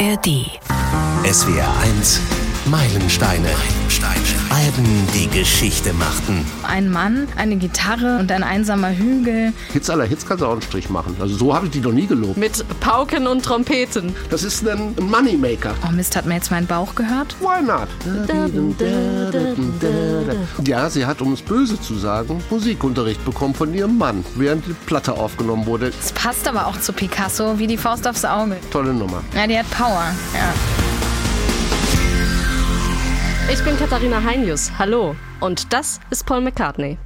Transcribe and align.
ARD. 0.00 0.58
SWR 1.24 1.74
1 1.84 2.70
Meilensteine. 2.70 3.79
Meilensteine. 3.90 4.38
Alben, 4.50 5.08
die 5.14 5.28
Geschichte 5.28 5.92
machten. 5.92 6.46
Ein 6.62 6.90
Mann, 6.90 7.26
eine 7.36 7.56
Gitarre 7.56 8.18
und 8.18 8.30
ein 8.30 8.44
einsamer 8.44 8.90
Hügel. 8.90 9.52
Hits 9.72 9.90
aller 9.90 10.04
Hits 10.04 10.24
kannst 10.26 10.42
du 10.42 10.46
auch 10.46 10.52
einen 10.52 10.62
Strich 10.62 10.90
machen. 10.90 11.16
Also 11.18 11.36
so 11.36 11.54
habe 11.54 11.66
ich 11.66 11.72
die 11.72 11.80
noch 11.80 11.92
nie 11.92 12.06
gelobt. 12.06 12.36
Mit 12.36 12.64
Pauken 12.78 13.26
und 13.26 13.44
Trompeten. 13.44 14.14
Das 14.30 14.44
ist 14.44 14.68
ein 14.68 14.94
Moneymaker. 15.00 15.74
Oh 15.88 15.92
Mist, 15.92 16.14
hat 16.14 16.24
man 16.26 16.36
jetzt 16.36 16.52
meinen 16.52 16.68
Bauch 16.68 16.94
gehört? 16.94 17.34
Why 17.40 17.62
not? 17.62 17.88
Ja, 20.64 20.88
sie 20.88 21.04
hat, 21.04 21.20
um 21.20 21.32
es 21.32 21.42
böse 21.42 21.80
zu 21.80 21.96
sagen, 21.96 22.40
Musikunterricht 22.48 23.24
bekommen 23.24 23.54
von 23.54 23.74
ihrem 23.74 23.98
Mann, 23.98 24.24
während 24.36 24.66
die 24.66 24.74
Platte 24.86 25.14
aufgenommen 25.14 25.66
wurde. 25.66 25.92
Es 26.00 26.12
passt 26.12 26.46
aber 26.46 26.68
auch 26.68 26.78
zu 26.80 26.92
Picasso 26.92 27.58
wie 27.58 27.66
die 27.66 27.76
Faust 27.76 28.06
aufs 28.06 28.24
Auge. 28.24 28.56
Tolle 28.70 28.94
Nummer. 28.94 29.22
Ja, 29.34 29.48
die 29.48 29.58
hat 29.58 29.68
Power. 29.70 30.14
Ja. 30.32 30.54
Ich 33.52 33.64
bin 33.64 33.76
Katharina 33.76 34.22
Heinius. 34.22 34.70
Hallo. 34.78 35.16
Und 35.40 35.72
das 35.72 35.98
ist 36.10 36.24
Paul 36.24 36.40
McCartney. 36.42 36.96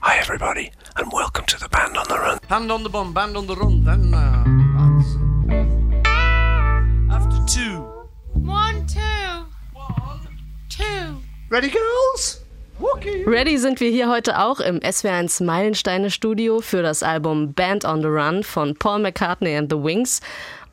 Hi 0.00 0.18
everybody 0.18 0.72
and 0.94 1.12
welcome 1.12 1.44
to 1.44 1.58
the 1.58 1.68
band 1.68 1.98
on 1.98 2.06
the 2.08 2.14
run. 2.14 2.38
Hand 2.48 2.72
on 2.72 2.82
the 2.82 2.88
bomb, 2.88 3.12
band 3.12 3.36
on 3.36 3.46
the 3.46 3.54
run. 3.54 3.84
Then 3.84 4.14
uh, 4.14 4.42
after 7.14 7.36
two. 7.46 7.84
One, 8.32 8.86
two. 8.86 9.44
One, 9.74 10.26
two. 10.70 11.20
Ready, 11.50 11.68
girls? 11.68 12.40
Ready 13.26 13.56
sind 13.56 13.80
wir 13.80 13.90
hier 13.90 14.10
heute 14.10 14.38
auch 14.38 14.60
im 14.60 14.80
SW1 14.80 15.44
Meilensteine 15.44 16.10
Studio 16.10 16.60
für 16.60 16.82
das 16.82 17.02
Album 17.02 17.52
Band 17.52 17.84
on 17.84 18.00
the 18.00 18.08
Run 18.08 18.42
von 18.42 18.74
Paul 18.74 19.00
McCartney 19.00 19.56
and 19.56 19.70
the 19.70 19.78
Wings. 19.78 20.20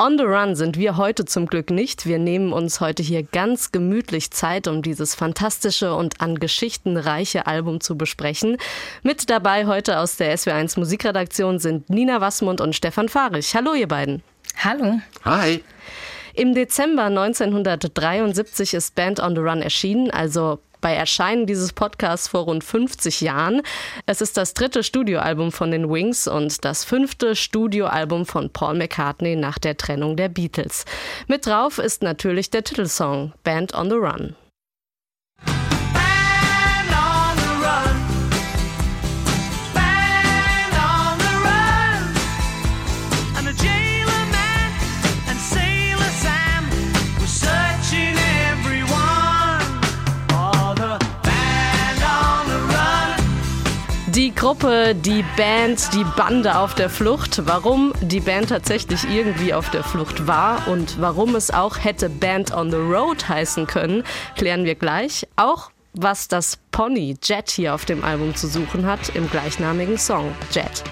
On 0.03 0.17
the 0.17 0.23
Run 0.23 0.55
sind 0.55 0.79
wir 0.79 0.97
heute 0.97 1.25
zum 1.25 1.45
Glück 1.45 1.69
nicht. 1.69 2.07
Wir 2.07 2.17
nehmen 2.17 2.53
uns 2.53 2.81
heute 2.81 3.03
hier 3.03 3.21
ganz 3.21 3.71
gemütlich 3.71 4.31
Zeit, 4.31 4.67
um 4.67 4.81
dieses 4.81 5.13
fantastische 5.13 5.93
und 5.93 6.21
an 6.21 6.39
Geschichten 6.39 6.97
reiche 6.97 7.45
Album 7.45 7.81
zu 7.81 7.95
besprechen. 7.95 8.57
Mit 9.03 9.29
dabei 9.29 9.67
heute 9.67 9.99
aus 9.99 10.17
der 10.17 10.35
SW1 10.35 10.79
Musikredaktion 10.79 11.59
sind 11.59 11.91
Nina 11.91 12.19
Wassmund 12.19 12.61
und 12.61 12.75
Stefan 12.75 13.09
Fahrich. 13.09 13.53
Hallo 13.53 13.75
ihr 13.75 13.87
beiden. 13.87 14.23
Hallo. 14.57 15.01
Hi. 15.23 15.63
Im 16.33 16.55
Dezember 16.55 17.03
1973 17.03 18.73
ist 18.73 18.95
Band 18.95 19.19
on 19.19 19.35
the 19.35 19.41
Run 19.41 19.61
erschienen, 19.61 20.09
also 20.09 20.57
bei 20.81 20.93
Erscheinen 20.93 21.45
dieses 21.45 21.71
Podcasts 21.73 22.27
vor 22.27 22.41
rund 22.41 22.63
50 22.63 23.21
Jahren. 23.21 23.61
Es 24.05 24.21
ist 24.21 24.35
das 24.35 24.53
dritte 24.53 24.83
Studioalbum 24.83 25.51
von 25.51 25.71
den 25.71 25.89
Wings 25.89 26.27
und 26.27 26.65
das 26.65 26.83
fünfte 26.83 27.35
Studioalbum 27.35 28.25
von 28.25 28.49
Paul 28.49 28.75
McCartney 28.75 29.35
nach 29.35 29.59
der 29.59 29.77
Trennung 29.77 30.17
der 30.17 30.29
Beatles. 30.29 30.85
Mit 31.27 31.45
drauf 31.45 31.77
ist 31.77 32.03
natürlich 32.03 32.49
der 32.49 32.63
Titelsong 32.63 33.33
Band 33.43 33.73
on 33.73 33.89
the 33.89 33.95
Run. 33.95 34.35
Gruppe, 54.41 54.95
die 54.95 55.23
Band, 55.37 55.93
die 55.93 56.03
Bande 56.17 56.57
auf 56.57 56.73
der 56.73 56.89
Flucht. 56.89 57.45
Warum 57.45 57.93
die 58.01 58.21
Band 58.21 58.49
tatsächlich 58.49 59.07
irgendwie 59.07 59.53
auf 59.53 59.69
der 59.69 59.83
Flucht 59.83 60.25
war 60.25 60.67
und 60.67 60.99
warum 60.99 61.35
es 61.35 61.51
auch 61.51 61.77
hätte 61.77 62.09
Band 62.09 62.51
on 62.51 62.71
the 62.71 62.77
Road 62.77 63.29
heißen 63.29 63.67
können, 63.67 64.03
klären 64.35 64.65
wir 64.65 64.73
gleich. 64.73 65.27
Auch 65.35 65.69
was 65.93 66.27
das 66.27 66.57
Pony 66.71 67.17
Jet 67.21 67.51
hier 67.51 67.75
auf 67.75 67.85
dem 67.85 68.03
Album 68.03 68.33
zu 68.33 68.47
suchen 68.47 68.87
hat 68.87 69.09
im 69.15 69.29
gleichnamigen 69.29 69.99
Song 69.99 70.31
Jet. 70.51 70.83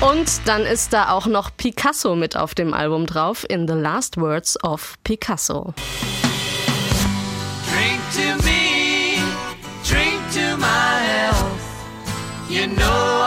Und 0.00 0.46
dann 0.46 0.62
ist 0.62 0.92
da 0.92 1.10
auch 1.10 1.26
noch 1.26 1.50
Picasso 1.56 2.14
mit 2.14 2.36
auf 2.36 2.54
dem 2.54 2.72
Album 2.72 3.06
drauf, 3.06 3.44
in 3.48 3.66
The 3.66 3.74
Last 3.74 4.16
Words 4.16 4.62
of 4.62 4.94
Picasso. 5.02 5.74
Drink 7.66 8.00
to 8.14 8.44
me, 8.44 9.18
drink 9.84 10.20
to 10.32 10.56
my 10.56 11.00
health. 11.02 11.58
You 12.48 12.68
know 12.68 13.17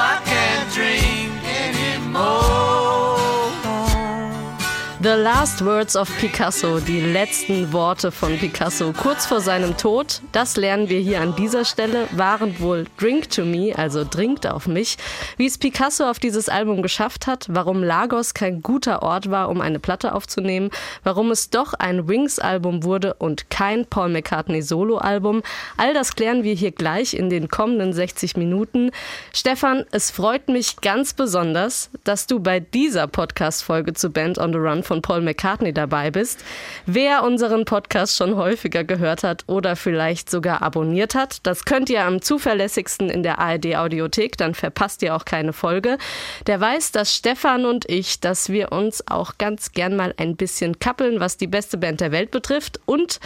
The 5.04 5.10
Last 5.10 5.66
Words 5.66 5.96
of 5.96 6.16
Picasso, 6.20 6.80
die 6.80 7.02
letzten 7.02 7.74
Worte 7.74 8.12
von 8.12 8.38
Picasso 8.38 8.94
kurz 8.94 9.26
vor 9.26 9.42
seinem 9.42 9.76
Tod, 9.76 10.22
das 10.32 10.58
lernen 10.58 10.90
wir 10.90 11.00
hier 11.00 11.22
an 11.22 11.36
dieser 11.36 11.66
Stelle, 11.66 12.08
waren 12.12 12.60
wohl 12.60 12.86
Drink 13.00 13.32
to 13.32 13.44
Me, 13.44 13.74
also 13.76 14.06
Drinkt 14.08 14.46
auf 14.46 14.68
mich. 14.68 14.98
Wie 15.38 15.48
es 15.48 15.58
Picasso 15.58 16.08
auf 16.08 16.20
dieses 16.20 16.50
Album 16.50 16.84
geschafft 16.84 17.26
hat, 17.26 17.48
warum 17.50 17.82
Lagos 17.82 18.36
kein 18.36 18.62
guter 18.62 19.02
Ort 19.02 19.32
war, 19.32 19.50
um 19.50 19.60
eine 19.60 19.80
Platte 19.80 20.14
aufzunehmen, 20.14 20.70
warum 21.04 21.32
es 21.32 21.50
doch 21.50 21.74
ein 21.74 22.08
Wings-Album 22.08 22.84
wurde 22.84 23.16
und 23.16 23.50
kein 23.50 23.88
Paul 23.88 24.10
McCartney 24.10 24.62
Solo-Album, 24.62 25.42
all 25.78 25.96
das 25.96 26.16
klären 26.16 26.44
wir 26.44 26.54
hier 26.54 26.72
gleich 26.72 27.16
in 27.16 27.32
den 27.32 27.48
kommenden 27.48 27.92
60 27.92 28.38
Minuten. 28.38 28.92
Stefan, 29.34 29.84
es 29.90 30.12
freut 30.12 30.48
mich 30.48 30.76
ganz 30.82 31.16
besonders, 31.16 31.90
dass 32.04 32.28
du 32.28 32.40
bei 32.40 32.60
dieser 32.60 33.08
Podcast-Folge 33.08 33.94
zu 33.94 34.12
Band 34.12 34.38
on 34.38 34.54
the 34.54 34.60
Run 34.60 34.84
von 34.92 35.02
Paul 35.02 35.22
McCartney 35.22 35.72
dabei 35.72 36.12
bist. 36.12 36.44
Wer 36.86 37.24
unseren 37.24 37.64
Podcast 37.64 38.18
schon 38.18 38.36
häufiger 38.36 38.84
gehört 38.84 39.24
hat 39.24 39.46
oder 39.48 39.78
vielleicht 39.78 40.30
sogar 40.30 40.62
abonniert 40.62 41.16
hat, 41.16 41.38
das 41.44 41.64
könnt 41.64 41.90
ihr 41.90 42.04
am 42.04 42.22
zuverlässigsten 42.22 43.10
in 43.10 43.24
der 43.24 43.40
ARD 43.40 43.78
Audiothek, 43.78 44.36
dann 44.36 44.54
verpasst 44.54 45.02
ihr 45.02 45.16
auch 45.16 45.24
keine 45.24 45.54
Folge. 45.54 45.98
Der 46.46 46.60
weiß, 46.60 46.92
dass 46.92 47.16
Stefan 47.16 47.64
und 47.64 47.90
ich, 47.90 48.20
dass 48.20 48.50
wir 48.50 48.74
uns 48.74 49.08
auch 49.08 49.38
ganz 49.38 49.72
gern 49.72 49.96
mal 49.96 50.14
ein 50.18 50.36
bisschen 50.36 50.78
kappeln, 50.80 51.22
was 51.22 51.38
die 51.38 51.48
beste 51.48 51.78
Band 51.78 52.02
der 52.02 52.12
Welt 52.12 52.32
betrifft 52.32 52.82
und 52.86 53.22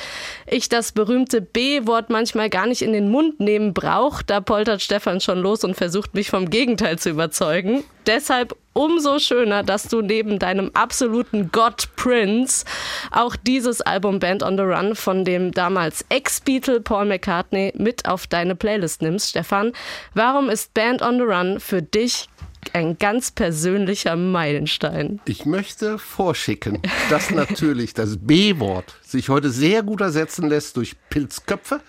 ich 0.46 0.70
das 0.70 0.92
berühmte 0.92 1.42
B-Wort 1.42 2.12
manchmal 2.12 2.52
gar 2.52 2.68
nicht 2.68 2.84
in 2.84 2.94
den 2.94 3.10
Mund 3.10 3.40
nehmen 3.40 3.74
brauche. 3.74 4.24
Da 4.24 4.40
poltert 4.40 4.84
Stefan 4.84 5.20
schon 5.20 5.40
los 5.40 5.64
und 5.64 5.74
versucht 5.74 6.14
mich 6.14 6.30
vom 6.30 6.52
Gegenteil 6.52 7.00
zu 7.00 7.10
überzeugen. 7.10 7.84
Deshalb 8.06 8.56
umso 8.74 9.20
schöner, 9.20 9.64
dass 9.64 9.88
du 9.88 10.02
neben 10.02 10.38
deinem 10.38 10.70
absoluten 10.74 11.50
Gott 11.52 11.90
Prince 11.96 12.66
auch 13.12 13.36
dieses 13.36 13.82
Album 13.82 14.20
Band 14.20 14.44
on 14.44 14.58
the 14.58 14.64
Run 14.64 14.96
von 14.96 15.24
dem 15.24 15.52
damals 15.52 16.06
Ex-Beatle 16.10 16.82
Paul 16.82 17.06
McCartney 17.06 17.74
mit 17.76 18.06
auf 18.06 18.28
deine 18.28 18.56
Playlist 18.56 19.02
nimmst. 19.02 19.30
Stefan, 19.30 19.72
warum 20.14 20.50
ist 20.50 20.74
Band 20.74 21.02
on 21.02 21.18
the 21.18 21.24
Run 21.24 21.60
für 21.60 21.82
dich 21.82 22.30
ein 22.74 22.98
ganz 22.98 23.32
persönlicher 23.32 24.16
Meilenstein? 24.16 25.22
Ich 25.26 25.46
möchte 25.46 25.98
vorschicken, 25.98 26.82
dass 27.10 27.32
natürlich 27.32 27.94
das 27.94 28.18
B-Wort 28.20 28.96
sich 29.02 29.30
heute 29.30 29.50
sehr 29.50 29.84
gut 29.84 30.02
ersetzen 30.02 30.50
lässt 30.50 30.78
durch 30.78 30.96
Pilzköpfe 31.10 31.82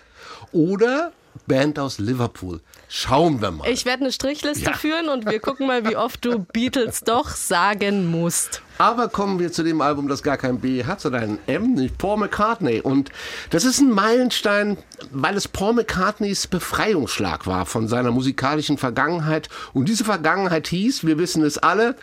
oder 0.51 1.11
Band 1.45 1.79
aus 1.79 1.99
Liverpool. 1.99 2.61
Schauen 2.89 3.41
wir 3.41 3.51
mal. 3.51 3.67
Ich 3.69 3.85
werde 3.85 4.03
eine 4.03 4.13
Strichliste 4.13 4.65
Ja. 4.65 4.73
führen 4.73 5.09
und 5.09 5.25
wir 5.25 5.39
gucken 5.39 5.67
mal, 5.67 5.85
wie 5.89 5.97
oft 5.97 6.23
du 6.23 6.39
Beatles 6.39 7.01
doch 7.01 7.29
sagen 7.29 8.09
musst. 8.09 8.61
Aber 8.77 9.09
kommen 9.09 9.39
wir 9.39 9.51
zu 9.51 9.63
dem 9.63 9.81
Album, 9.81 10.07
das 10.07 10.23
gar 10.23 10.37
kein 10.37 10.59
B 10.59 10.85
hat, 10.85 11.01
sondern 11.01 11.23
ein 11.23 11.39
M, 11.47 11.73
nicht 11.73 11.97
Paul 11.97 12.17
McCartney. 12.17 12.79
Und 12.79 13.09
das 13.49 13.65
ist 13.65 13.79
ein 13.81 13.91
Meilenstein, 13.91 14.77
weil 15.11 15.35
es 15.35 15.47
Paul 15.47 15.73
McCartneys 15.73 16.47
Befreiungsschlag 16.47 17.45
war 17.45 17.65
von 17.65 17.87
seiner 17.89 18.11
musikalischen 18.11 18.77
Vergangenheit. 18.77 19.49
Und 19.73 19.89
diese 19.89 20.05
Vergangenheit 20.05 20.67
hieß, 20.67 21.05
wir 21.05 21.17
wissen 21.17 21.43
es 21.43 21.57
alle, 21.57 21.95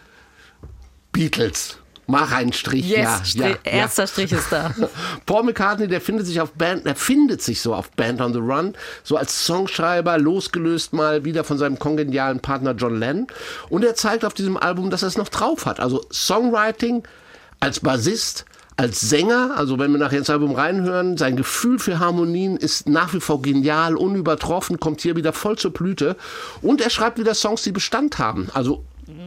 Beatles. 1.12 1.78
Mach 2.06 2.32
einen 2.32 2.52
Strich, 2.52 2.88
Yes, 2.88 2.98
ja, 2.98 3.24
Strich, 3.24 3.42
ja, 3.42 3.48
ja. 3.48 3.56
erster 3.64 4.06
Strich 4.06 4.32
ist 4.32 4.50
da. 4.50 4.74
Paul 5.26 5.44
McCartney, 5.44 5.88
der 5.88 6.00
findet 6.00 6.26
sich 6.26 6.40
auf 6.40 6.52
Band, 6.52 6.84
der 6.86 6.96
findet 6.96 7.42
sich 7.42 7.60
so 7.60 7.74
auf 7.74 7.90
Band 7.92 8.20
on 8.20 8.32
the 8.32 8.38
Run, 8.38 8.74
so 9.02 9.16
als 9.16 9.46
Songschreiber, 9.46 10.18
losgelöst 10.18 10.92
mal 10.92 11.24
wieder 11.24 11.44
von 11.44 11.58
seinem 11.58 11.78
kongenialen 11.78 12.40
Partner 12.40 12.72
John 12.72 12.98
Lennon. 12.98 13.26
Und 13.70 13.84
er 13.84 13.94
zeigt 13.94 14.24
auf 14.24 14.34
diesem 14.34 14.56
Album, 14.56 14.90
dass 14.90 15.02
er 15.02 15.08
es 15.08 15.16
noch 15.16 15.28
drauf 15.28 15.66
hat. 15.66 15.80
Also 15.80 16.04
Songwriting 16.12 17.02
als 17.60 17.80
Bassist, 17.80 18.44
als 18.76 19.00
Sänger, 19.00 19.52
also 19.56 19.78
wenn 19.78 19.92
wir 19.92 19.98
nachher 19.98 20.18
ins 20.18 20.30
Album 20.30 20.52
reinhören, 20.52 21.16
sein 21.16 21.36
Gefühl 21.36 21.78
für 21.78 22.00
Harmonien 22.00 22.56
ist 22.56 22.88
nach 22.88 23.14
wie 23.14 23.20
vor 23.20 23.40
genial, 23.40 23.96
unübertroffen, 23.96 24.80
kommt 24.80 25.00
hier 25.00 25.16
wieder 25.16 25.32
voll 25.32 25.56
zur 25.56 25.72
Blüte. 25.72 26.16
Und 26.60 26.80
er 26.80 26.90
schreibt 26.90 27.18
wieder 27.18 27.34
Songs, 27.34 27.62
die 27.62 27.72
Bestand 27.72 28.18
haben. 28.18 28.48
Also 28.52 28.84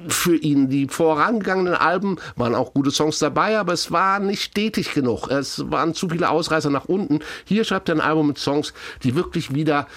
für 0.07 0.35
ihn. 0.35 0.69
Die 0.69 0.87
vorangegangenen 0.87 1.75
Alben 1.75 2.17
waren 2.35 2.55
auch 2.55 2.73
gute 2.73 2.91
Songs 2.91 3.19
dabei, 3.19 3.57
aber 3.57 3.73
es 3.73 3.91
war 3.91 4.19
nicht 4.19 4.43
stetig 4.43 4.93
genug. 4.93 5.29
Es 5.29 5.69
waren 5.71 5.93
zu 5.93 6.09
viele 6.09 6.29
Ausreißer 6.29 6.69
nach 6.69 6.85
unten. 6.85 7.19
Hier 7.45 7.63
schreibt 7.63 7.89
er 7.89 7.95
ein 7.95 8.01
Album 8.01 8.27
mit 8.27 8.37
Songs, 8.37 8.73
die 9.03 9.15
wirklich 9.15 9.53
wieder 9.53 9.87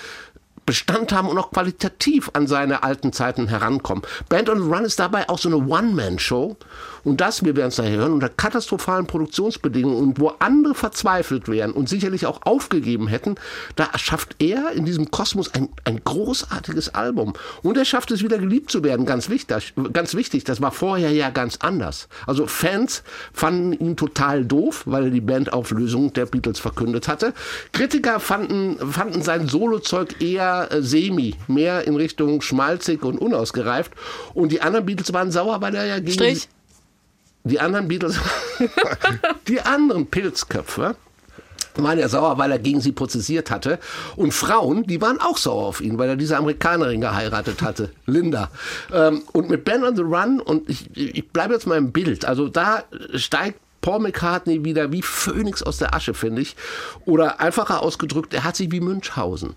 Bestand 0.67 1.13
haben 1.13 1.29
und 1.29 1.37
auch 1.37 1.51
qualitativ 1.51 2.31
an 2.35 2.47
seine 2.47 2.85
alten 2.85 3.13
Zeiten 3.13 3.49
herankommen. 3.49 4.05
Band 4.29 4.49
on 4.49 4.63
the 4.63 4.69
Run 4.69 4.85
ist 4.85 5.01
dabei 5.01 5.29
auch 5.29 5.39
so 5.39 5.49
eine 5.49 5.57
One-Man-Show. 5.57 6.57
Und 7.05 7.21
das, 7.21 7.45
wir 7.45 7.57
werden 7.57 7.69
es 7.69 7.79
nachher 7.79 7.97
hören, 7.97 8.13
unter 8.13 8.29
katastrophalen 8.29 9.07
Produktionsbedingungen 9.07 9.97
und 9.97 10.21
wo 10.21 10.33
andere 10.39 10.75
verzweifelt 10.75 11.49
wären 11.49 11.73
und 11.73 11.89
sicherlich 11.89 12.27
auch 12.27 12.43
aufgegeben 12.43 13.09
hätten, 13.09 13.37
da 13.77 13.89
schafft 13.97 14.37
er 14.39 14.73
in 14.73 14.85
diesem 14.85 15.11
Kosmos 15.11 15.55
ein, 15.55 15.69
ein 15.85 16.03
großartiges 16.05 16.95
Album. 16.95 17.35
Und 17.63 17.77
er 17.77 17.85
schafft 17.85 18.11
es 18.11 18.23
wieder 18.23 18.39
geliebt 18.39 18.71
zu 18.71 18.85
werden, 18.85 19.07
ganz 19.07 19.29
wichtig, 19.29 19.75
ganz 19.93 20.15
wichtig. 20.15 20.45
Das 20.45 20.61
war 20.61 20.73
vorher 20.73 21.11
ja 21.13 21.31
ganz 21.31 21.59
anders. 21.61 22.09
Also 22.27 22.47
Fans 22.47 23.03
fanden 23.33 23.73
ihn 23.73 23.97
total 23.97 24.45
doof, 24.45 24.83
weil 24.87 25.05
er 25.05 25.11
die 25.11 25.21
Bandauflösung 25.21 26.13
der 26.13 26.27
Beatles 26.27 26.59
verkündet 26.59 27.09
hatte. 27.09 27.33
Kritiker 27.73 28.21
fanden, 28.21 28.79
fanden 28.93 29.23
sein 29.23 29.49
Solozeug 29.49 30.21
eher 30.21 30.69
äh, 30.71 30.83
semi, 30.83 31.35
mehr 31.49 31.87
in 31.87 31.97
Richtung 31.97 32.41
schmalzig 32.41 33.03
und 33.03 33.19
unausgereift. 33.19 33.93
Und 34.35 34.53
die 34.53 34.61
anderen 34.61 34.87
Beatles 34.87 35.13
waren 35.13 35.31
sauer, 35.31 35.61
weil 35.61 35.75
er 35.75 35.87
ja 35.87 35.99
gegen 35.99 36.13
Strich. 36.13 36.49
Die 37.45 37.61
anderen 37.61 37.89
Beatles, 37.89 38.19
die 39.49 39.61
anderen 39.61 40.07
Pilzköpfe, 40.07 40.97
waren 41.77 41.99
ja 41.99 42.09
sauer, 42.09 42.37
weil 42.37 42.51
er 42.51 42.59
gegen 42.59 42.81
sie 42.81 42.93
prozessiert 42.93 43.51
hatte. 43.51 43.79
Und 44.17 44.33
Frauen, 44.33 44.85
die 44.87 45.01
waren 45.01 45.21
auch 45.21 45.37
sauer 45.37 45.67
auf 45.67 45.81
ihn, 45.81 45.99
weil 45.99 46.09
er 46.09 46.17
diese 46.17 46.37
Amerikanerin 46.37 47.01
geheiratet 47.01 47.63
hatte, 47.63 47.91
Linda. 48.07 48.51
Ähm, 48.93 49.23
und 49.33 49.49
mit 49.49 49.65
Ben 49.65 49.85
on 49.85 49.97
the 49.97 50.03
Run, 50.03 50.41
und 50.41 50.69
ich, 50.69 50.95
ich 50.95 51.29
bleibe 51.29 51.55
jetzt 51.55 51.67
mal 51.67 51.79
im 51.79 51.93
Bild, 51.93 52.25
also 52.25 52.49
da 52.49 52.85
steigt 53.15 53.61
Paul 53.81 54.01
McCartney 54.01 54.65
wieder 54.65 54.93
wie 54.93 55.01
Phönix 55.01 55.63
aus 55.63 55.79
der 55.79 55.95
Asche, 55.95 56.13
finde 56.13 56.43
ich. 56.43 56.57
Oder 57.07 57.41
einfacher 57.41 57.83
ausgedrückt, 57.83 58.35
er 58.35 58.45
hat 58.45 58.57
sich 58.57 58.71
wie 58.73 58.81
Münchhausen 58.81 59.55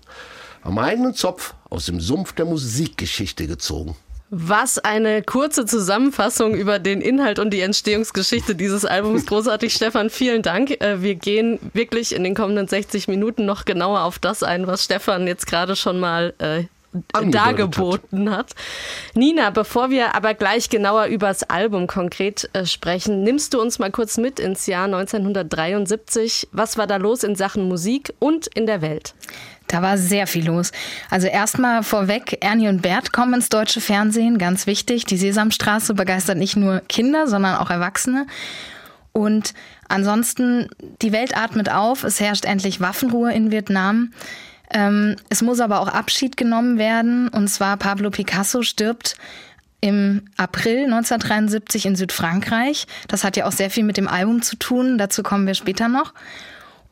am 0.62 0.78
eigenen 0.78 1.14
Zopf 1.14 1.54
aus 1.68 1.86
dem 1.86 2.00
Sumpf 2.00 2.32
der 2.32 2.46
Musikgeschichte 2.46 3.46
gezogen. 3.46 3.96
Was 4.36 4.80
eine 4.80 5.22
kurze 5.22 5.64
Zusammenfassung 5.64 6.56
über 6.56 6.80
den 6.80 7.00
Inhalt 7.00 7.38
und 7.38 7.50
die 7.50 7.60
Entstehungsgeschichte 7.60 8.56
dieses 8.56 8.84
Albums. 8.84 9.26
Großartig, 9.26 9.72
Stefan, 9.72 10.10
vielen 10.10 10.42
Dank. 10.42 10.72
Äh, 10.82 11.02
Wir 11.02 11.14
gehen 11.14 11.60
wirklich 11.72 12.12
in 12.12 12.24
den 12.24 12.34
kommenden 12.34 12.66
60 12.66 13.06
Minuten 13.06 13.44
noch 13.44 13.64
genauer 13.64 14.02
auf 14.02 14.18
das 14.18 14.42
ein, 14.42 14.66
was 14.66 14.84
Stefan 14.84 15.28
jetzt 15.28 15.46
gerade 15.46 15.76
schon 15.76 16.00
mal 16.00 16.34
äh, 16.38 16.64
dargeboten 17.30 18.30
hat. 18.30 18.54
Nina, 19.14 19.50
bevor 19.50 19.90
wir 19.90 20.16
aber 20.16 20.34
gleich 20.34 20.68
genauer 20.68 21.06
über 21.06 21.28
das 21.28 21.44
Album 21.44 21.86
konkret 21.86 22.50
äh, 22.54 22.66
sprechen, 22.66 23.22
nimmst 23.22 23.54
du 23.54 23.60
uns 23.60 23.78
mal 23.78 23.92
kurz 23.92 24.16
mit 24.16 24.40
ins 24.40 24.66
Jahr 24.66 24.86
1973. 24.86 26.48
Was 26.50 26.76
war 26.76 26.88
da 26.88 26.96
los 26.96 27.22
in 27.22 27.36
Sachen 27.36 27.68
Musik 27.68 28.12
und 28.18 28.48
in 28.48 28.66
der 28.66 28.82
Welt? 28.82 29.14
Da 29.68 29.82
war 29.82 29.96
sehr 29.96 30.26
viel 30.26 30.46
los. 30.46 30.72
Also 31.10 31.26
erstmal 31.26 31.82
vorweg, 31.82 32.38
Ernie 32.40 32.68
und 32.68 32.82
Bert 32.82 33.12
kommen 33.12 33.34
ins 33.34 33.48
deutsche 33.48 33.80
Fernsehen, 33.80 34.38
ganz 34.38 34.66
wichtig. 34.66 35.04
Die 35.06 35.16
Sesamstraße 35.16 35.94
begeistert 35.94 36.38
nicht 36.38 36.56
nur 36.56 36.80
Kinder, 36.88 37.26
sondern 37.26 37.56
auch 37.56 37.70
Erwachsene. 37.70 38.26
Und 39.12 39.54
ansonsten, 39.88 40.68
die 41.00 41.12
Welt 41.12 41.36
atmet 41.36 41.70
auf, 41.70 42.04
es 42.04 42.20
herrscht 42.20 42.44
endlich 42.44 42.80
Waffenruhe 42.80 43.32
in 43.32 43.50
Vietnam. 43.50 44.12
Ähm, 44.70 45.16
es 45.30 45.40
muss 45.40 45.60
aber 45.60 45.80
auch 45.80 45.88
Abschied 45.88 46.36
genommen 46.36 46.78
werden. 46.78 47.28
Und 47.28 47.48
zwar 47.48 47.76
Pablo 47.76 48.10
Picasso 48.10 48.62
stirbt 48.62 49.16
im 49.80 50.22
April 50.36 50.84
1973 50.84 51.86
in 51.86 51.96
Südfrankreich. 51.96 52.86
Das 53.06 53.22
hat 53.22 53.36
ja 53.36 53.46
auch 53.46 53.52
sehr 53.52 53.70
viel 53.70 53.84
mit 53.84 53.96
dem 53.96 54.08
Album 54.08 54.42
zu 54.42 54.56
tun. 54.56 54.98
Dazu 54.98 55.22
kommen 55.22 55.46
wir 55.46 55.54
später 55.54 55.88
noch. 55.88 56.12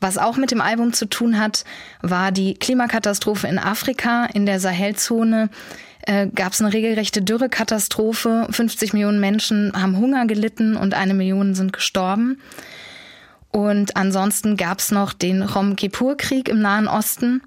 Was 0.03 0.19
auch 0.19 0.37
mit 0.37 0.51
dem 0.51 0.61
Album 0.61 0.93
zu 0.93 1.07
tun 1.07 1.39
hat, 1.39 1.65
war 2.01 2.33
die 2.33 2.55
Klimakatastrophe 2.55 3.47
in 3.47 3.61
Afrika, 3.61 4.27
in 4.27 4.47
der 4.47 4.59
Sahelzone. 4.59 5.49
Äh, 6.05 6.27
Gab 6.27 6.53
es 6.53 6.61
eine 6.61 6.73
regelrechte 6.73 7.23
Dürrekatastrophe. 7.23 8.49
50 8.51 8.95
Millionen 8.95 9.21
Menschen 9.21 9.73
haben 9.81 9.97
Hunger 9.97 10.27
gelitten 10.27 10.77
und 10.77 10.95
eine 10.95 11.15
Million 11.15 11.55
sind 11.55 11.73
gestorben. 11.73 12.41
Und 13.53 13.97
ansonsten 13.97 14.57
gab 14.57 14.81
es 14.81 14.91
noch 14.91 15.13
den 15.13 15.43
Rom 15.43 15.77
Kippur-Krieg 15.77 16.49
im 16.49 16.61
Nahen 16.61 16.89
Osten. 16.89 17.43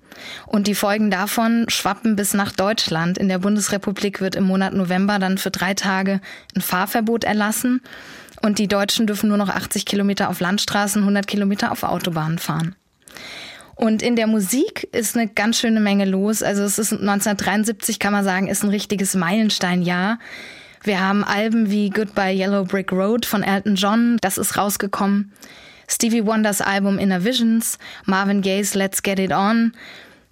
Und 0.46 0.68
die 0.68 0.75
Folgen 0.75 1.12
davon 1.12 1.66
schwappen 1.68 2.16
bis 2.16 2.34
nach 2.34 2.54
Deutschland. 2.54 3.18
In 3.18 3.28
der 3.28 3.40
Bundesrepublik 3.40 4.22
wird 4.22 4.36
im 4.36 4.46
Monat 4.46 4.74
November 4.74 5.19
dann 5.19 5.38
für 5.38 5.51
drei 5.51 5.74
Tage 5.74 6.22
ein 6.56 6.62
Fahrverbot 6.62 7.25
erlassen. 7.25 7.81
Und 8.46 8.60
die 8.60 8.68
Deutschen 8.68 9.08
dürfen 9.08 9.30
nur 9.30 9.40
noch 9.40 9.50
80 9.50 9.88
Kilometer 9.88 10.30
auf 10.30 10.40
Landstraßen, 10.40 11.02
100 11.02 11.26
Kilometer 11.26 11.72
auf 11.72 11.82
Autobahnen 11.82 12.38
fahren. 12.38 12.76
Und 13.74 14.04
in 14.04 14.16
der 14.16 14.28
Musik 14.28 14.88
ist 14.92 15.18
eine 15.18 15.28
ganz 15.28 15.58
schöne 15.58 15.80
Menge 15.80 16.06
los. 16.06 16.44
Also 16.44 16.62
es 16.62 16.78
ist 16.78 16.94
1973, 16.94 17.98
kann 17.98 18.14
man 18.14 18.24
sagen, 18.24 18.48
ist 18.48 18.64
ein 18.64 18.70
richtiges 18.70 19.16
Meilensteinjahr. 19.16 20.20
Wir 20.84 21.00
haben 21.00 21.24
Alben 21.24 21.72
wie 21.72 21.90
Goodbye 21.90 22.36
Yellow 22.36 22.66
Brick 22.66 22.92
Road 22.92 23.26
von 23.26 23.42
Elton 23.42 23.74
John, 23.74 24.18
das 24.22 24.38
ist 24.38 24.56
rausgekommen. 24.58 25.32
Stevie 25.88 26.28
Wonders 26.28 26.62
Album 26.62 27.00
Inner 27.00 27.24
Visions, 27.24 27.80
Marvin 28.06 28.44
Gaye's 28.44 28.76
Let's 28.76 29.02
Get 29.02 29.18
It 29.18 29.32
On. 29.32 29.74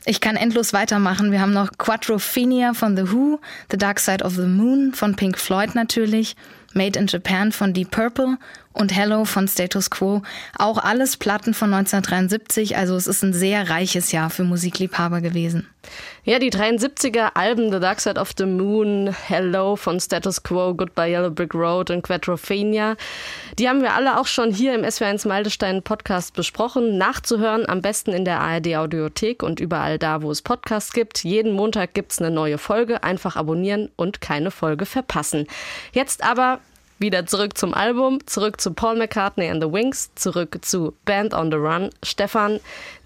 Ich 0.06 0.22
kann 0.22 0.36
endlos 0.36 0.72
weitermachen. 0.72 1.32
Wir 1.32 1.42
haben 1.42 1.54
noch 1.54 1.72
Quadrophenia 1.80 2.76
von 2.76 2.96
The 2.96 3.12
Who, 3.12 3.40
The 3.72 3.78
Dark 3.78 4.00
Side 4.00 4.24
of 4.24 4.36
the 4.36 4.44
Moon 4.44 4.94
von 4.94 5.16
Pink 5.16 5.40
Floyd 5.40 5.74
natürlich, 5.74 6.36
Made 6.74 6.98
in 6.98 7.08
Japan 7.08 7.52
von 7.52 7.74
Deep 7.74 7.92
Purple 7.92 8.38
und 8.74 8.96
Hello 8.96 9.26
von 9.26 9.48
Status 9.48 9.90
Quo. 9.90 10.22
Auch 10.58 10.78
alles 10.78 11.18
Platten 11.18 11.54
von 11.54 11.74
1973. 11.74 12.76
Also 12.76 12.96
es 12.96 13.08
ist 13.08 13.24
ein 13.24 13.34
sehr 13.34 13.70
reiches 13.70 14.12
Jahr 14.12 14.30
für 14.30 14.44
Musikliebhaber 14.44 15.22
gewesen. 15.22 15.68
Ja, 16.24 16.40
die 16.40 16.52
73er 16.52 17.32
Alben 17.34 17.72
The 17.72 17.80
Dark 17.80 18.00
Side 18.00 18.20
of 18.20 18.32
the 18.38 18.46
Moon, 18.46 19.14
Hello 19.28 19.76
von 19.76 20.00
Status 20.00 20.42
Quo, 20.42 20.74
Goodbye 20.74 21.12
Yellow 21.12 21.30
Brick 21.30 21.54
Road 21.54 21.90
und 21.90 22.02
Quadrophenia, 22.02 22.96
die 23.60 23.68
haben 23.68 23.82
wir 23.82 23.94
alle 23.94 24.18
auch 24.18 24.28
schon 24.28 24.54
hier 24.54 24.74
im 24.74 24.84
SW1 24.84 25.28
Maldestein 25.28 25.84
Podcast 25.84 26.34
besprochen. 26.34 26.98
Nachzuhören 26.98 27.68
am 27.68 27.82
besten 27.82 28.12
in 28.12 28.24
der 28.24 28.40
ARD 28.40 28.76
Audiothek 28.78 29.44
und 29.44 29.60
überall 29.60 30.00
da, 30.00 30.22
wo 30.22 30.32
es 30.32 30.42
Podcasts 30.42 30.94
gibt. 30.94 31.24
Jeden 31.26 31.52
Montag 31.52 31.94
gibt's 31.94 32.20
eine 32.20 32.32
neue 32.32 32.58
Folge. 32.58 33.04
Einfach 33.04 33.36
abonnieren 33.36 33.92
und 33.98 34.22
keine 34.22 34.52
Folge 34.52 34.86
verpassen. 34.86 35.48
Jetzt 35.92 36.24
aber 36.24 36.60
wieder 37.04 37.26
zurück 37.26 37.58
zum 37.58 37.74
Album, 37.74 38.26
zurück 38.26 38.62
zu 38.62 38.74
Paul 38.74 38.96
McCartney 38.96 39.50
and 39.50 39.62
the 39.62 39.70
Wings, 39.70 40.10
zurück 40.16 40.60
zu 40.62 40.96
Band 41.04 41.34
on 41.34 41.52
the 41.52 41.58
Run. 41.58 41.90
Stefan, 42.02 42.62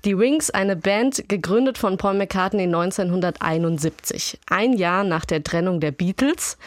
die 0.06 0.18
Wings, 0.18 0.52
eine 0.52 0.76
Band 0.76 1.28
gegründet 1.28 1.80
von 1.80 1.98
Paul 1.98 2.14
McCartney 2.14 2.64
1971, 2.64 4.40
ein 4.50 4.74
Jahr 4.74 5.04
nach 5.04 5.26
der 5.26 5.44
Trennung 5.44 5.80
der 5.80 5.92
Beatles, 5.92 6.60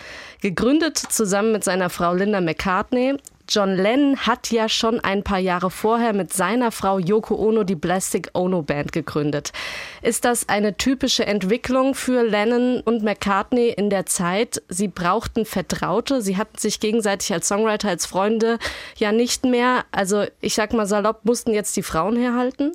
gegründet 0.42 0.98
zusammen 0.98 1.52
mit 1.52 1.62
seiner 1.62 1.88
Frau 1.88 2.14
Linda 2.14 2.40
McCartney. 2.40 3.14
John 3.50 3.74
Lennon 3.74 4.16
hat 4.16 4.52
ja 4.52 4.68
schon 4.68 5.00
ein 5.00 5.24
paar 5.24 5.40
Jahre 5.40 5.72
vorher 5.72 6.12
mit 6.12 6.32
seiner 6.32 6.70
Frau 6.70 7.00
Yoko 7.00 7.34
Ono 7.34 7.64
die 7.64 7.74
Plastic 7.74 8.30
Ono 8.32 8.62
Band 8.62 8.92
gegründet. 8.92 9.52
Ist 10.02 10.24
das 10.24 10.48
eine 10.48 10.76
typische 10.76 11.26
Entwicklung 11.26 11.96
für 11.96 12.22
Lennon 12.22 12.80
und 12.80 13.02
McCartney 13.02 13.70
in 13.70 13.90
der 13.90 14.06
Zeit? 14.06 14.62
Sie 14.68 14.86
brauchten 14.86 15.44
Vertraute, 15.44 16.22
sie 16.22 16.36
hatten 16.36 16.58
sich 16.58 16.78
gegenseitig 16.78 17.32
als 17.32 17.48
Songwriter, 17.48 17.88
als 17.88 18.06
Freunde 18.06 18.60
ja 18.96 19.10
nicht 19.10 19.44
mehr. 19.44 19.84
Also 19.90 20.26
ich 20.40 20.54
sag 20.54 20.72
mal 20.72 20.86
salopp, 20.86 21.24
mussten 21.24 21.52
jetzt 21.52 21.76
die 21.76 21.82
Frauen 21.82 22.16
herhalten? 22.16 22.70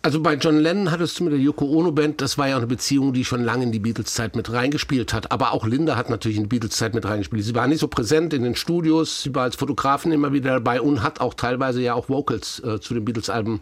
Also 0.00 0.20
bei 0.20 0.34
John 0.34 0.58
Lennon 0.58 0.92
hattest 0.92 1.18
du 1.18 1.24
mit 1.24 1.32
der 1.32 1.40
Yoko 1.40 1.64
Ono 1.64 1.90
Band, 1.90 2.20
das 2.20 2.38
war 2.38 2.48
ja 2.48 2.56
eine 2.56 2.68
Beziehung, 2.68 3.12
die 3.12 3.24
schon 3.24 3.42
lange 3.42 3.64
in 3.64 3.72
die 3.72 3.80
Beatles-Zeit 3.80 4.36
mit 4.36 4.52
reingespielt 4.52 5.12
hat. 5.12 5.32
Aber 5.32 5.52
auch 5.52 5.66
Linda 5.66 5.96
hat 5.96 6.08
natürlich 6.08 6.36
in 6.36 6.44
die 6.44 6.48
Beatles-Zeit 6.48 6.94
mit 6.94 7.04
reingespielt. 7.04 7.44
Sie 7.44 7.54
war 7.54 7.66
nicht 7.66 7.80
so 7.80 7.88
präsent 7.88 8.32
in 8.32 8.44
den 8.44 8.54
Studios, 8.54 9.22
sie 9.22 9.34
war 9.34 9.42
als 9.42 9.56
Fotografin 9.56 10.12
immer 10.12 10.32
wieder 10.32 10.52
dabei 10.52 10.80
und 10.80 11.02
hat 11.02 11.20
auch 11.20 11.34
teilweise 11.34 11.82
ja 11.82 11.94
auch 11.94 12.08
Vocals 12.08 12.60
äh, 12.60 12.80
zu 12.80 12.94
den 12.94 13.04
Beatles-Alben 13.04 13.60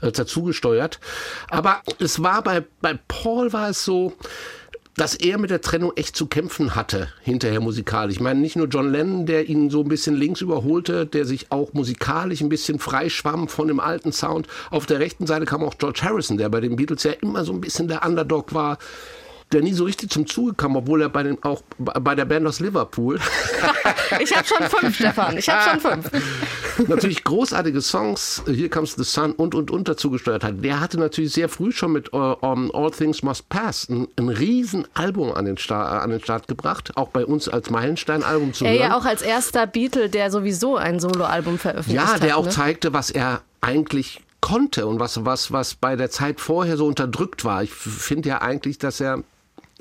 äh, 0.00 0.10
dazugesteuert. 0.10 1.00
Aber 1.50 1.82
es 1.98 2.22
war 2.22 2.42
bei, 2.42 2.64
bei 2.80 2.98
Paul 3.06 3.52
war 3.52 3.68
es 3.68 3.84
so, 3.84 4.14
dass 4.96 5.14
er 5.14 5.38
mit 5.38 5.50
der 5.50 5.60
Trennung 5.60 5.92
echt 5.96 6.16
zu 6.16 6.26
kämpfen 6.26 6.74
hatte, 6.74 7.08
hinterher 7.22 7.60
musikalisch. 7.60 8.14
Ich 8.14 8.20
meine, 8.20 8.40
nicht 8.40 8.56
nur 8.56 8.68
John 8.68 8.90
Lennon, 8.90 9.26
der 9.26 9.48
ihn 9.48 9.70
so 9.70 9.80
ein 9.80 9.88
bisschen 9.88 10.14
links 10.14 10.40
überholte, 10.40 11.06
der 11.06 11.24
sich 11.24 11.50
auch 11.50 11.72
musikalisch 11.72 12.40
ein 12.40 12.48
bisschen 12.48 12.78
freischwamm 12.78 13.48
von 13.48 13.68
dem 13.68 13.80
alten 13.80 14.12
Sound. 14.12 14.46
Auf 14.70 14.86
der 14.86 15.00
rechten 15.00 15.26
Seite 15.26 15.46
kam 15.46 15.64
auch 15.64 15.78
George 15.78 16.00
Harrison, 16.02 16.38
der 16.38 16.48
bei 16.48 16.60
den 16.60 16.76
Beatles 16.76 17.02
ja 17.02 17.12
immer 17.12 17.44
so 17.44 17.52
ein 17.52 17.60
bisschen 17.60 17.88
der 17.88 18.06
Underdog 18.06 18.54
war, 18.54 18.78
der 19.54 19.62
nie 19.62 19.72
so 19.72 19.84
richtig 19.84 20.10
zum 20.10 20.26
Zuge 20.26 20.54
kam, 20.54 20.76
obwohl 20.76 21.00
er 21.02 21.08
bei 21.08 21.22
den, 21.22 21.42
auch 21.44 21.62
bei 21.78 22.14
der 22.14 22.24
Band 22.24 22.46
aus 22.46 22.60
Liverpool 22.60 23.18
Ich 24.20 24.36
habe 24.36 24.46
schon 24.46 24.62
fünf, 24.68 24.96
Stefan. 24.96 25.36
Ich 25.38 25.48
habe 25.48 25.70
schon 25.70 25.80
fünf. 25.80 26.10
natürlich 26.88 27.24
großartige 27.24 27.80
Songs, 27.80 28.42
Here 28.46 28.68
Comes 28.68 28.94
the 28.94 29.04
Sun 29.04 29.32
und 29.32 29.54
und 29.54 29.70
und 29.70 29.88
dazu 29.88 30.10
gesteuert 30.10 30.44
hat. 30.44 30.62
Der 30.62 30.80
hatte 30.80 30.98
natürlich 30.98 31.32
sehr 31.32 31.48
früh 31.48 31.72
schon 31.72 31.92
mit 31.92 32.12
uh, 32.12 32.34
um, 32.40 32.70
All 32.74 32.90
Things 32.90 33.22
Must 33.22 33.48
Pass 33.48 33.88
ein, 33.88 34.08
ein 34.18 34.28
Riesenalbum 34.28 35.32
an 35.32 35.44
den, 35.46 35.56
Start, 35.56 36.02
an 36.02 36.10
den 36.10 36.20
Start 36.20 36.48
gebracht, 36.48 36.92
auch 36.96 37.08
bei 37.08 37.24
uns 37.24 37.48
als 37.48 37.70
Meilenstein-Album 37.70 38.52
zu 38.52 38.64
Er 38.64 38.72
hören. 38.72 38.80
ja 38.90 38.96
auch 38.98 39.04
als 39.04 39.22
erster 39.22 39.66
Beatle, 39.66 40.08
der 40.08 40.30
sowieso 40.30 40.76
ein 40.76 41.00
Soloalbum 41.00 41.58
veröffentlicht 41.58 42.02
Ja, 42.02 42.14
hat. 42.14 42.22
der 42.22 42.36
auch 42.36 42.44
ne? 42.44 42.50
zeigte, 42.50 42.92
was 42.92 43.10
er 43.10 43.42
eigentlich 43.60 44.20
konnte 44.40 44.86
und 44.86 45.00
was, 45.00 45.24
was, 45.24 45.52
was 45.52 45.74
bei 45.74 45.96
der 45.96 46.10
Zeit 46.10 46.40
vorher 46.40 46.76
so 46.76 46.86
unterdrückt 46.86 47.44
war. 47.44 47.62
Ich 47.62 47.70
finde 47.72 48.28
ja 48.28 48.42
eigentlich, 48.42 48.78
dass 48.78 49.00
er, 49.00 49.22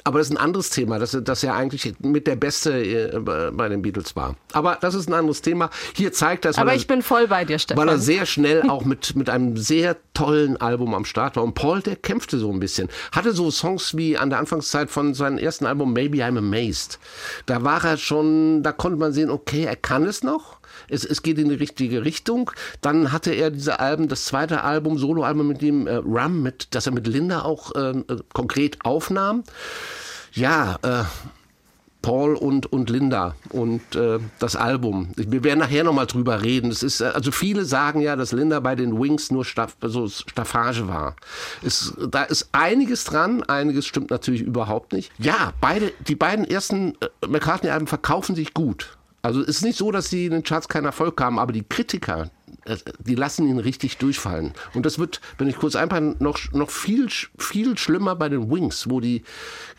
aber 0.03 0.19
das 0.19 0.27
ist 0.27 0.33
ein 0.33 0.37
anderes 0.37 0.69
Thema, 0.69 0.99
dass 0.99 1.13
er, 1.13 1.21
dass 1.21 1.43
er 1.43 1.55
eigentlich 1.55 1.93
mit 1.99 2.27
der 2.27 2.35
Beste 2.35 2.73
äh, 2.73 3.19
bei 3.19 3.69
den 3.69 3.81
Beatles 3.81 4.15
war. 4.15 4.35
Aber 4.51 4.77
das 4.81 4.95
ist 4.95 5.07
ein 5.09 5.13
anderes 5.13 5.41
Thema. 5.41 5.69
Hier 5.95 6.11
zeigt 6.11 6.45
das, 6.45 6.57
Aber 6.57 6.71
er- 6.71 6.77
ich 6.77 6.87
bin 6.87 7.01
voll 7.01 7.27
bei 7.27 7.45
dir, 7.45 7.57
Stefan. 7.59 7.81
weil 7.81 7.93
er 7.93 7.99
sehr 7.99 8.25
schnell 8.25 8.69
auch 8.69 8.85
mit, 8.85 9.15
mit 9.15 9.29
einem 9.29 9.55
sehr 9.57 9.95
tollen 10.13 10.57
Album 10.57 10.93
am 10.93 11.05
Start 11.05 11.35
war. 11.35 11.43
Und 11.43 11.53
Paul, 11.53 11.81
der 11.81 11.95
kämpfte 11.95 12.37
so 12.37 12.51
ein 12.51 12.59
bisschen. 12.59 12.89
Hatte 13.11 13.31
so 13.33 13.49
Songs 13.51 13.95
wie 13.97 14.17
an 14.17 14.29
der 14.29 14.39
Anfangszeit 14.39 14.89
von 14.91 15.13
seinem 15.13 15.37
ersten 15.37 15.65
Album 15.65 15.93
Maybe 15.93 16.17
I'm 16.19 16.37
Amazed. 16.37 16.99
Da 17.45 17.63
war 17.63 17.83
er 17.85 17.97
schon, 17.97 18.61
da 18.63 18.71
konnte 18.71 18.97
man 18.99 19.13
sehen, 19.13 19.29
okay, 19.29 19.63
er 19.63 19.75
kann 19.75 20.03
es 20.05 20.23
noch. 20.23 20.59
Es, 20.93 21.03
es 21.03 21.23
geht 21.23 21.37
in 21.39 21.49
die 21.49 21.55
richtige 21.55 22.05
Richtung. 22.05 22.51
Dann 22.81 23.11
hatte 23.11 23.31
er 23.31 23.51
diese 23.51 23.79
Alben, 23.79 24.07
das 24.07 24.25
zweite 24.25 24.63
Album, 24.63 24.97
Soloalbum 24.97 25.47
mit 25.47 25.61
dem 25.61 25.87
äh, 25.87 25.95
Rum, 25.95 26.41
mit, 26.41 26.67
das 26.71 26.85
er 26.85 26.93
mit 26.93 27.07
Linda 27.07 27.41
auch 27.41 27.71
ähm, 27.75 28.05
äh, 28.09 28.17
konkret 28.33 28.85
aufnahm. 28.85 29.43
Ja, 30.33 30.79
äh, 30.81 31.03
Paul 32.03 32.35
und, 32.35 32.71
und 32.71 32.89
Linda 32.91 33.33
und 33.49 33.95
äh, 33.95 34.19
das 34.37 34.55
Album. 34.55 35.09
Wir 35.15 35.43
werden 35.43 35.59
nachher 35.59 35.83
nochmal 35.85 36.05
drüber 36.05 36.43
reden. 36.43 36.69
Es 36.69 36.83
ist, 36.83 37.01
äh, 37.01 37.05
also 37.05 37.31
viele 37.31 37.65
sagen 37.65 38.01
ja, 38.01 38.15
dass 38.15 38.33
Linda 38.33 38.59
bei 38.59 38.75
den 38.75 39.01
Wings 39.01 39.31
nur 39.31 39.45
Staff, 39.45 39.77
so 39.81 40.07
Staffage 40.07 40.87
war. 40.87 41.15
Es, 41.63 41.93
da 42.09 42.23
ist 42.23 42.49
einiges 42.51 43.05
dran, 43.05 43.41
einiges 43.43 43.87
stimmt 43.87 44.11
natürlich 44.11 44.41
überhaupt 44.41 44.91
nicht. 44.91 45.11
Ja, 45.17 45.53
beide, 45.61 45.93
die 46.07 46.15
beiden 46.15 46.45
ersten 46.45 46.95
äh, 46.99 47.27
McCartney-Alben 47.27 47.87
verkaufen 47.87 48.35
sich 48.35 48.53
gut. 48.53 48.97
Also 49.23 49.41
es 49.41 49.47
ist 49.47 49.61
nicht 49.63 49.77
so, 49.77 49.89
dass 49.89 50.09
sie 50.09 50.25
in 50.25 50.31
den 50.31 50.43
Charts 50.43 50.67
keinen 50.67 50.85
Erfolg 50.85 51.19
haben, 51.21 51.39
aber 51.39 51.53
die 51.53 51.63
Kritiker, 51.63 52.29
äh, 52.65 52.75
die 52.99 53.15
lassen 53.15 53.47
ihn 53.47 53.57
richtig 53.57 53.97
durchfallen. 53.97 54.51
Und 54.73 54.85
das 54.85 54.99
wird, 54.99 55.21
wenn 55.37 55.47
ich 55.47 55.55
kurz 55.55 55.77
einpacken, 55.77 56.17
noch, 56.19 56.37
noch 56.51 56.69
viel, 56.69 57.07
viel 57.37 57.77
schlimmer 57.77 58.15
bei 58.15 58.27
den 58.27 58.51
Wings, 58.51 58.89
wo 58.89 58.99
die 58.99 59.23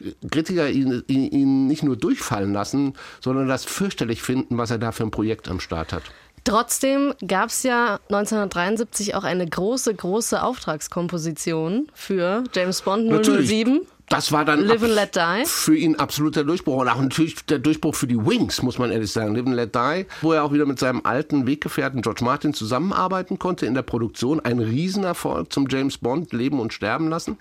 äh, 0.01 0.13
Kritiker 0.31 0.71
ihn, 0.71 1.05
ihn, 1.09 1.31
ihn 1.31 1.67
nicht 1.67 1.83
nur 1.83 1.97
durchfallen 1.97 2.55
lassen, 2.55 2.95
sondern 3.21 3.47
das 3.47 3.67
fürchterlich 3.67 4.23
finden, 4.23 4.57
was 4.57 4.71
er 4.71 4.79
da 4.79 4.93
für 4.93 5.03
ein 5.03 5.11
Projekt 5.11 5.47
am 5.49 5.61
Start 5.61 5.93
hat. 5.93 6.05
Trotzdem 6.45 7.15
gab 7.27 7.51
es 7.51 7.63
ja 7.65 8.01
1973 8.09 9.15
auch 9.15 9.25
eine 9.25 9.47
große, 9.47 9.95
große 9.95 10.43
Auftragskomposition 10.43 11.89
für 11.95 12.45
James 12.55 12.81
Bond 12.81 13.11
007. 13.25 13.83
Das 14.08 14.32
war 14.32 14.44
dann 14.44 14.61
Live 14.61 14.82
and 14.82 14.92
Let 14.92 15.16
Die. 15.16 15.46
für 15.46 15.76
ihn 15.76 15.96
absoluter 15.96 16.44
Durchbruch. 16.44 16.82
Und 16.82 16.88
auch 16.88 17.00
natürlich 17.00 17.37
der 17.46 17.58
Durchbruch 17.58 17.94
für 17.94 18.06
die 18.06 18.18
Wings, 18.18 18.62
muss 18.62 18.78
man 18.78 18.90
ehrlich 18.90 19.11
sagen. 19.11 19.34
Live 19.34 19.46
and 19.46 19.56
Let 19.56 19.75
Die, 19.75 20.06
wo 20.20 20.32
er 20.32 20.44
auch 20.44 20.52
wieder 20.52 20.66
mit 20.66 20.78
seinem 20.78 21.00
alten 21.04 21.46
Weggefährten 21.46 22.02
George 22.02 22.25
Martin 22.25 22.52
zusammenarbeiten 22.52 23.38
konnte 23.38 23.66
in 23.66 23.75
der 23.75 23.82
Produktion. 23.82 24.40
Ein 24.40 24.58
Riesenerfolg 24.58 25.52
zum 25.52 25.68
James 25.68 25.99
Bond 25.99 26.32
Leben 26.32 26.61
und 26.61 26.73
Sterben 26.73 27.08
lassen. 27.08 27.38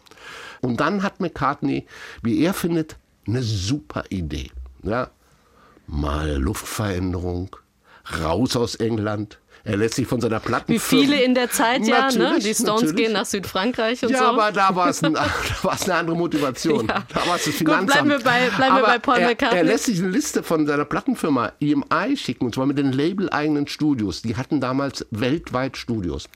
Und 0.61 0.79
dann 0.79 1.03
hat 1.03 1.19
McCartney, 1.19 1.85
wie 2.21 2.41
er 2.41 2.53
findet, 2.53 2.97
eine 3.27 3.43
super 3.43 4.05
Idee. 4.09 4.49
Ja, 4.83 5.09
mal 5.87 6.37
Luftveränderung, 6.37 7.55
raus 8.21 8.55
aus 8.55 8.75
England. 8.75 9.39
Er 9.65 9.77
lässt 9.77 9.95
sich 9.95 10.05
von 10.05 10.19
seiner 10.19 10.41
Platten 10.41 10.73
Wie 10.73 10.77
viele 10.79 11.23
in 11.23 11.33
der 11.35 11.49
Zeit 11.49 11.87
ja, 11.87 12.11
ne? 12.11 12.37
Die 12.39 12.53
Stones 12.53 12.81
natürlich. 12.81 12.95
gehen 12.95 13.13
nach 13.13 13.25
Südfrankreich 13.25 14.03
und 14.03 14.09
ja, 14.11 14.17
so. 14.19 14.25
aber 14.25 14.51
da 14.51 14.75
war 14.75 14.89
es 14.89 15.01
ein, 15.01 15.15
eine 15.15 15.95
andere 15.95 16.17
Motivation. 16.17 16.85
Ja. 16.87 17.05
Da 17.13 17.25
war 17.27 17.35
es 17.37 17.45
das 17.45 17.53
Gut, 17.53 17.55
Finanzamt. 17.59 17.87
bleiben 17.87 18.09
wir 18.09 18.19
bei- 18.19 18.49
bleiben 18.49 18.59
wir 18.75 18.83
aber 18.83 18.87
bei 18.87 18.99
Paul 18.99 19.17
er, 19.19 19.29
McCartney. 19.29 19.57
Er 19.59 19.63
lässt 19.63 19.85
sich 19.85 19.99
eine 19.99 20.09
Liste 20.09 20.43
von 20.43 20.67
seiner 20.67 20.83
Plattenfirma 20.83 21.53
EMI 21.61 22.17
schicken, 22.17 22.45
und 22.47 22.55
zwar 22.55 22.65
mit 22.65 22.77
den 22.77 22.91
label-eigenen 22.91 23.67
Studios. 23.67 24.21
Die 24.21 24.35
hatten 24.35 24.59
damals 24.59 25.05
weltweit 25.11 25.77
Studios. 25.77 26.27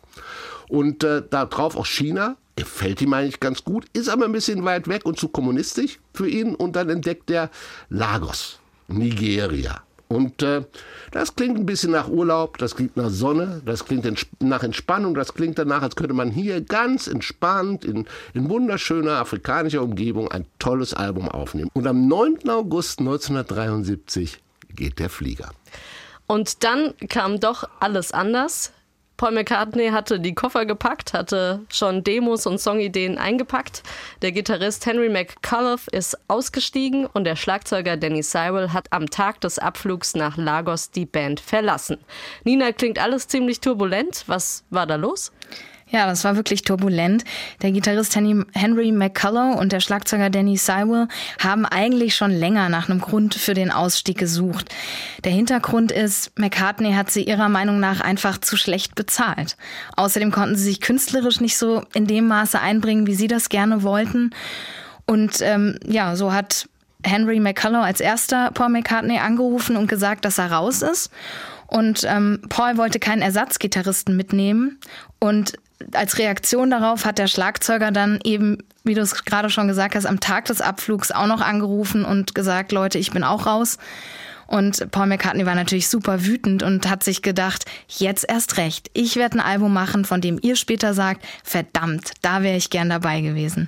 Und 0.69 1.03
äh, 1.03 1.21
da 1.29 1.45
drauf 1.45 1.75
auch 1.75 1.85
China. 1.85 2.37
Gefällt 2.55 3.01
ihm 3.01 3.13
eigentlich 3.13 3.39
ganz 3.39 3.63
gut, 3.63 3.85
ist 3.93 4.09
aber 4.09 4.25
ein 4.25 4.31
bisschen 4.31 4.65
weit 4.65 4.87
weg 4.87 5.05
und 5.05 5.19
zu 5.19 5.27
kommunistisch 5.27 5.99
für 6.13 6.27
ihn. 6.27 6.55
Und 6.55 6.75
dann 6.75 6.89
entdeckt 6.89 7.29
er 7.29 7.51
Lagos, 7.89 8.59
Nigeria. 8.87 9.83
Und 10.09 10.41
äh, 10.41 10.63
das 11.11 11.35
klingt 11.35 11.57
ein 11.57 11.65
bisschen 11.65 11.91
nach 11.91 12.07
Urlaub, 12.07 12.57
das 12.57 12.75
klingt 12.75 12.95
nach 12.95 13.09
Sonne, 13.09 13.61
das 13.65 13.85
klingt 13.85 14.05
ents 14.05 14.25
nach 14.39 14.63
Entspannung, 14.63 15.15
das 15.15 15.33
klingt 15.33 15.59
danach, 15.59 15.81
als 15.81 15.95
könnte 15.95 16.13
man 16.13 16.31
hier 16.31 16.61
ganz 16.61 17.07
entspannt 17.07 17.83
in, 17.83 18.05
in 18.33 18.49
wunderschöner 18.49 19.19
afrikanischer 19.19 19.81
Umgebung 19.81 20.31
ein 20.31 20.45
tolles 20.59 20.93
Album 20.93 21.27
aufnehmen. 21.27 21.69
Und 21.73 21.87
am 21.87 22.07
9. 22.07 22.49
August 22.49 22.99
1973 22.99 24.39
geht 24.69 24.99
der 24.99 25.09
Flieger. 25.09 25.51
Und 26.25 26.63
dann 26.63 26.93
kam 27.09 27.39
doch 27.39 27.69
alles 27.79 28.11
anders. 28.11 28.73
Paul 29.17 29.31
McCartney 29.31 29.89
hatte 29.89 30.19
die 30.19 30.35
Koffer 30.35 30.67
gepackt, 30.67 31.13
hatte 31.13 31.65
schon 31.69 32.03
Demos 32.03 32.45
und 32.45 32.59
Songideen 32.59 33.17
eingepackt. 33.17 33.81
Der 34.21 34.31
Gitarrist 34.31 34.85
Henry 34.85 35.09
McCullough 35.09 35.87
ist 35.91 36.15
ausgestiegen 36.27 37.07
und 37.07 37.23
der 37.23 37.35
Schlagzeuger 37.35 37.97
Danny 37.97 38.21
Sywell 38.21 38.69
hat 38.69 38.93
am 38.93 39.09
Tag 39.09 39.41
des 39.41 39.57
Abflugs 39.57 40.15
nach 40.15 40.37
Lagos 40.37 40.91
die 40.91 41.07
Band 41.07 41.39
verlassen. 41.39 41.97
Nina, 42.43 42.71
klingt 42.71 42.99
alles 42.99 43.27
ziemlich 43.27 43.59
turbulent. 43.59 44.23
Was 44.27 44.63
war 44.69 44.85
da 44.85 44.95
los? 44.97 45.31
Ja, 45.89 46.05
das 46.05 46.25
war 46.25 46.35
wirklich 46.35 46.63
turbulent. 46.63 47.23
Der 47.61 47.71
Gitarrist 47.71 48.15
Henry, 48.15 48.91
McCullough 48.91 49.57
und 49.57 49.71
der 49.71 49.79
Schlagzeuger 49.79 50.29
Danny 50.29 50.57
Sywell 50.57 51.07
haben 51.41 51.65
eigentlich 51.65 52.15
schon 52.15 52.31
länger 52.31 52.67
nach 52.67 52.89
einem 52.89 52.99
Grund 52.99 53.35
für 53.35 53.53
den 53.53 53.71
Ausstieg 53.71 54.17
gesucht. 54.17 54.73
Der 55.23 55.31
Hintergrund 55.31 55.93
ist, 55.93 56.37
McCartney 56.37 56.93
hat 56.93 57.09
sie 57.09 57.23
ihrer 57.23 57.47
Meinung 57.47 57.79
nach 57.79 58.01
einfach 58.01 58.37
zu 58.37 58.57
schlecht 58.57 58.95
bezahlt. 58.95 59.55
Außerdem 59.95 60.31
konnten 60.31 60.57
sie 60.57 60.65
sich 60.65 60.81
künstlerisch 60.81 61.39
nicht 61.39 61.57
so 61.57 61.83
in 61.93 62.05
dem 62.05 62.27
Maße 62.27 62.59
einbringen, 62.59 63.07
wie 63.07 63.15
sie 63.15 63.27
das 63.27 63.47
gerne 63.47 63.81
wollten. 63.83 64.31
Und 65.05 65.41
ähm, 65.41 65.79
ja, 65.85 66.17
so 66.17 66.33
hat 66.33 66.67
Henry 67.05 67.39
McCullough 67.39 67.85
als 67.85 68.01
erster 68.01 68.51
Paul 68.51 68.69
McCartney 68.69 69.19
angerufen 69.19 69.77
und 69.77 69.87
gesagt, 69.87 70.25
dass 70.25 70.37
er 70.37 70.51
raus 70.51 70.81
ist. 70.81 71.11
Und 71.67 72.05
ähm, 72.05 72.41
Paul 72.49 72.77
wollte 72.77 72.99
keinen 72.99 73.21
Ersatzgitarristen 73.21 74.15
mitnehmen. 74.17 74.79
Und 75.19 75.53
als 75.93 76.17
Reaktion 76.17 76.69
darauf 76.69 77.05
hat 77.05 77.17
der 77.17 77.27
Schlagzeuger 77.27 77.91
dann 77.91 78.19
eben, 78.23 78.57
wie 78.83 78.93
du 78.93 79.01
es 79.01 79.25
gerade 79.25 79.49
schon 79.49 79.67
gesagt 79.67 79.95
hast, 79.95 80.05
am 80.05 80.19
Tag 80.19 80.45
des 80.45 80.61
Abflugs 80.61 81.11
auch 81.11 81.27
noch 81.27 81.41
angerufen 81.41 82.05
und 82.05 82.35
gesagt, 82.35 82.71
Leute, 82.71 82.97
ich 82.97 83.11
bin 83.11 83.23
auch 83.23 83.45
raus. 83.45 83.77
Und 84.47 84.89
Paul 84.91 85.07
McCartney 85.07 85.45
war 85.45 85.55
natürlich 85.55 85.89
super 85.89 86.25
wütend 86.25 86.63
und 86.63 86.89
hat 86.89 87.03
sich 87.03 87.21
gedacht, 87.21 87.65
jetzt 87.87 88.25
erst 88.27 88.57
recht. 88.57 88.89
Ich 88.93 89.15
werde 89.17 89.37
ein 89.37 89.45
Album 89.45 89.73
machen, 89.73 90.05
von 90.05 90.21
dem 90.21 90.39
ihr 90.41 90.55
später 90.55 90.93
sagt, 90.93 91.25
verdammt, 91.43 92.11
da 92.21 92.41
wäre 92.43 92.57
ich 92.57 92.69
gern 92.69 92.89
dabei 92.89 93.21
gewesen. 93.21 93.67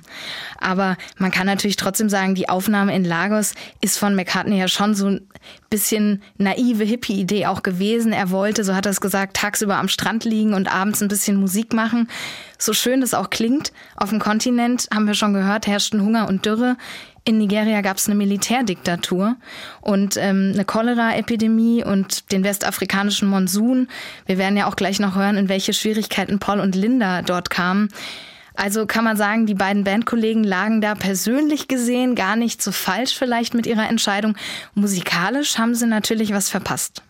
Aber 0.58 0.96
man 1.18 1.30
kann 1.30 1.46
natürlich 1.46 1.76
trotzdem 1.76 2.08
sagen, 2.08 2.34
die 2.34 2.48
Aufnahme 2.48 2.94
in 2.94 3.04
Lagos 3.04 3.54
ist 3.80 3.98
von 3.98 4.14
McCartney 4.14 4.58
ja 4.58 4.68
schon 4.68 4.94
so 4.94 5.06
ein 5.06 5.28
bisschen 5.68 6.22
naive 6.38 6.84
Hippie-Idee 6.84 7.46
auch 7.46 7.62
gewesen. 7.62 8.12
Er 8.12 8.30
wollte, 8.30 8.64
so 8.64 8.74
hat 8.74 8.86
er 8.86 8.92
es 8.92 9.00
gesagt, 9.00 9.36
tagsüber 9.36 9.76
am 9.76 9.88
Strand 9.88 10.24
liegen 10.24 10.54
und 10.54 10.72
abends 10.72 11.02
ein 11.02 11.08
bisschen 11.08 11.36
Musik 11.36 11.72
machen. 11.72 12.08
So 12.58 12.72
schön 12.72 13.00
das 13.00 13.14
auch 13.14 13.30
klingt, 13.30 13.72
auf 13.96 14.10
dem 14.10 14.18
Kontinent, 14.18 14.88
haben 14.92 15.06
wir 15.06 15.14
schon 15.14 15.32
gehört, 15.32 15.66
herrschten 15.66 16.02
Hunger 16.02 16.28
und 16.28 16.44
Dürre. 16.44 16.76
In 17.30 17.38
Nigeria 17.38 17.80
gab 17.80 17.96
es 17.96 18.08
eine 18.08 18.16
Militärdiktatur 18.16 19.36
und 19.80 20.16
ähm, 20.16 20.50
eine 20.52 20.64
Cholera-Epidemie 20.64 21.84
und 21.84 22.32
den 22.32 22.42
westafrikanischen 22.42 23.28
Monsun. 23.28 23.86
Wir 24.26 24.36
werden 24.36 24.56
ja 24.56 24.66
auch 24.66 24.74
gleich 24.74 24.98
noch 24.98 25.14
hören, 25.14 25.36
in 25.36 25.48
welche 25.48 25.72
Schwierigkeiten 25.72 26.40
Paul 26.40 26.58
und 26.58 26.74
Linda 26.74 27.22
dort 27.22 27.48
kamen. 27.48 27.90
Also 28.56 28.84
kann 28.84 29.04
man 29.04 29.16
sagen, 29.16 29.46
die 29.46 29.54
beiden 29.54 29.84
Bandkollegen 29.84 30.42
lagen 30.42 30.80
da 30.80 30.96
persönlich 30.96 31.68
gesehen 31.68 32.16
gar 32.16 32.34
nicht 32.34 32.60
so 32.62 32.72
falsch 32.72 33.16
vielleicht 33.16 33.54
mit 33.54 33.68
ihrer 33.68 33.88
Entscheidung. 33.88 34.36
Musikalisch 34.74 35.56
haben 35.56 35.76
sie 35.76 35.86
natürlich 35.86 36.34
was 36.34 36.48
verpasst. 36.48 37.04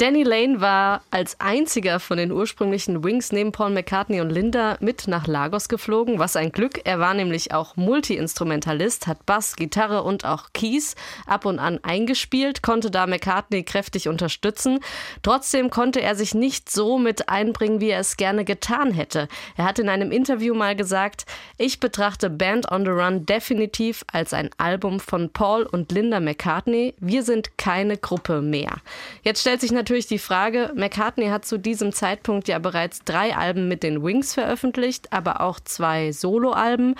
Danny 0.00 0.22
Lane 0.22 0.62
war 0.62 1.02
als 1.10 1.38
einziger 1.40 2.00
von 2.00 2.16
den 2.16 2.32
ursprünglichen 2.32 3.04
Wings 3.04 3.32
neben 3.32 3.52
Paul 3.52 3.68
McCartney 3.68 4.22
und 4.22 4.30
Linda 4.30 4.78
mit 4.80 5.08
nach 5.08 5.26
Lagos 5.26 5.68
geflogen. 5.68 6.18
Was 6.18 6.36
ein 6.36 6.52
Glück. 6.52 6.80
Er 6.84 7.00
war 7.00 7.12
nämlich 7.12 7.52
auch 7.52 7.76
Multi-Instrumentalist, 7.76 9.06
hat 9.06 9.26
Bass, 9.26 9.56
Gitarre 9.56 10.02
und 10.02 10.24
auch 10.24 10.54
Keys 10.54 10.94
ab 11.26 11.44
und 11.44 11.58
an 11.58 11.80
eingespielt, 11.82 12.62
konnte 12.62 12.90
da 12.90 13.06
McCartney 13.06 13.62
kräftig 13.62 14.08
unterstützen. 14.08 14.78
Trotzdem 15.22 15.68
konnte 15.68 16.00
er 16.00 16.14
sich 16.14 16.34
nicht 16.34 16.70
so 16.70 16.98
mit 16.98 17.28
einbringen, 17.28 17.82
wie 17.82 17.90
er 17.90 18.00
es 18.00 18.16
gerne 18.16 18.46
getan 18.46 18.92
hätte. 18.92 19.28
Er 19.58 19.66
hat 19.66 19.78
in 19.78 19.90
einem 19.90 20.12
Interview 20.12 20.54
mal 20.54 20.74
gesagt, 20.74 21.26
ich 21.58 21.78
betrachte 21.78 22.30
Band 22.30 22.72
on 22.72 22.86
the 22.86 22.90
Run 22.90 23.26
definitiv 23.26 24.02
als 24.10 24.32
ein 24.32 24.48
Album 24.56 24.98
von 24.98 25.30
Paul 25.30 25.64
und 25.64 25.92
Linda 25.92 26.20
McCartney. 26.20 26.94
Wir 27.00 27.22
sind 27.22 27.58
keine 27.58 27.98
Gruppe 27.98 28.40
mehr. 28.40 28.78
Jetzt 29.24 29.42
stellt 29.42 29.60
sich 29.60 29.72
natürlich 29.72 29.89
die 29.90 30.18
Frage, 30.18 30.72
McCartney 30.74 31.28
hat 31.28 31.44
zu 31.44 31.58
diesem 31.58 31.92
Zeitpunkt 31.92 32.48
ja 32.48 32.58
bereits 32.58 33.04
drei 33.04 33.36
Alben 33.36 33.68
mit 33.68 33.82
den 33.82 34.02
Wings 34.02 34.34
veröffentlicht, 34.34 35.12
aber 35.12 35.40
auch 35.40 35.60
zwei 35.60 36.12
Soloalben. 36.12 36.94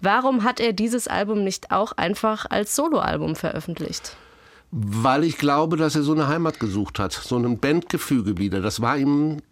Warum 0.00 0.42
hat 0.44 0.60
er 0.60 0.72
dieses 0.72 1.06
Album 1.06 1.44
nicht 1.44 1.70
auch 1.70 1.92
einfach 1.92 2.46
als 2.48 2.74
Soloalbum 2.74 3.36
veröffentlicht? 3.36 4.16
Weil 4.70 5.24
ich 5.24 5.36
glaube, 5.36 5.76
dass 5.76 5.96
er 5.96 6.02
so 6.02 6.12
eine 6.12 6.28
Heimat 6.28 6.60
gesucht 6.60 6.98
hat, 6.98 7.12
so 7.12 7.36
ein 7.36 7.58
Bandgefüge 7.58 8.38
wieder. 8.38 8.60
Das 8.60 8.80
war 8.80 8.96
ihm 8.96 9.42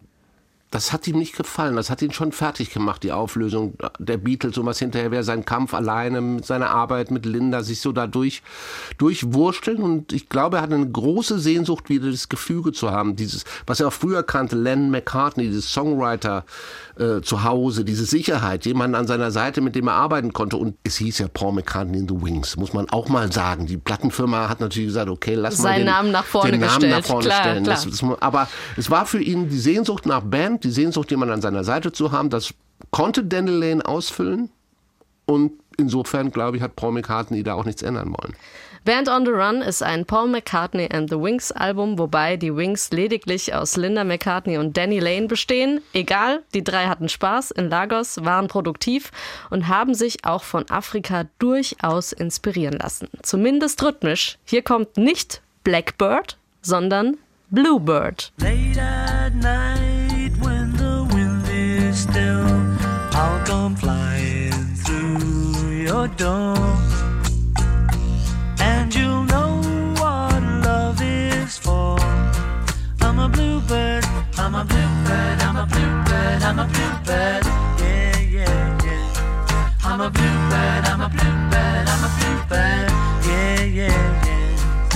das 0.71 0.93
hat 0.93 1.07
ihm 1.07 1.17
nicht 1.17 1.35
gefallen. 1.35 1.75
Das 1.75 1.89
hat 1.89 2.01
ihn 2.01 2.11
schon 2.11 2.31
fertig 2.31 2.71
gemacht, 2.71 3.01
die 3.03 3.11
Auflösung 3.11 3.73
der 3.97 4.17
Beatles 4.17 4.57
und 4.57 4.65
was 4.67 4.77
hinterher 4.79 5.09
wäre, 5.09 5.23
sein 5.23 5.43
Kampf 5.43 5.73
alleine 5.73 6.21
mit 6.21 6.45
seiner 6.45 6.69
Arbeit 6.69 7.09
mit 7.09 7.25
Linda, 7.25 7.63
sich 7.63 7.81
so 7.81 7.91
dadurch 7.91 8.43
durchwursteln. 8.99 9.81
Und 9.81 10.13
ich 10.13 10.29
glaube, 10.29 10.57
er 10.57 10.63
hat 10.63 10.71
eine 10.71 10.87
große 10.87 11.39
Sehnsucht, 11.39 11.89
wieder 11.89 12.11
das 12.11 12.29
Gefüge 12.29 12.71
zu 12.71 12.91
haben. 12.91 13.15
Dieses, 13.15 13.45
was 13.65 13.79
er 13.79 13.87
auch 13.87 13.93
früher 13.93 14.21
kannte, 14.21 14.55
Len 14.55 14.91
McCartney, 14.91 15.47
dieses 15.47 15.71
Songwriter 15.71 16.45
äh, 16.97 17.21
zu 17.21 17.43
Hause, 17.43 17.83
diese 17.83 18.05
Sicherheit, 18.05 18.65
jemanden 18.65 18.95
an 18.95 19.07
seiner 19.07 19.31
Seite, 19.31 19.61
mit 19.61 19.75
dem 19.75 19.87
er 19.87 19.95
arbeiten 19.95 20.33
konnte. 20.33 20.57
Und 20.57 20.75
es 20.83 20.97
hieß 20.97 21.17
ja 21.19 21.27
Paul 21.27 21.53
McCartney 21.53 21.97
in 21.97 22.07
the 22.07 22.21
Wings, 22.21 22.57
muss 22.57 22.73
man 22.73 22.87
auch 22.91 23.09
mal 23.09 23.31
sagen. 23.31 23.65
Die 23.65 23.77
Plattenfirma 23.77 24.49
hat 24.49 24.59
natürlich 24.59 24.89
gesagt, 24.89 25.09
okay, 25.09 25.33
lass 25.33 25.57
Seinen 25.57 25.63
mal 25.63 25.77
den 25.77 25.85
Namen 25.85 26.11
nach 26.11 26.25
vorne 26.25 26.51
den 26.51 26.61
Namen 26.61 26.73
gestellt. 26.73 26.91
nach 26.91 27.05
vorne 27.05 27.25
Klar, 27.25 27.39
stellen. 27.41 27.63
klar. 27.63 27.75
Das, 27.75 27.99
das, 27.99 28.21
aber 28.21 28.47
es 28.77 28.91
war 28.91 29.07
für 29.07 29.21
ihn 29.21 29.49
die 29.49 29.57
Sehnsucht 29.57 30.05
nach 30.05 30.21
Band, 30.21 30.58
die 30.63 30.71
Sehnsucht, 30.71 31.11
jemanden 31.11 31.33
an 31.33 31.41
seiner 31.41 31.63
Seite 31.63 31.91
zu 31.91 32.11
haben. 32.11 32.29
Das 32.29 32.53
konnte 32.91 33.23
Daniel 33.23 33.57
Lane 33.57 33.85
ausfüllen. 33.85 34.49
Und 35.25 35.53
insofern, 35.77 36.31
glaube 36.31 36.57
ich, 36.57 36.63
hat 36.63 36.75
Paul 36.75 36.93
McCartney 36.93 37.43
da 37.43 37.53
auch 37.53 37.65
nichts 37.65 37.81
ändern 37.81 38.13
wollen. 38.17 38.35
Band 38.85 39.09
on 39.09 39.25
the 39.25 39.31
Run 39.31 39.61
ist 39.61 39.83
ein 39.83 40.05
Paul 40.05 40.29
McCartney 40.29 40.89
and 40.91 41.09
the 41.09 41.17
Wings 41.17 41.51
Album, 41.51 41.99
wobei 41.99 42.37
die 42.37 42.55
Wings 42.55 42.91
lediglich 42.91 43.53
aus 43.53 43.75
Linda 43.75 44.03
McCartney 44.03 44.57
und 44.57 44.77
Danny 44.77 44.99
Lane 44.99 45.27
bestehen. 45.27 45.81
Egal, 45.93 46.43
die 46.53 46.63
drei 46.63 46.87
hatten 46.87 47.09
Spaß 47.09 47.51
in 47.51 47.69
Lagos, 47.69 48.23
waren 48.23 48.47
produktiv 48.47 49.11
und 49.49 49.67
haben 49.67 49.93
sich 49.93 50.25
auch 50.25 50.43
von 50.43 50.69
Afrika 50.69 51.25
durchaus 51.39 52.13
inspirieren 52.13 52.79
lassen. 52.79 53.09
Zumindest 53.21 53.83
rhythmisch. 53.83 54.37
Hier 54.45 54.61
kommt 54.61 54.97
nicht 54.97 55.41
Blackbird, 55.63 56.37
sondern 56.61 57.17
Bluebird. 57.51 58.31
Late 58.37 58.81
at 58.81 59.35
night 59.35 59.98
still, 61.99 62.47
I'll 63.11 63.45
come 63.45 63.75
flying 63.75 64.53
through 64.83 65.69
your 65.87 66.07
door. 66.07 66.55
And 68.61 68.93
you'll 68.95 69.25
know 69.25 69.61
what 69.99 70.41
love 70.63 71.01
is 71.01 71.57
for. 71.57 71.99
I'm 73.01 73.19
a 73.19 73.27
bluebird, 73.27 74.05
I'm 74.37 74.55
a 74.55 74.63
bluebird, 74.63 75.41
I'm 75.47 75.57
a 75.57 75.65
bluebird, 75.65 76.41
I'm 76.41 76.59
a 76.59 76.65
bluebird. 76.73 77.43
Yeah, 77.83 78.19
yeah, 78.37 78.85
yeah. 78.85 79.77
I'm 79.83 79.99
a 79.99 80.09
bluebird, 80.09 80.83
I'm 80.91 81.01
a 81.01 81.09
bluebird, 81.09 81.85
I'm 81.93 82.03
a 82.07 82.11
bluebird. 82.17 82.89
Yeah, 83.27 83.63
yeah, 83.63 84.23
yeah. 84.23 84.28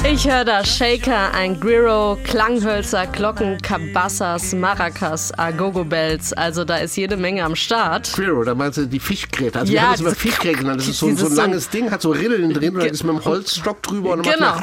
Ich 0.05 0.27
höre 0.29 0.43
da 0.45 0.63
Shaker, 0.65 1.33
ein 1.33 1.60
Guiro, 1.60 2.17
Klanghölzer, 2.25 3.07
Glocken, 3.07 3.57
Kabassas, 3.62 4.53
Maracas, 4.53 5.31
Agogo-Bells. 5.38 6.33
Also 6.33 6.65
da 6.65 6.77
ist 6.77 6.95
jede 6.98 7.15
Menge 7.17 7.43
am 7.43 7.55
Start. 7.55 8.12
Queero, 8.13 8.43
da 8.43 8.53
meinst 8.53 8.77
du 8.77 8.86
die 8.86 9.00
Fischgräte. 9.00 9.60
Also 9.60 9.72
Ja, 9.74 9.81
wir 9.81 9.88
haben 9.88 9.93
es 9.95 10.01
immer 10.01 10.12
Fischgräte 10.15 10.57
genannt. 10.60 10.81
Das 10.81 10.89
ist 10.89 11.00
so, 11.00 11.07
so 11.15 11.25
ein 11.27 11.31
so- 11.31 11.41
langes 11.41 11.69
Ding, 11.69 11.89
hat 11.89 12.01
so 12.01 12.12
Rillen 12.12 12.53
drin 12.53 12.75
und 12.75 12.81
dann 12.83 12.89
ist 12.91 13.03
mit 13.03 13.13
dem 13.15 13.25
Holzstock 13.25 13.81
drüber 13.81 14.12
und 14.13 14.24
Genau, 14.24 14.55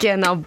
genau. 0.00 0.42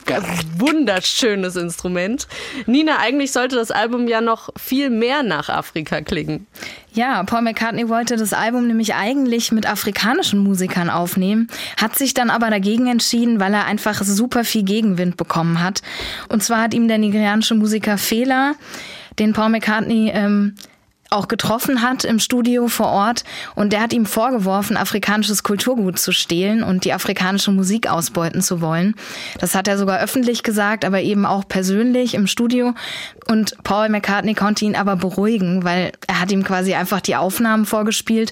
Wunderschönes 0.57 1.55
Instrument. 1.55 2.27
Nina, 2.65 2.97
eigentlich 2.99 3.31
sollte 3.31 3.55
das 3.55 3.69
Album 3.71 4.07
ja 4.07 4.19
noch 4.19 4.49
viel 4.57 4.89
mehr 4.89 5.21
nach 5.23 5.49
Afrika 5.49 6.01
klingen. 6.01 6.47
Ja, 6.93 7.23
Paul 7.23 7.43
McCartney 7.43 7.87
wollte 7.87 8.15
das 8.17 8.33
Album 8.33 8.67
nämlich 8.67 8.95
eigentlich 8.95 9.51
mit 9.51 9.69
afrikanischen 9.69 10.39
Musikern 10.39 10.89
aufnehmen, 10.89 11.47
hat 11.77 11.95
sich 11.95 12.13
dann 12.13 12.29
aber 12.29 12.49
dagegen 12.49 12.87
entschieden, 12.87 13.39
weil 13.39 13.53
er 13.53 13.65
einfach 13.65 14.01
super 14.03 14.43
viel 14.43 14.63
Gegenwind 14.63 15.15
bekommen 15.15 15.61
hat. 15.61 15.81
Und 16.29 16.43
zwar 16.43 16.63
hat 16.63 16.73
ihm 16.73 16.87
der 16.87 16.97
nigerianische 16.97 17.53
Musiker 17.53 17.97
Fela, 17.97 18.53
den 19.19 19.33
Paul 19.33 19.49
McCartney 19.49 20.11
ähm, 20.13 20.55
auch 21.09 21.27
getroffen 21.27 21.81
hat 21.81 22.03
im 22.03 22.19
Studio 22.19 22.67
vor 22.67 22.87
Ort 22.87 23.23
und 23.55 23.73
der 23.73 23.81
hat 23.81 23.93
ihm 23.93 24.05
vorgeworfen, 24.05 24.77
afrikanisches 24.77 25.43
Kulturgut 25.43 25.97
zu 25.97 26.11
stehlen 26.11 26.63
und 26.63 26.85
die 26.85 26.93
afrikanische 26.93 27.51
Musik 27.51 27.89
ausbeuten 27.89 28.41
zu 28.41 28.61
wollen. 28.61 28.95
Das 29.39 29.55
hat 29.55 29.67
er 29.67 29.77
sogar 29.77 29.99
öffentlich 29.99 30.43
gesagt, 30.43 30.85
aber 30.85 31.01
eben 31.01 31.25
auch 31.25 31.47
persönlich 31.47 32.13
im 32.13 32.27
Studio. 32.27 32.73
Und 33.27 33.55
Paul 33.63 33.89
McCartney 33.89 34.35
konnte 34.35 34.65
ihn 34.65 34.75
aber 34.75 34.95
beruhigen, 34.95 35.63
weil 35.63 35.91
er 36.07 36.19
hat 36.19 36.31
ihm 36.31 36.43
quasi 36.43 36.75
einfach 36.75 37.01
die 37.01 37.15
Aufnahmen 37.15 37.65
vorgespielt 37.65 38.31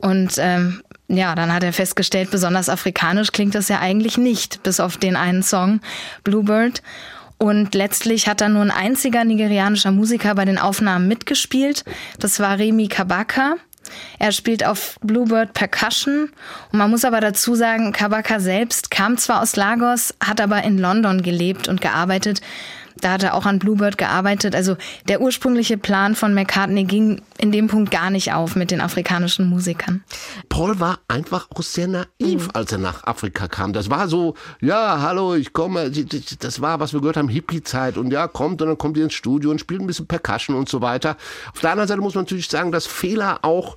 und 0.00 0.34
ähm, 0.38 0.82
ja, 1.08 1.34
dann 1.34 1.52
hat 1.52 1.62
er 1.62 1.72
festgestellt, 1.72 2.30
besonders 2.30 2.68
afrikanisch 2.68 3.32
klingt 3.32 3.54
das 3.54 3.68
ja 3.68 3.80
eigentlich 3.80 4.18
nicht, 4.18 4.62
bis 4.62 4.78
auf 4.78 4.98
den 4.98 5.16
einen 5.16 5.42
Song 5.42 5.80
Bluebird. 6.22 6.82
Und 7.38 7.74
letztlich 7.74 8.26
hat 8.28 8.40
dann 8.40 8.54
nur 8.54 8.62
ein 8.62 8.70
einziger 8.70 9.24
nigerianischer 9.24 9.92
Musiker 9.92 10.34
bei 10.34 10.44
den 10.44 10.58
Aufnahmen 10.58 11.06
mitgespielt. 11.06 11.84
Das 12.18 12.40
war 12.40 12.58
Remy 12.58 12.88
Kabaka. 12.88 13.56
Er 14.18 14.32
spielt 14.32 14.64
auf 14.66 14.98
Bluebird 15.02 15.54
Percussion. 15.54 16.30
Und 16.72 16.78
man 16.78 16.90
muss 16.90 17.04
aber 17.04 17.20
dazu 17.20 17.54
sagen, 17.54 17.92
Kabaka 17.92 18.40
selbst 18.40 18.90
kam 18.90 19.16
zwar 19.16 19.40
aus 19.40 19.56
Lagos, 19.56 20.14
hat 20.22 20.40
aber 20.40 20.62
in 20.64 20.78
London 20.78 21.22
gelebt 21.22 21.68
und 21.68 21.80
gearbeitet. 21.80 22.40
Da 23.00 23.12
hat 23.12 23.22
er 23.22 23.34
auch 23.34 23.46
an 23.46 23.58
Bluebird 23.58 23.98
gearbeitet. 23.98 24.54
Also 24.54 24.76
der 25.08 25.20
ursprüngliche 25.20 25.78
Plan 25.78 26.14
von 26.14 26.34
McCartney 26.34 26.84
ging 26.84 27.22
in 27.38 27.52
dem 27.52 27.68
Punkt 27.68 27.90
gar 27.90 28.10
nicht 28.10 28.32
auf 28.32 28.56
mit 28.56 28.70
den 28.70 28.80
afrikanischen 28.80 29.48
Musikern. 29.48 30.02
Paul 30.48 30.80
war 30.80 30.98
einfach 31.08 31.48
auch 31.54 31.62
sehr 31.62 31.88
naiv, 31.88 32.48
als 32.52 32.72
er 32.72 32.78
nach 32.78 33.04
Afrika 33.04 33.48
kam. 33.48 33.72
Das 33.72 33.90
war 33.90 34.08
so, 34.08 34.34
ja, 34.60 35.00
hallo, 35.00 35.34
ich 35.34 35.52
komme. 35.52 35.90
Das 36.40 36.60
war, 36.60 36.80
was 36.80 36.92
wir 36.92 37.00
gehört 37.00 37.16
haben, 37.16 37.28
Hippie-Zeit. 37.28 37.96
Und 37.96 38.10
ja, 38.10 38.28
kommt 38.28 38.60
und 38.62 38.68
dann 38.68 38.78
kommt 38.78 38.96
ihr 38.96 39.04
ins 39.04 39.14
Studio 39.14 39.50
und 39.50 39.60
spielt 39.60 39.80
ein 39.80 39.86
bisschen 39.86 40.06
Percussion 40.06 40.56
und 40.56 40.68
so 40.68 40.80
weiter. 40.80 41.16
Auf 41.52 41.60
der 41.60 41.70
anderen 41.70 41.88
Seite 41.88 42.00
muss 42.00 42.14
man 42.14 42.24
natürlich 42.24 42.48
sagen, 42.48 42.72
dass 42.72 42.86
Fehler 42.86 43.40
auch 43.42 43.76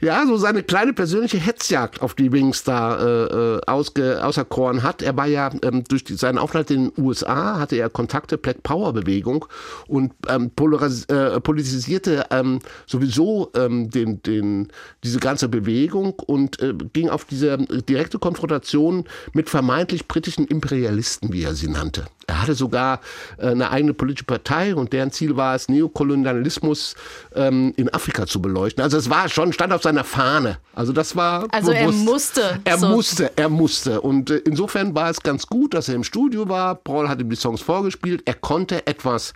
ja, 0.00 0.24
so 0.26 0.36
seine 0.36 0.62
kleine 0.62 0.92
persönliche 0.92 1.38
Hetzjagd 1.38 2.02
auf 2.02 2.14
die 2.14 2.32
Wings 2.32 2.62
da 2.64 2.98
äh, 2.98 3.56
äh, 3.56 3.60
ausge, 3.66 4.24
auserkoren 4.24 4.82
hat. 4.82 5.02
Er 5.02 5.16
war 5.16 5.26
ja 5.26 5.50
ähm, 5.62 5.84
durch 5.84 6.04
die, 6.04 6.14
seinen 6.14 6.38
Aufenthalt 6.38 6.70
in 6.70 6.90
den 6.90 7.04
USA, 7.04 7.58
hatte 7.58 7.76
er 7.76 7.90
Kontakte 7.90 8.38
Black 8.38 8.62
Power 8.62 8.92
Bewegung 8.92 9.46
und 9.86 10.12
ähm, 10.28 10.50
polaris, 10.50 11.04
äh, 11.06 11.40
politisierte 11.40 12.26
ähm, 12.30 12.60
sowieso 12.86 13.50
ähm, 13.56 13.90
den, 13.90 14.22
den, 14.22 14.68
diese 15.02 15.18
ganze 15.18 15.48
Bewegung 15.48 16.14
und 16.14 16.60
äh, 16.60 16.74
ging 16.92 17.08
auf 17.08 17.24
diese 17.24 17.58
direkte 17.58 18.18
Konfrontation 18.18 19.04
mit 19.32 19.50
vermeintlich 19.50 20.06
britischen 20.06 20.46
Imperialisten, 20.46 21.32
wie 21.32 21.42
er 21.42 21.54
sie 21.54 21.68
nannte. 21.68 22.06
Er 22.28 22.42
hatte 22.42 22.54
sogar 22.54 23.00
äh, 23.38 23.46
eine 23.48 23.70
eigene 23.70 23.94
politische 23.94 24.24
Partei 24.26 24.74
und 24.74 24.92
deren 24.92 25.10
Ziel 25.10 25.36
war 25.36 25.54
es, 25.54 25.68
Neokolonialismus 25.68 26.94
ähm, 27.34 27.72
in 27.76 27.92
Afrika 27.92 28.26
zu 28.26 28.42
beleuchten. 28.42 28.84
Also 28.84 28.98
es 28.98 29.08
war 29.08 29.28
schon, 29.30 29.52
stand 29.54 29.72
auf 29.72 29.82
seiner 29.82 30.04
Fahne. 30.04 30.58
Also 30.74 30.92
das 30.92 31.16
war 31.16 31.46
Also 31.50 31.72
er 31.72 31.86
bewusst. 31.86 32.04
musste 32.04 32.60
Er 32.64 32.78
so- 32.78 32.88
musste, 32.88 33.32
er 33.36 33.48
musste. 33.48 34.00
Und 34.02 34.30
äh, 34.30 34.36
insofern 34.44 34.94
war 34.94 35.08
es 35.08 35.22
ganz 35.22 35.46
gut, 35.46 35.72
dass 35.72 35.88
er 35.88 35.94
im 35.94 36.04
Studio 36.04 36.48
war. 36.50 36.74
Paul 36.74 37.08
hat 37.08 37.18
ihm 37.20 37.30
die 37.30 37.36
Songs 37.36 37.62
vorgespielt. 37.62 38.22
Er 38.26 38.34
konnte 38.34 38.86
etwas 38.86 39.32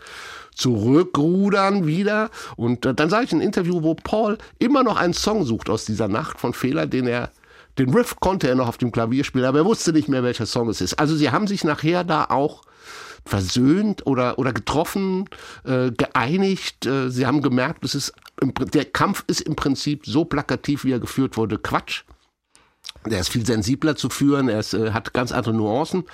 zurückrudern 0.54 1.86
wieder. 1.86 2.30
Und 2.56 2.84
äh, 2.84 2.92
dann 2.94 3.08
sah 3.08 3.22
ich 3.22 3.32
ein 3.32 3.40
Interview, 3.40 3.82
wo 3.82 3.94
Paul 3.94 4.36
immer 4.58 4.82
noch 4.82 4.96
einen 4.96 5.14
Song 5.14 5.44
sucht 5.44 5.70
aus 5.70 5.86
dieser 5.86 6.08
Nacht 6.08 6.38
von 6.40 6.52
Fehler, 6.52 6.86
den 6.86 7.06
er 7.06 7.30
den 7.78 7.94
Riff 7.94 8.16
konnte 8.20 8.48
er 8.50 8.54
noch 8.54 8.68
auf 8.68 8.76
dem 8.76 8.92
Klavier 8.92 9.24
spielen, 9.24 9.46
aber 9.46 9.60
er 9.60 9.64
wusste 9.64 9.94
nicht 9.94 10.06
mehr, 10.06 10.22
welcher 10.22 10.44
Song 10.44 10.68
es 10.68 10.82
ist. 10.82 10.98
Also 10.98 11.16
sie 11.16 11.30
haben 11.30 11.46
sich 11.46 11.64
nachher 11.64 12.04
da 12.04 12.26
auch 12.28 12.60
versöhnt 13.24 14.06
oder, 14.06 14.38
oder 14.38 14.52
getroffen, 14.52 15.26
äh, 15.64 15.90
geeinigt. 15.90 16.86
Äh, 16.86 17.10
sie 17.10 17.26
haben 17.26 17.42
gemerkt, 17.42 17.84
es 17.84 17.94
ist 17.94 18.12
im, 18.40 18.52
der 18.54 18.84
Kampf 18.84 19.24
ist 19.26 19.40
im 19.42 19.56
Prinzip 19.56 20.06
so 20.06 20.24
plakativ, 20.24 20.84
wie 20.84 20.92
er 20.92 21.00
geführt 21.00 21.36
wurde, 21.36 21.58
Quatsch. 21.58 22.02
Der 23.06 23.20
ist 23.20 23.30
viel 23.30 23.44
sensibler 23.44 23.96
zu 23.96 24.10
führen, 24.10 24.48
er 24.48 24.60
ist, 24.60 24.74
äh, 24.74 24.92
hat 24.92 25.12
ganz 25.12 25.32
andere 25.32 25.54
Nuancen. 25.54 26.04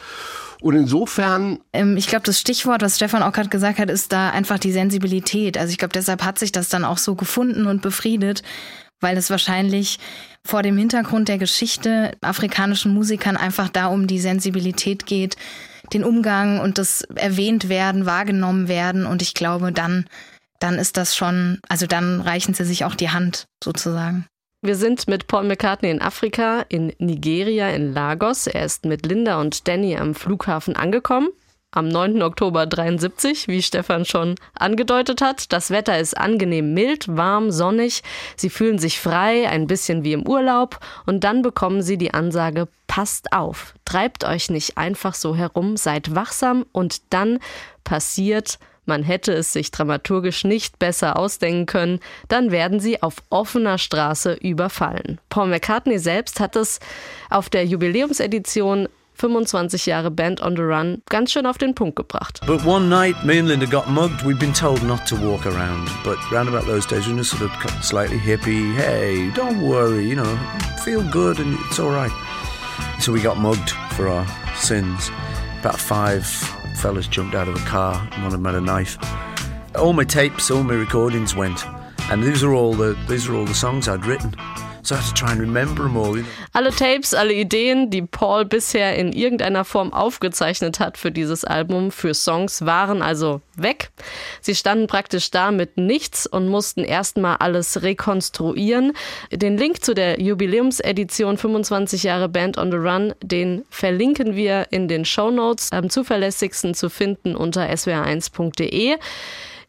Und 0.60 0.74
insofern 0.74 1.60
Ähm, 1.72 1.96
ich 1.96 2.08
glaube, 2.08 2.24
das 2.24 2.40
Stichwort, 2.40 2.82
was 2.82 2.96
Stefan 2.96 3.22
auch 3.22 3.32
gerade 3.32 3.48
gesagt 3.48 3.78
hat, 3.78 3.90
ist 3.90 4.12
da 4.12 4.30
einfach 4.30 4.58
die 4.58 4.72
Sensibilität. 4.72 5.56
Also 5.56 5.70
ich 5.70 5.78
glaube, 5.78 5.92
deshalb 5.92 6.24
hat 6.24 6.38
sich 6.38 6.52
das 6.52 6.68
dann 6.68 6.84
auch 6.84 6.98
so 6.98 7.14
gefunden 7.14 7.66
und 7.66 7.82
befriedet, 7.82 8.42
weil 9.00 9.16
es 9.16 9.30
wahrscheinlich 9.30 9.98
vor 10.44 10.62
dem 10.62 10.76
Hintergrund 10.76 11.28
der 11.28 11.38
Geschichte 11.38 12.12
afrikanischen 12.20 12.92
Musikern 12.92 13.36
einfach 13.36 13.68
da 13.68 13.86
um 13.86 14.06
die 14.06 14.18
Sensibilität 14.18 15.06
geht, 15.06 15.36
den 15.92 16.04
Umgang 16.04 16.60
und 16.60 16.78
das 16.78 17.02
erwähnt 17.14 17.68
werden, 17.68 18.06
wahrgenommen 18.06 18.68
werden. 18.68 19.06
Und 19.06 19.22
ich 19.22 19.34
glaube, 19.34 19.72
dann, 19.72 20.06
dann 20.60 20.78
ist 20.78 20.96
das 20.96 21.16
schon, 21.16 21.58
also 21.68 21.86
dann 21.86 22.20
reichen 22.20 22.54
sie 22.54 22.64
sich 22.64 22.84
auch 22.84 22.94
die 22.94 23.10
Hand 23.10 23.46
sozusagen. 23.62 24.26
Wir 24.60 24.74
sind 24.74 25.06
mit 25.06 25.28
Paul 25.28 25.44
McCartney 25.44 25.90
in 25.90 26.02
Afrika, 26.02 26.64
in 26.68 26.92
Nigeria, 26.98 27.70
in 27.70 27.92
Lagos. 27.92 28.48
Er 28.48 28.64
ist 28.64 28.84
mit 28.84 29.06
Linda 29.06 29.40
und 29.40 29.68
Danny 29.68 29.96
am 29.96 30.14
Flughafen 30.14 30.74
angekommen. 30.74 31.28
Am 31.70 31.88
9. 31.88 32.22
Oktober 32.22 32.64
73, 32.66 33.46
wie 33.46 33.60
Stefan 33.60 34.06
schon 34.06 34.36
angedeutet 34.54 35.20
hat. 35.20 35.52
Das 35.52 35.70
Wetter 35.70 35.98
ist 35.98 36.16
angenehm 36.16 36.72
mild, 36.72 37.14
warm, 37.14 37.50
sonnig. 37.50 38.02
Sie 38.36 38.48
fühlen 38.48 38.78
sich 38.78 38.98
frei, 38.98 39.46
ein 39.50 39.66
bisschen 39.66 40.02
wie 40.02 40.14
im 40.14 40.26
Urlaub. 40.26 40.80
Und 41.04 41.24
dann 41.24 41.42
bekommen 41.42 41.82
sie 41.82 41.98
die 41.98 42.14
Ansage, 42.14 42.68
passt 42.86 43.34
auf, 43.34 43.74
treibt 43.84 44.24
euch 44.24 44.48
nicht 44.48 44.78
einfach 44.78 45.12
so 45.12 45.36
herum, 45.36 45.76
seid 45.76 46.14
wachsam. 46.14 46.64
Und 46.72 47.02
dann 47.10 47.38
passiert 47.84 48.58
man 48.88 49.02
hätte 49.02 49.34
es 49.34 49.52
sich 49.52 49.70
dramaturgisch 49.70 50.44
nicht 50.44 50.78
besser 50.78 51.18
ausdenken 51.18 51.66
können, 51.66 52.00
dann 52.28 52.50
werden 52.50 52.80
sie 52.80 53.02
auf 53.02 53.16
offener 53.28 53.76
Straße 53.76 54.32
überfallen. 54.32 55.20
Paul 55.28 55.48
McCartney 55.48 55.98
selbst 55.98 56.40
hat 56.40 56.56
es 56.56 56.80
auf 57.28 57.50
der 57.50 57.66
Jubiläumsedition 57.66 58.88
25 59.18 59.72
Jahre 59.84 60.10
Band 60.10 60.40
on 60.40 60.54
the 60.54 60.62
Run 60.62 61.02
ganz 61.08 61.32
schön 61.32 61.44
auf 61.44 61.58
den 61.58 61.74
Punkt 61.74 61.96
gebracht. 61.96 62.40
But 62.46 62.64
one 62.64 62.88
night, 62.88 63.16
me 63.24 63.38
and 63.38 63.48
Linda 63.48 63.66
got 63.66 63.88
mugged. 63.88 64.24
We'd 64.24 64.38
been 64.38 64.52
told 64.52 64.82
not 64.84 65.06
to 65.06 65.16
walk 65.16 65.44
around, 65.44 65.90
but 66.04 66.18
round 66.30 66.48
about 66.48 66.66
those 66.66 66.86
days, 66.86 67.06
we 67.08 67.14
were 67.14 67.24
sort 67.24 67.42
of 67.42 67.84
slightly 67.84 68.18
hippie. 68.18 68.74
Hey, 68.76 69.30
don't 69.32 69.60
worry, 69.60 70.08
you 70.08 70.14
know, 70.14 70.38
feel 70.84 71.02
good 71.10 71.40
and 71.40 71.58
it's 71.66 71.78
all 71.80 71.90
right. 71.90 72.12
So 73.00 73.12
we 73.12 73.20
got 73.20 73.38
mugged 73.38 73.70
for 73.96 74.08
our 74.08 74.26
sins. 74.56 75.10
About 75.60 75.78
five 75.78 76.24
fellas 76.76 77.08
jumped 77.08 77.34
out 77.34 77.48
of 77.48 77.56
a 77.56 77.64
car, 77.66 77.98
one 78.18 78.26
of 78.26 78.32
them 78.32 78.44
had 78.44 78.54
a 78.54 78.60
knife. 78.60 78.98
All 79.74 79.92
my 79.92 80.04
tapes, 80.04 80.50
all 80.50 80.62
my 80.62 80.74
recordings 80.74 81.34
went, 81.34 81.66
and 82.10 82.22
these 82.22 82.44
are 82.44 82.54
all 82.54 82.72
the 82.72 82.96
these 83.08 83.28
are 83.28 83.34
all 83.34 83.44
the 83.44 83.54
songs 83.54 83.88
I'd 83.88 84.06
written. 84.06 84.34
So 84.82 84.94
I 84.94 84.98
had 84.98 85.06
to 85.08 85.14
try 85.14 85.32
and 85.32 85.40
remember 85.40 85.82
them 85.82 85.96
all. 85.96 86.24
Alle 86.52 86.70
Tapes, 86.70 87.12
alle 87.12 87.34
Ideen, 87.34 87.90
die 87.90 88.02
Paul 88.02 88.44
bisher 88.44 88.96
in 88.96 89.12
irgendeiner 89.12 89.64
Form 89.64 89.92
aufgezeichnet 89.92 90.80
hat 90.80 90.96
für 90.96 91.10
dieses 91.10 91.44
Album, 91.44 91.90
für 91.90 92.14
Songs, 92.14 92.64
waren 92.64 93.02
also 93.02 93.40
weg. 93.56 93.90
Sie 94.40 94.54
standen 94.54 94.86
praktisch 94.86 95.30
da 95.30 95.50
mit 95.50 95.76
nichts 95.76 96.26
und 96.26 96.48
mussten 96.48 96.84
erstmal 96.84 97.36
alles 97.36 97.82
rekonstruieren. 97.82 98.92
Den 99.32 99.58
Link 99.58 99.84
zu 99.84 99.94
der 99.94 100.20
Jubiläumsedition 100.20 101.36
25 101.36 102.04
Jahre 102.04 102.28
Band 102.28 102.56
on 102.56 102.70
the 102.70 102.76
Run, 102.76 103.14
den 103.22 103.64
verlinken 103.70 104.36
wir 104.36 104.68
in 104.70 104.88
den 104.88 105.04
Show 105.04 105.30
Notes, 105.30 105.72
am 105.72 105.90
zuverlässigsten 105.90 106.74
zu 106.74 106.88
finden 106.88 107.34
unter 107.34 107.68
swr1.de. 107.68 108.96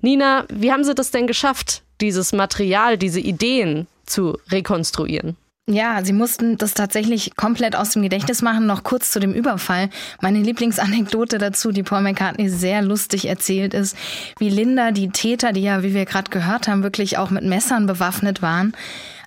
Nina, 0.02 0.45
wie 0.50 0.72
haben 0.72 0.84
Sie 0.84 0.95
das 0.95 1.12
denn 1.12 1.28
geschafft, 1.28 1.84
dieses 2.00 2.32
Material, 2.32 2.98
diese 2.98 3.19
Ideen 3.19 3.88
zu 4.10 4.38
rekonstruieren? 4.52 5.38
Ja, 5.72 6.04
sie 6.04 6.13
mussten 6.13 6.58
das 6.58 6.74
tatsächlich 6.74 7.36
komplett 7.36 7.76
aus 7.76 7.91
dem 7.91 8.02
Gedächtnis 8.02 8.41
machen. 8.41 8.65
Noch 8.65 8.84
kurz 8.84 9.12
zu 9.12 9.19
dem 9.19 9.34
Überfall. 9.34 9.91
Meine 10.19 10.39
Lieblingsanekdote 10.39 11.38
dazu, 11.38 11.72
die 11.72 11.84
Paul 11.84 12.02
McCartney 12.02 12.50
sehr 12.50 12.82
lustig 12.82 13.28
erzählt, 13.28 13.76
ist, 13.76 13.95
wie 14.39 14.50
Linda 14.50 14.89
die 14.89 15.10
Täter, 15.10 15.54
die 15.54 15.62
ja, 15.62 15.84
wie 15.84 15.93
wir 15.93 16.06
gerade 16.06 16.32
gehört 16.32 16.67
haben, 16.67 16.82
wirklich 16.82 17.19
auch 17.19 17.30
mit 17.30 17.43
Messern 17.43 17.86
bewaffnet 17.86 18.41
waren, 18.41 18.74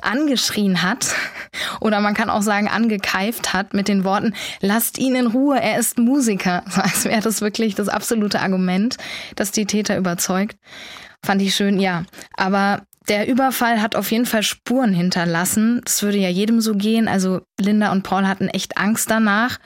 angeschrien 0.00 0.82
hat 0.82 1.14
oder 1.80 2.00
man 2.00 2.14
kann 2.14 2.28
auch 2.28 2.42
sagen 2.42 2.66
angekeift 2.66 3.52
hat 3.52 3.72
mit 3.72 3.86
den 3.86 4.02
Worten, 4.02 4.34
lasst 4.60 4.98
ihn 4.98 5.14
in 5.14 5.28
Ruhe, 5.28 5.60
er 5.60 5.78
ist 5.78 5.96
Musiker. 5.96 6.64
Als 6.74 7.04
wäre 7.04 7.20
das 7.20 7.40
wirklich 7.40 7.76
das 7.76 7.88
absolute 7.88 8.40
Argument, 8.40 8.96
das 9.36 9.52
die 9.52 9.66
Täter 9.66 9.96
überzeugt. 9.96 10.56
Fand 11.24 11.40
ich 11.40 11.54
schön, 11.54 11.78
ja. 11.78 12.02
Aber 12.36 12.82
der 13.08 13.28
Überfall 13.28 13.80
hat 13.82 13.96
auf 13.96 14.10
jeden 14.10 14.26
Fall 14.26 14.42
Spuren 14.42 14.92
hinterlassen. 14.92 15.80
Das 15.84 16.02
würde 16.02 16.18
ja 16.18 16.28
jedem 16.28 16.60
so 16.60 16.74
gehen. 16.74 17.08
Also 17.08 17.42
Linda 17.58 17.92
und 17.92 18.02
Paul 18.02 18.26
hatten 18.26 18.48
echt 18.48 18.76
Angst 18.76 19.10
danach, 19.10 19.58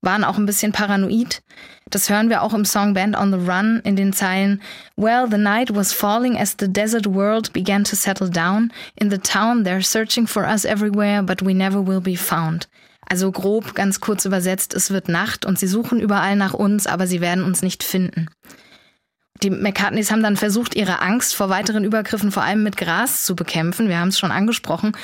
waren 0.00 0.24
auch 0.24 0.38
ein 0.38 0.46
bisschen 0.46 0.72
paranoid. 0.72 1.42
Das 1.90 2.08
hören 2.08 2.28
wir 2.28 2.42
auch 2.42 2.54
im 2.54 2.64
Song 2.64 2.94
Band 2.94 3.16
on 3.16 3.30
the 3.30 3.50
Run 3.50 3.80
in 3.84 3.96
den 3.96 4.12
Zeilen 4.12 4.60
Well, 4.96 5.26
the 5.30 5.38
night 5.38 5.74
was 5.74 5.92
falling 5.92 6.38
as 6.38 6.56
the 6.58 6.72
desert 6.72 7.06
world 7.06 7.52
began 7.52 7.84
to 7.84 7.96
settle 7.96 8.30
down. 8.30 8.72
In 8.96 9.10
the 9.10 9.18
town 9.18 9.64
they're 9.64 9.82
searching 9.82 10.26
for 10.26 10.44
us 10.44 10.64
everywhere, 10.64 11.22
but 11.22 11.44
we 11.44 11.54
never 11.54 11.86
will 11.86 12.00
be 12.00 12.16
found. 12.16 12.68
Also 13.06 13.30
grob, 13.30 13.74
ganz 13.74 14.00
kurz 14.00 14.24
übersetzt, 14.24 14.72
es 14.72 14.90
wird 14.90 15.08
Nacht 15.08 15.44
und 15.44 15.58
sie 15.58 15.66
suchen 15.66 16.00
überall 16.00 16.36
nach 16.36 16.54
uns, 16.54 16.86
aber 16.86 17.06
sie 17.06 17.20
werden 17.20 17.44
uns 17.44 17.60
nicht 17.60 17.82
finden. 17.82 18.28
Die 19.44 19.50
McCartneys 19.50 20.10
haben 20.10 20.22
dann 20.22 20.38
versucht, 20.38 20.74
ihre 20.74 21.02
Angst 21.02 21.34
vor 21.34 21.50
weiteren 21.50 21.84
Übergriffen 21.84 22.32
vor 22.32 22.42
allem 22.42 22.62
mit 22.62 22.78
Gras 22.78 23.24
zu 23.24 23.36
bekämpfen. 23.36 23.90
Wir 23.90 23.98
haben 23.98 24.08
es 24.08 24.18
schon 24.18 24.32
angesprochen. 24.32 24.96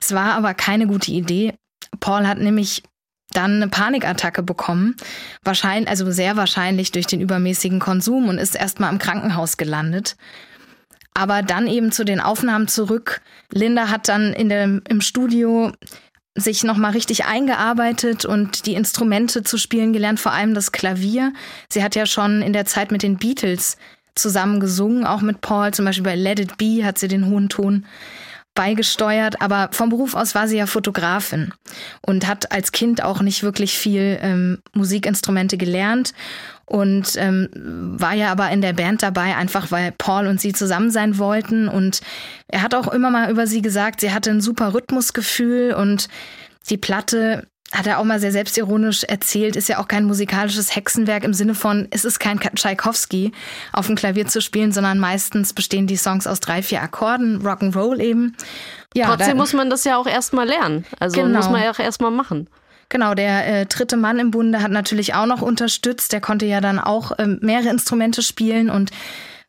Es 0.00 0.14
war 0.14 0.32
aber 0.32 0.54
keine 0.54 0.86
gute 0.86 1.10
Idee. 1.10 1.52
Paul 2.00 2.26
hat 2.26 2.38
nämlich 2.38 2.82
dann 3.32 3.56
eine 3.56 3.68
Panikattacke 3.68 4.42
bekommen. 4.42 4.96
Wahrscheinlich, 5.44 5.90
also 5.90 6.10
sehr 6.10 6.36
wahrscheinlich 6.38 6.90
durch 6.90 7.06
den 7.06 7.20
übermäßigen 7.20 7.80
Konsum 7.80 8.30
und 8.30 8.38
ist 8.38 8.54
erstmal 8.54 8.90
im 8.90 8.98
Krankenhaus 8.98 9.58
gelandet. 9.58 10.16
Aber 11.12 11.42
dann 11.42 11.66
eben 11.66 11.92
zu 11.92 12.04
den 12.04 12.20
Aufnahmen 12.20 12.68
zurück. 12.68 13.20
Linda 13.50 13.90
hat 13.90 14.08
dann 14.08 14.32
in 14.32 14.48
dem, 14.48 14.80
im 14.88 15.02
Studio 15.02 15.70
sich 16.34 16.64
nochmal 16.64 16.92
richtig 16.92 17.24
eingearbeitet 17.24 18.24
und 18.24 18.66
die 18.66 18.74
Instrumente 18.74 19.42
zu 19.42 19.58
spielen 19.58 19.92
gelernt, 19.92 20.18
vor 20.18 20.32
allem 20.32 20.54
das 20.54 20.72
Klavier. 20.72 21.32
Sie 21.68 21.82
hat 21.82 21.94
ja 21.94 22.06
schon 22.06 22.42
in 22.42 22.52
der 22.52 22.64
Zeit 22.64 22.90
mit 22.90 23.02
den 23.02 23.18
Beatles 23.18 23.76
zusammen 24.14 24.60
gesungen, 24.60 25.04
auch 25.04 25.20
mit 25.20 25.40
Paul, 25.40 25.72
zum 25.72 25.84
Beispiel 25.84 26.04
bei 26.04 26.16
Let 26.16 26.40
It 26.40 26.56
Be 26.56 26.84
hat 26.84 26.98
sie 26.98 27.08
den 27.08 27.26
hohen 27.26 27.48
Ton 27.48 27.86
beigesteuert, 28.54 29.40
aber 29.40 29.70
vom 29.72 29.88
Beruf 29.88 30.14
aus 30.14 30.34
war 30.34 30.46
sie 30.46 30.58
ja 30.58 30.66
Fotografin 30.66 31.54
und 32.02 32.26
hat 32.26 32.52
als 32.52 32.72
Kind 32.72 33.02
auch 33.02 33.22
nicht 33.22 33.42
wirklich 33.42 33.78
viel 33.78 34.18
ähm, 34.20 34.58
Musikinstrumente 34.74 35.56
gelernt 35.56 36.12
und 36.66 37.16
ähm, 37.16 37.48
war 37.54 38.14
ja 38.14 38.30
aber 38.30 38.50
in 38.50 38.62
der 38.62 38.72
Band 38.72 39.02
dabei, 39.02 39.36
einfach 39.36 39.70
weil 39.70 39.92
Paul 39.92 40.26
und 40.26 40.40
sie 40.40 40.52
zusammen 40.52 40.90
sein 40.90 41.18
wollten. 41.18 41.68
Und 41.68 42.00
er 42.48 42.62
hat 42.62 42.74
auch 42.74 42.88
immer 42.88 43.10
mal 43.10 43.30
über 43.30 43.46
sie 43.46 43.62
gesagt, 43.62 44.00
sie 44.00 44.12
hatte 44.12 44.30
ein 44.30 44.40
super 44.40 44.74
Rhythmusgefühl 44.74 45.74
und 45.74 46.08
die 46.70 46.78
Platte 46.78 47.46
hat 47.72 47.86
er 47.86 47.98
auch 47.98 48.04
mal 48.04 48.20
sehr 48.20 48.32
selbstironisch 48.32 49.04
erzählt, 49.04 49.56
ist 49.56 49.68
ja 49.68 49.78
auch 49.78 49.88
kein 49.88 50.04
musikalisches 50.04 50.76
Hexenwerk 50.76 51.24
im 51.24 51.32
Sinne 51.32 51.54
von, 51.54 51.88
es 51.90 52.04
ist 52.04 52.20
kein 52.20 52.38
Tchaikovsky 52.38 53.32
auf 53.72 53.86
dem 53.86 53.96
Klavier 53.96 54.26
zu 54.26 54.42
spielen, 54.42 54.72
sondern 54.72 54.98
meistens 54.98 55.54
bestehen 55.54 55.86
die 55.86 55.96
Songs 55.96 56.26
aus 56.26 56.40
drei, 56.40 56.62
vier 56.62 56.82
Akkorden, 56.82 57.40
Rock'n'Roll 57.42 57.98
eben. 58.00 58.36
Ja, 58.94 59.06
Trotzdem 59.06 59.38
muss 59.38 59.54
man 59.54 59.70
das 59.70 59.84
ja 59.84 59.96
auch 59.96 60.06
erstmal 60.06 60.46
lernen. 60.46 60.84
Also 61.00 61.16
genau. 61.16 61.38
muss 61.38 61.48
man 61.48 61.62
ja 61.62 61.70
auch 61.70 61.78
erstmal 61.78 62.10
machen. 62.10 62.48
Genau, 62.92 63.14
der 63.14 63.46
äh, 63.46 63.64
dritte 63.64 63.96
Mann 63.96 64.18
im 64.18 64.30
Bunde 64.30 64.60
hat 64.60 64.70
natürlich 64.70 65.14
auch 65.14 65.24
noch 65.24 65.40
unterstützt. 65.40 66.12
Der 66.12 66.20
konnte 66.20 66.44
ja 66.44 66.60
dann 66.60 66.78
auch 66.78 67.12
ähm, 67.18 67.38
mehrere 67.40 67.70
Instrumente 67.70 68.20
spielen 68.20 68.68
und 68.68 68.90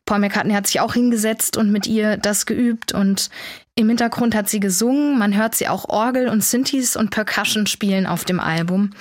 Paul 0.06 0.20
McCartney 0.20 0.54
hat 0.54 0.66
sich 0.66 0.80
auch 0.80 0.94
hingesetzt 0.94 1.58
und 1.58 1.70
mit 1.70 1.86
ihr 1.86 2.16
das 2.16 2.46
geübt 2.46 2.92
und 2.92 3.28
im 3.74 3.88
Hintergrund 3.88 4.34
hat 4.34 4.48
sie 4.48 4.60
gesungen. 4.60 5.18
Man 5.18 5.36
hört 5.36 5.54
sie 5.54 5.68
auch 5.68 5.90
Orgel 5.90 6.30
und 6.30 6.42
Synthes 6.42 6.96
und 6.96 7.10
Percussion 7.10 7.66
spielen 7.66 8.06
auf 8.06 8.24
dem 8.24 8.40
Album. 8.40 8.94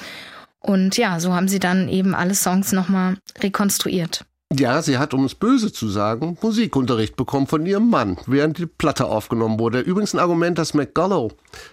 Und 0.60 0.98
ja, 0.98 1.22
so 1.22 1.34
haben 1.34 1.48
sie 1.48 1.60
dann 1.60 1.88
eben 1.88 2.14
alle 2.14 2.36
Songs 2.36 2.74
nochmal 2.74 3.16
rekonstruiert. 3.42 4.26
Ja, 4.56 4.84
sie 4.84 5.00
hat, 5.00 5.16
um 5.16 5.26
es 5.26 5.34
böse 5.34 5.72
zu 5.72 5.90
sagen, 5.90 6.38
Musikunterricht 6.42 7.16
bekommen 7.16 7.48
von 7.48 7.66
ihrem 7.66 7.90
Mann, 7.90 8.18
während 8.28 8.60
die 8.60 8.68
Platte 8.68 9.06
aufgenommen 9.06 9.58
wurde. 9.58 9.80
Übrigens 9.80 10.14
ein 10.14 10.20
Argument, 10.20 10.60
das 10.60 10.76
McGullow, 10.76 11.32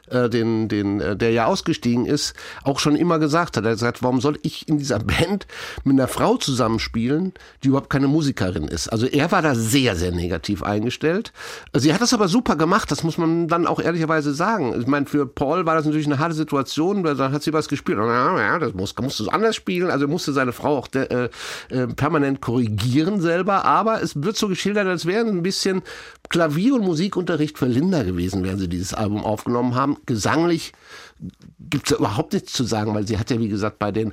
äh, 0.09 0.31
den, 0.31 0.69
den, 0.69 1.01
äh, 1.01 1.15
der 1.15 1.31
ja 1.31 1.45
ausgestiegen 1.45 2.07
ist, 2.07 2.35
auch 2.65 2.79
schon 2.79 2.97
immer 2.97 3.19
gesagt 3.19 3.59
hat. 3.59 3.65
Er 3.65 3.73
hat 3.73 3.77
gesagt, 3.77 4.03
warum 4.03 4.23
soll 4.23 4.39
ich 4.43 4.67
in 4.67 4.79
dieser 4.79 4.99
Band 5.11 5.47
mit 5.85 5.95
einer 5.95 6.09
Frau 6.09 6.39
zusammenspielen, 6.39 7.35
die 7.63 7.69
überhaupt 7.69 7.91
keine 7.91 8.09
Musikerin 8.09 8.67
ist? 8.67 8.89
Also 8.89 9.07
er 9.07 9.31
war 9.31 9.43
da 9.43 9.55
sehr, 9.55 9.95
sehr 9.95 10.13
negativ 10.13 10.63
eingestellt. 10.63 11.35
Sie 11.75 11.93
hat 11.93 12.01
das 12.01 12.15
aber 12.15 12.29
super 12.29 12.57
gemacht, 12.57 12.91
das 12.91 13.03
muss 13.03 13.19
man 13.19 13.47
dann 13.49 13.67
auch 13.67 13.81
ehrlicherweise 13.81 14.33
sagen. 14.33 14.75
Ich 14.81 14.87
meine, 14.87 15.05
für 15.05 15.27
Paul 15.27 15.67
war 15.67 15.75
das 15.75 15.85
natürlich 15.85 16.07
eine 16.07 16.19
harte 16.19 16.35
Situation, 16.35 17.05
weil 17.05 17.17
dann 17.17 17.33
hat 17.33 17.43
sie 17.43 17.53
was 17.53 17.69
gespielt. 17.69 17.99
Ja, 17.99 18.59
das 18.59 18.73
muss, 18.73 18.95
musst 18.97 19.21
du 19.21 19.29
anders 19.29 19.55
spielen. 19.55 19.91
Also 19.91 20.09
musste 20.09 20.33
seine 20.33 20.53
Frau 20.53 20.79
auch 20.79 20.87
de, 20.87 21.03
äh, 21.03 21.29
äh 21.69 21.87
permanent 21.89 22.41
korrigieren 22.41 22.70
dirigieren 22.77 23.21
selber, 23.21 23.65
aber 23.65 24.03
es 24.03 24.23
wird 24.23 24.37
so 24.37 24.49
geschildert, 24.49 24.87
als 24.87 25.07
wäre 25.07 25.27
ein 25.27 25.43
bisschen 25.43 25.83
Klavier- 26.29 26.75
und 26.75 26.83
Musikunterricht 26.83 27.59
für 27.59 27.67
Linda 27.67 28.03
gewesen, 28.03 28.45
während 28.45 28.61
sie 28.61 28.69
dieses 28.69 28.95
Album 28.95 29.25
aufgenommen 29.25 29.75
haben. 29.75 29.97
Gesanglich 30.07 30.73
gibt's 31.59 31.91
ja 31.91 31.99
überhaupt 31.99 32.33
nichts 32.33 32.53
zu 32.53 32.65
sagen, 32.65 32.95
weil 32.95 33.07
sie 33.07 33.19
hat 33.19 33.31
ja, 33.31 33.39
wie 33.39 33.49
gesagt, 33.49 33.79
bei 33.79 33.93
den 33.93 34.13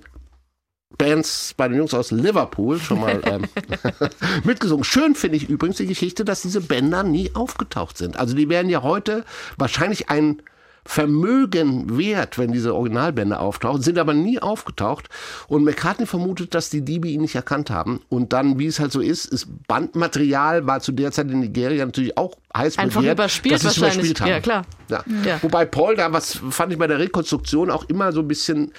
Bands 0.98 1.54
bei 1.58 1.67
den 1.67 1.78
Jungs 1.78 1.93
aus 1.93 2.12
Liverpool 2.12 2.80
schon 2.80 3.02
mal 3.02 3.22
ähm, 3.26 3.43
mitgesungen. 4.43 4.84
Schön 4.84 5.15
finde 5.15 5.38
ich 5.38 5.50
übrigens 5.50 5.78
die 5.78 5.86
Geschichte, 5.86 6.24
dass 6.26 6.41
diese 6.41 6.62
Bänder 6.62 7.04
nie 7.04 7.32
aufgetaucht 7.36 7.98
sind. 7.98 8.17
Also 8.17 8.36
die 8.36 8.50
wären 8.50 8.70
ja 8.70 8.84
heute 8.84 9.26
wahrscheinlich 9.58 10.10
ein 10.10 10.41
Vermögen 10.88 11.97
wert, 11.97 12.38
wenn 12.38 12.54
diese 12.54 12.73
Originalbände 12.73 13.39
auftauchen, 13.39 13.82
sind 13.82 14.00
aber 14.00 14.13
nie 14.13 14.39
aufgetaucht. 14.39 15.10
Und 15.47 15.65
McCartney 15.65 16.06
vermutet, 16.06 16.56
dass 16.56 16.69
die 16.69 16.82
Diebe 16.82 17.10
ihn 17.10 17.21
nicht 17.21 17.36
erkannt 17.36 17.69
haben. 17.69 18.00
Und 18.10 18.32
dann, 18.32 18.58
wie 18.58 18.67
es 18.67 18.80
halt 18.80 18.93
so 18.93 19.02
ist, 19.02 19.26
ist 19.26 19.47
Bandmaterial 19.67 20.65
war 20.65 20.80
zu 20.80 20.93
der 20.93 21.12
Zeit 21.12 21.30
in 21.30 21.41
Nigeria 21.41 21.86
natürlich 21.86 22.17
auch 22.17 22.36
heiß 22.56 22.78
Einfach 22.78 23.02
begehrt, 23.02 23.17
überspielt 23.17 23.56
dass 23.56 23.65
wahrscheinlich. 23.65 24.12
überspielt 24.12 24.21
haben. 24.21 24.30
Ja, 24.30 24.39
klar. 24.39 24.65
Ja. 24.89 25.04
Ja. 25.26 25.43
Wobei 25.43 25.65
Paul 25.65 25.97
da, 25.97 26.13
was 26.13 26.39
fand 26.50 26.71
ich 26.71 26.80
bei 26.80 26.88
der 26.88 27.00
Rekonstruktion 27.00 27.69
auch 27.69 27.84
immer 27.89 28.13
so 28.13 28.21
ein 28.21 28.28
bisschen 28.28 28.71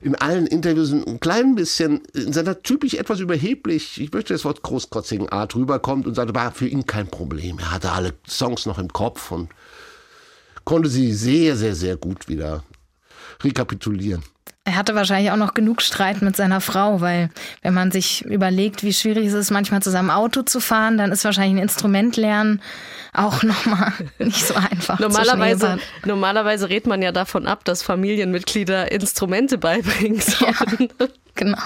in 0.00 0.14
allen 0.14 0.46
Interviews 0.46 0.92
ein 0.92 1.20
klein 1.20 1.54
bisschen 1.54 2.02
in 2.14 2.32
seiner 2.32 2.62
typisch 2.62 2.94
etwas 2.94 3.20
überheblich, 3.20 4.00
ich 4.00 4.12
möchte 4.12 4.32
das 4.32 4.44
Wort 4.44 4.62
großkotzigen 4.62 5.28
Art 5.28 5.54
rüberkommt 5.54 6.06
und 6.06 6.14
sagte, 6.14 6.34
war 6.34 6.52
für 6.52 6.68
ihn 6.68 6.86
kein 6.86 7.08
Problem. 7.08 7.58
Er 7.58 7.72
hatte 7.72 7.92
alle 7.92 8.14
Songs 8.28 8.66
noch 8.66 8.78
im 8.78 8.92
Kopf 8.92 9.32
und 9.32 9.50
konnte 10.68 10.90
sie 10.90 11.14
sehr, 11.14 11.56
sehr, 11.56 11.74
sehr 11.74 11.96
gut 11.96 12.28
wieder 12.28 12.62
rekapitulieren. 13.42 14.22
Er 14.64 14.76
hatte 14.76 14.94
wahrscheinlich 14.94 15.30
auch 15.30 15.38
noch 15.38 15.54
genug 15.54 15.80
Streit 15.80 16.20
mit 16.20 16.36
seiner 16.36 16.60
Frau, 16.60 17.00
weil 17.00 17.30
wenn 17.62 17.72
man 17.72 17.90
sich 17.90 18.22
überlegt, 18.26 18.82
wie 18.82 18.92
schwierig 18.92 19.28
es 19.28 19.32
ist, 19.32 19.50
manchmal 19.50 19.80
zusammen 19.80 20.10
Auto 20.10 20.42
zu 20.42 20.60
fahren, 20.60 20.98
dann 20.98 21.10
ist 21.10 21.24
wahrscheinlich 21.24 21.54
ein 21.54 21.62
Instrument 21.62 22.18
lernen 22.18 22.60
auch 23.14 23.42
nochmal 23.44 23.94
nicht 24.18 24.46
so 24.46 24.52
einfach. 24.52 24.98
Normalerweise, 24.98 25.78
normalerweise 26.04 26.68
redet 26.68 26.86
man 26.86 27.00
ja 27.00 27.12
davon 27.12 27.46
ab, 27.46 27.64
dass 27.64 27.82
Familienmitglieder 27.82 28.92
Instrumente 28.92 29.56
beibringen 29.56 30.20
sollen. 30.20 30.90
Genau. 31.34 31.62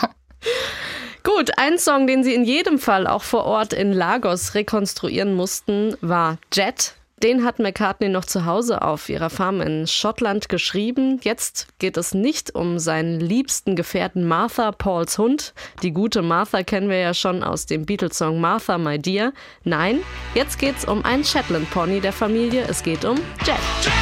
Gut, 1.24 1.50
ein 1.56 1.76
Song, 1.76 2.06
den 2.06 2.22
sie 2.22 2.34
in 2.34 2.44
jedem 2.44 2.78
Fall 2.78 3.08
auch 3.08 3.24
vor 3.24 3.46
Ort 3.46 3.72
in 3.72 3.92
Lagos 3.92 4.54
rekonstruieren 4.54 5.34
mussten, 5.34 5.96
war 6.00 6.38
Jet. 6.52 6.94
Den 7.22 7.44
hat 7.44 7.60
McCartney 7.60 8.08
noch 8.08 8.24
zu 8.24 8.46
Hause 8.46 8.82
auf 8.82 9.08
ihrer 9.08 9.30
Farm 9.30 9.60
in 9.60 9.86
Schottland 9.86 10.48
geschrieben. 10.48 11.20
Jetzt 11.22 11.68
geht 11.78 11.96
es 11.96 12.14
nicht 12.14 12.54
um 12.56 12.80
seinen 12.80 13.20
liebsten 13.20 13.76
Gefährten 13.76 14.26
Martha, 14.26 14.72
Pauls 14.72 15.18
Hund. 15.18 15.54
Die 15.84 15.92
gute 15.92 16.22
Martha 16.22 16.64
kennen 16.64 16.88
wir 16.88 16.98
ja 16.98 17.14
schon 17.14 17.44
aus 17.44 17.66
dem 17.66 17.86
Beatles-Song 17.86 18.40
Martha, 18.40 18.76
My 18.76 18.98
Dear. 18.98 19.32
Nein, 19.62 20.00
jetzt 20.34 20.58
geht's 20.58 20.84
um 20.84 21.04
einen 21.04 21.22
Shetland 21.22 21.70
Pony 21.70 22.00
der 22.00 22.12
Familie. 22.12 22.64
Es 22.68 22.82
geht 22.82 23.04
um 23.04 23.16
Jet. 23.44 23.58
I 23.86 24.01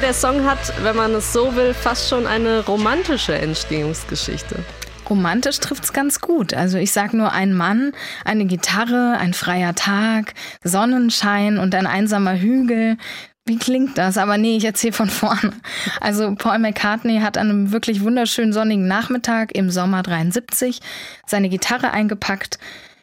Der 0.00 0.14
Song 0.14 0.44
hat, 0.44 0.72
wenn 0.84 0.94
man 0.94 1.12
es 1.14 1.32
so 1.32 1.56
will, 1.56 1.74
fast 1.74 2.08
schon 2.08 2.26
eine 2.26 2.64
romantische 2.64 3.34
Entstehungsgeschichte. 3.34 4.64
Romantisch 5.10 5.58
trifft's 5.58 5.92
ganz 5.92 6.20
gut. 6.20 6.54
Also 6.54 6.78
ich 6.78 6.92
sag 6.92 7.12
nur 7.14 7.32
ein 7.32 7.52
Mann, 7.52 7.92
eine 8.24 8.46
Gitarre, 8.46 9.16
ein 9.18 9.34
freier 9.34 9.74
Tag, 9.74 10.34
Sonnenschein 10.62 11.58
und 11.58 11.74
ein 11.74 11.86
einsamer 11.86 12.38
Hügel. 12.38 12.96
Wie 13.44 13.58
klingt 13.58 13.98
das? 13.98 14.18
Aber 14.18 14.38
nee, 14.38 14.56
ich 14.56 14.64
erzähle 14.64 14.92
von 14.92 15.10
vorne. 15.10 15.52
Also 16.00 16.34
Paul 16.36 16.60
McCartney 16.60 17.20
hat 17.20 17.36
an 17.36 17.50
einem 17.50 17.72
wirklich 17.72 18.02
wunderschönen 18.02 18.52
sonnigen 18.52 18.86
Nachmittag 18.86 19.52
im 19.54 19.70
Sommer 19.70 20.02
73 20.04 20.80
seine 21.26 21.48
Gitarre 21.48 21.90
eingepackt, 21.90 22.58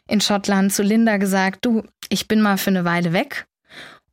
in 0.08 0.20
Schottland 0.22 0.72
zu 0.72 0.82
Linda 0.82 1.18
gesagt, 1.18 1.64
du, 1.66 1.84
ich 2.08 2.26
bin 2.26 2.40
mal 2.40 2.56
für 2.56 2.70
eine 2.70 2.84
Weile 2.84 3.12
weg 3.12 3.46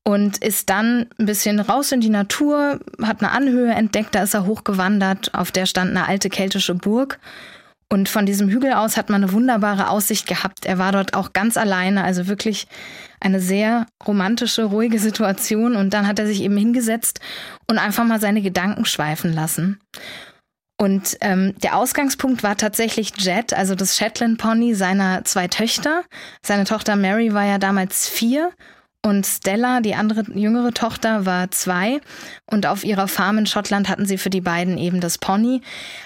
und 0.04 0.38
ist 0.40 0.70
dann 0.70 1.08
ein 1.18 1.26
bisschen 1.26 1.60
raus 1.60 1.92
in 1.92 2.02
die 2.02 2.10
Natur, 2.10 2.80
hat 3.02 3.22
eine 3.22 3.32
Anhöhe 3.32 3.72
entdeckt, 3.72 4.16
da 4.16 4.24
ist 4.24 4.34
er 4.34 4.46
hochgewandert, 4.46 5.34
auf 5.34 5.52
der 5.52 5.66
stand 5.66 5.92
eine 5.92 6.08
alte 6.08 6.30
keltische 6.30 6.76
Burg. 6.76 7.20
Und 7.90 8.10
von 8.10 8.26
diesem 8.26 8.50
Hügel 8.50 8.74
aus 8.74 8.98
hat 8.98 9.12
man 9.12 9.24
eine 9.24 9.34
wunderbare 9.34 9.90
Aussicht 9.90 10.26
gehabt. 10.26 10.66
Er 10.66 10.80
war 10.80 10.92
dort 10.92 11.14
auch 11.14 11.32
ganz 11.32 11.58
alleine, 11.58 12.04
also 12.04 12.28
wirklich 12.28 12.68
eine 13.20 13.40
sehr 13.40 13.86
romantische, 14.08 14.64
ruhige 14.64 14.98
Situation. 14.98 15.76
Und 15.76 15.94
dann 15.94 16.08
hat 16.08 16.18
er 16.18 16.26
sich 16.26 16.42
eben 16.42 16.58
hingesetzt 16.58 17.20
und 17.70 17.78
einfach 17.78 18.04
mal 18.04 18.20
seine 18.20 18.42
Gedanken 18.42 18.86
schweifen 18.86 19.32
lassen. 19.32 19.80
Und 20.82 21.18
ähm, 21.22 21.54
der 21.62 21.78
Ausgangspunkt 21.78 22.42
war 22.42 22.58
tatsächlich 22.58 23.14
Jet, 23.18 23.54
also 23.54 23.76
das 23.76 23.96
Shetland 23.96 24.40
Pony 24.40 24.74
seiner 24.74 25.24
zwei 25.24 25.48
Töchter. 25.48 26.04
Seine 26.44 26.64
Tochter 26.64 26.96
Mary 26.96 27.34
war 27.34 27.46
ja 27.46 27.60
damals 27.60 28.10
vier 28.10 28.52
und 29.06 29.26
Stella, 29.26 29.82
die 29.82 29.96
andere 29.96 30.24
jüngere 30.34 30.72
Tochter, 30.72 31.26
war 31.26 31.52
zwei. 31.52 32.00
Und 32.46 32.66
auf 32.66 32.86
ihrer 32.86 33.10
Farm 33.10 33.38
in 33.38 33.46
Schottland 33.46 33.90
hatten 33.90 34.06
sie 34.06 34.18
für 34.18 34.30
die 34.30 34.42
beiden 34.42 34.78
eben 34.78 35.02
das 35.02 35.18
Pony. 35.18 35.62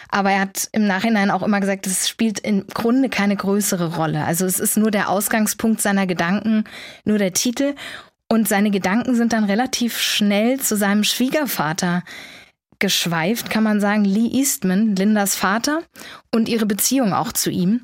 Aber 0.09 0.31
er 0.31 0.41
hat 0.41 0.67
im 0.71 0.87
Nachhinein 0.87 1.29
auch 1.29 1.43
immer 1.43 1.59
gesagt, 1.59 1.85
es 1.85 2.09
spielt 2.09 2.39
im 2.39 2.65
Grunde 2.67 3.09
keine 3.09 3.35
größere 3.35 3.95
Rolle. 3.95 4.25
Also 4.25 4.45
es 4.47 4.59
ist 4.59 4.77
nur 4.77 4.89
der 4.89 5.09
Ausgangspunkt 5.09 5.79
seiner 5.79 6.07
Gedanken, 6.07 6.63
nur 7.05 7.19
der 7.19 7.33
Titel. 7.33 7.75
Und 8.29 8.47
seine 8.47 8.71
Gedanken 8.71 9.15
sind 9.15 9.31
dann 9.31 9.43
relativ 9.43 9.99
schnell 9.99 10.59
zu 10.59 10.75
seinem 10.75 11.03
Schwiegervater 11.03 12.03
geschweift, 12.79 13.49
kann 13.49 13.63
man 13.63 13.79
sagen, 13.79 14.05
Lee 14.05 14.29
Eastman, 14.31 14.95
Lindas 14.95 15.35
Vater, 15.35 15.81
und 16.33 16.49
ihre 16.49 16.65
Beziehung 16.65 17.13
auch 17.13 17.31
zu 17.31 17.49
ihm. 17.49 17.81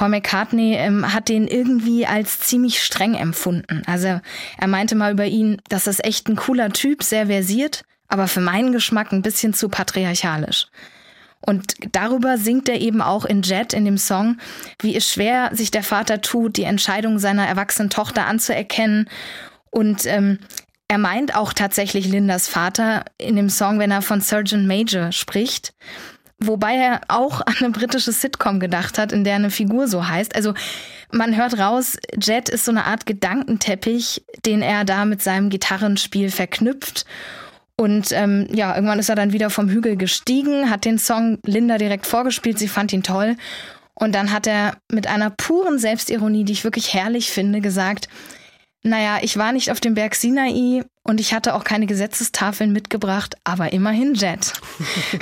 Paul 0.00 0.08
McCartney 0.08 0.76
ähm, 0.76 1.12
hat 1.12 1.28
den 1.28 1.46
irgendwie 1.46 2.06
als 2.06 2.40
ziemlich 2.40 2.82
streng 2.82 3.12
empfunden. 3.12 3.82
Also 3.84 4.22
er 4.56 4.66
meinte 4.66 4.94
mal 4.94 5.12
über 5.12 5.26
ihn, 5.26 5.60
das 5.68 5.86
ist 5.86 6.02
echt 6.02 6.26
ein 6.26 6.36
cooler 6.36 6.70
Typ, 6.70 7.02
sehr 7.02 7.26
versiert, 7.26 7.82
aber 8.08 8.26
für 8.26 8.40
meinen 8.40 8.72
Geschmack 8.72 9.12
ein 9.12 9.20
bisschen 9.20 9.52
zu 9.52 9.68
patriarchalisch. 9.68 10.68
Und 11.42 11.74
darüber 11.92 12.38
singt 12.38 12.70
er 12.70 12.80
eben 12.80 13.02
auch 13.02 13.26
in 13.26 13.42
Jet 13.42 13.74
in 13.74 13.84
dem 13.84 13.98
Song, 13.98 14.38
wie 14.80 14.96
es 14.96 15.06
schwer 15.06 15.50
sich 15.52 15.70
der 15.70 15.82
Vater 15.82 16.22
tut, 16.22 16.56
die 16.56 16.64
Entscheidung 16.64 17.18
seiner 17.18 17.46
erwachsenen 17.46 17.90
Tochter 17.90 18.24
anzuerkennen. 18.24 19.06
Und 19.68 20.06
ähm, 20.06 20.38
er 20.88 20.96
meint 20.96 21.36
auch 21.36 21.52
tatsächlich 21.52 22.08
Lindas 22.08 22.48
Vater 22.48 23.04
in 23.18 23.36
dem 23.36 23.50
Song, 23.50 23.78
wenn 23.78 23.90
er 23.90 24.00
von 24.00 24.22
Surgeon 24.22 24.66
Major 24.66 25.12
spricht. 25.12 25.74
Wobei 26.42 26.74
er 26.74 27.02
auch 27.08 27.42
an 27.42 27.54
eine 27.58 27.70
britische 27.70 28.12
Sitcom 28.12 28.60
gedacht 28.60 28.96
hat, 28.98 29.12
in 29.12 29.24
der 29.24 29.34
eine 29.34 29.50
Figur 29.50 29.88
so 29.88 30.08
heißt. 30.08 30.34
Also 30.34 30.54
man 31.12 31.36
hört 31.36 31.58
raus, 31.58 31.98
Jet 32.18 32.48
ist 32.48 32.64
so 32.64 32.70
eine 32.70 32.86
Art 32.86 33.04
Gedankenteppich, 33.04 34.24
den 34.46 34.62
er 34.62 34.84
da 34.84 35.04
mit 35.04 35.22
seinem 35.22 35.50
Gitarrenspiel 35.50 36.30
verknüpft. 36.30 37.04
Und 37.76 38.12
ähm, 38.12 38.46
ja, 38.52 38.74
irgendwann 38.74 38.98
ist 38.98 39.08
er 39.08 39.16
dann 39.16 39.32
wieder 39.32 39.50
vom 39.50 39.68
Hügel 39.68 39.96
gestiegen, 39.96 40.70
hat 40.70 40.84
den 40.84 40.98
Song 40.98 41.38
Linda 41.44 41.78
direkt 41.78 42.06
vorgespielt, 42.06 42.58
sie 42.58 42.68
fand 42.68 42.92
ihn 42.92 43.02
toll. 43.02 43.36
Und 43.94 44.14
dann 44.14 44.32
hat 44.32 44.46
er 44.46 44.76
mit 44.90 45.06
einer 45.06 45.28
puren 45.28 45.78
Selbstironie, 45.78 46.44
die 46.44 46.52
ich 46.52 46.64
wirklich 46.64 46.94
herrlich 46.94 47.30
finde, 47.30 47.60
gesagt, 47.60 48.08
naja, 48.82 49.18
ich 49.20 49.36
war 49.36 49.52
nicht 49.52 49.70
auf 49.70 49.80
dem 49.80 49.94
Berg 49.94 50.14
Sinai 50.14 50.84
und 51.02 51.20
ich 51.20 51.34
hatte 51.34 51.54
auch 51.54 51.64
keine 51.64 51.86
Gesetzestafeln 51.86 52.72
mitgebracht, 52.72 53.34
aber 53.44 53.74
immerhin 53.74 54.14
Jet. 54.14 54.54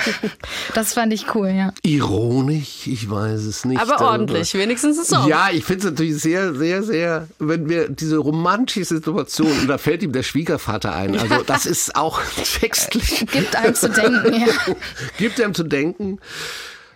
das 0.73 0.93
fand 0.93 1.11
ich 1.11 1.35
cool, 1.35 1.49
ja. 1.49 1.73
Ironisch, 1.83 2.87
ich 2.87 3.09
weiß 3.09 3.41
es 3.41 3.65
nicht. 3.65 3.81
Aber 3.81 3.99
ordentlich, 3.99 4.53
wenigstens 4.53 4.99
ein 4.99 5.05
Song. 5.05 5.27
Ja, 5.27 5.49
ich 5.51 5.65
finde 5.65 5.79
es 5.79 5.91
natürlich 5.91 6.21
sehr, 6.21 6.53
sehr, 6.55 6.83
sehr, 6.83 7.27
wenn 7.39 7.67
wir 7.67 7.89
diese 7.89 8.17
romantische 8.17 8.85
Situation, 8.85 9.51
und 9.51 9.67
da 9.67 9.77
fällt 9.77 10.03
ihm 10.03 10.13
der 10.13 10.23
Schwiegervater 10.23 10.95
ein, 10.95 11.19
also 11.19 11.43
das 11.43 11.65
ist 11.65 11.95
auch 11.97 12.21
textlich, 12.59 13.25
Gibt 13.31 13.57
einem 13.57 13.75
zu 13.75 13.89
denken, 13.89 14.33
ja. 14.39 14.75
gibt 15.17 15.41
einem 15.41 15.53
zu 15.53 15.63
denken, 15.63 16.19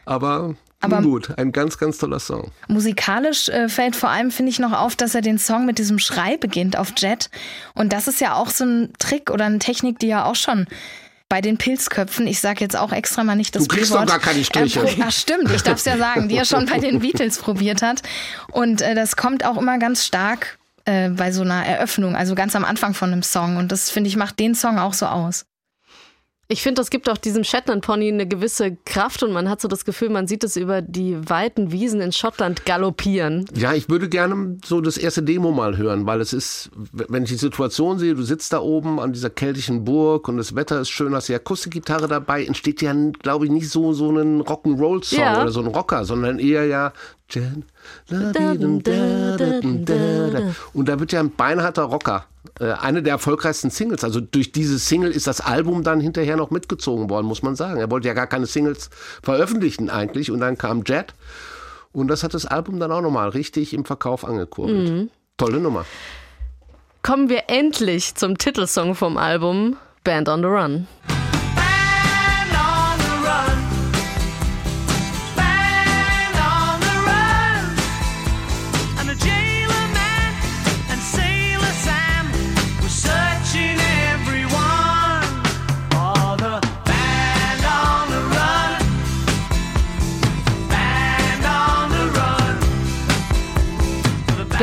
aber, 0.05 0.55
Aber- 0.83 1.01
gut, 1.01 1.37
ein 1.37 1.51
ganz, 1.51 1.77
ganz 1.77 1.97
toller 1.97 2.19
Song. 2.19 2.51
Musikalisch 2.67 3.49
äh, 3.49 3.69
fällt 3.69 3.95
vor 3.95 4.09
allem, 4.09 4.31
finde 4.31 4.51
ich, 4.51 4.59
noch 4.59 4.73
auf, 4.73 4.95
dass 4.95 5.15
er 5.15 5.21
den 5.21 5.37
Song 5.37 5.65
mit 5.65 5.77
diesem 5.77 5.99
Schrei 5.99 6.37
beginnt 6.37 6.77
auf 6.77 6.93
Jet. 6.97 7.29
Und 7.73 7.93
das 7.93 8.07
ist 8.07 8.19
ja 8.21 8.35
auch 8.35 8.49
so 8.49 8.65
ein 8.65 8.93
Trick 8.99 9.29
oder 9.31 9.45
eine 9.45 9.59
Technik, 9.59 9.99
die 9.99 10.07
ja 10.07 10.25
auch 10.25 10.35
schon 10.35 10.67
bei 11.29 11.41
den 11.41 11.57
Pilzköpfen, 11.57 12.27
ich 12.27 12.39
sage 12.39 12.59
jetzt 12.59 12.75
auch 12.77 12.91
extra 12.91 13.23
mal 13.23 13.35
nicht 13.35 13.55
das 13.55 13.63
Du 13.63 13.75
kriegst 13.75 13.91
doch 13.91 14.05
gar 14.05 14.19
keine 14.19 14.43
Striche. 14.43 14.81
Äh, 14.81 14.97
ach 15.01 15.11
stimmt, 15.11 15.49
ich 15.51 15.63
darf 15.63 15.79
es 15.79 15.85
ja 15.85 15.97
sagen, 15.97 16.29
die 16.29 16.35
er 16.37 16.45
schon 16.45 16.67
bei 16.67 16.77
den 16.77 16.99
Beatles 16.99 17.39
probiert 17.39 17.81
hat. 17.81 18.03
Und 18.51 18.81
äh, 18.81 18.93
das 18.93 19.15
kommt 19.15 19.43
auch 19.43 19.57
immer 19.57 19.79
ganz 19.79 20.05
stark 20.05 20.59
äh, 20.85 21.09
bei 21.09 21.31
so 21.31 21.41
einer 21.41 21.65
Eröffnung, 21.65 22.15
also 22.15 22.35
ganz 22.35 22.55
am 22.55 22.63
Anfang 22.63 22.93
von 22.93 23.11
einem 23.11 23.23
Song. 23.23 23.57
Und 23.57 23.71
das, 23.71 23.89
finde 23.89 24.09
ich, 24.09 24.15
macht 24.15 24.37
den 24.37 24.53
Song 24.53 24.77
auch 24.77 24.93
so 24.93 25.07
aus. 25.07 25.45
Ich 26.53 26.61
finde, 26.61 26.81
das 26.81 26.91
gibt 26.91 27.09
auch 27.09 27.17
diesem 27.17 27.43
Shetland 27.43 27.83
Pony 27.83 28.09
eine 28.09 28.27
gewisse 28.27 28.77
Kraft 28.85 29.23
und 29.23 29.31
man 29.31 29.49
hat 29.49 29.59
so 29.59 29.67
das 29.67 29.85
Gefühl, 29.85 30.09
man 30.09 30.27
sieht 30.27 30.43
es 30.43 30.55
über 30.55 30.83
die 30.83 31.17
weiten 31.27 31.71
Wiesen 31.71 31.99
in 31.99 32.11
Schottland 32.11 32.63
galoppieren. 32.63 33.45
Ja, 33.55 33.73
ich 33.73 33.89
würde 33.89 34.07
gerne 34.07 34.59
so 34.63 34.79
das 34.79 34.97
erste 34.99 35.23
Demo 35.23 35.51
mal 35.51 35.77
hören, 35.77 36.05
weil 36.05 36.21
es 36.21 36.31
ist, 36.31 36.69
wenn 36.91 37.23
ich 37.23 37.29
die 37.29 37.37
Situation 37.37 37.97
sehe, 37.97 38.13
du 38.13 38.21
sitzt 38.21 38.53
da 38.53 38.59
oben 38.59 38.99
an 38.99 39.13
dieser 39.13 39.31
keltischen 39.31 39.83
Burg 39.83 40.27
und 40.27 40.37
das 40.37 40.53
Wetter 40.55 40.79
ist 40.79 40.89
schön, 40.91 41.15
hast 41.15 41.27
die 41.27 41.33
Akustikgitarre 41.33 42.07
dabei, 42.07 42.45
entsteht 42.45 42.83
ja, 42.83 42.93
glaube 43.23 43.45
ich, 43.45 43.51
nicht 43.51 43.71
so, 43.71 43.93
so 43.93 44.11
ein 44.11 44.43
Rock'n'Roll-Song 44.43 45.19
Ja. 45.19 45.41
oder 45.41 45.51
so 45.51 45.61
ein 45.61 45.67
Rocker, 45.67 46.05
sondern 46.05 46.37
eher 46.37 46.67
ja. 46.67 46.93
Und 50.73 50.89
da 50.89 50.99
wird 50.99 51.11
ja 51.11 51.19
ein 51.19 51.31
beinharter 51.31 51.83
Rocker. 51.83 52.25
Äh, 52.59 52.71
Eine 52.71 53.01
der 53.03 53.13
erfolgreichsten 53.13 53.69
Singles. 53.69 54.03
Also 54.03 54.19
durch 54.19 54.51
diese 54.51 54.77
Single 54.79 55.11
ist 55.11 55.27
das 55.27 55.41
Album 55.41 55.83
dann 55.83 55.99
hinterher 55.99 56.35
noch 56.35 56.51
mitgezogen 56.51 57.09
worden, 57.09 57.25
muss 57.25 57.41
man 57.43 57.55
sagen. 57.55 57.79
Er 57.79 57.89
wollte 57.89 58.07
ja 58.07 58.13
gar 58.13 58.27
keine 58.27 58.45
Singles 58.45 58.89
veröffentlichen 59.21 59.89
eigentlich. 59.89 60.31
Und 60.31 60.39
dann 60.39 60.57
kam 60.57 60.83
Jet. 60.85 61.13
Und 61.91 62.07
das 62.07 62.23
hat 62.23 62.33
das 62.33 62.45
Album 62.45 62.79
dann 62.79 62.91
auch 62.91 63.01
nochmal 63.01 63.29
richtig 63.29 63.73
im 63.73 63.85
Verkauf 63.85 64.25
angekurbelt. 64.25 65.09
Tolle 65.37 65.59
Nummer. 65.59 65.85
Kommen 67.01 67.29
wir 67.29 67.43
endlich 67.47 68.15
zum 68.15 68.37
Titelsong 68.37 68.95
vom 68.95 69.17
Album 69.17 69.77
Band 70.03 70.29
on 70.29 70.39
the 70.41 70.47
Run. 70.47 70.87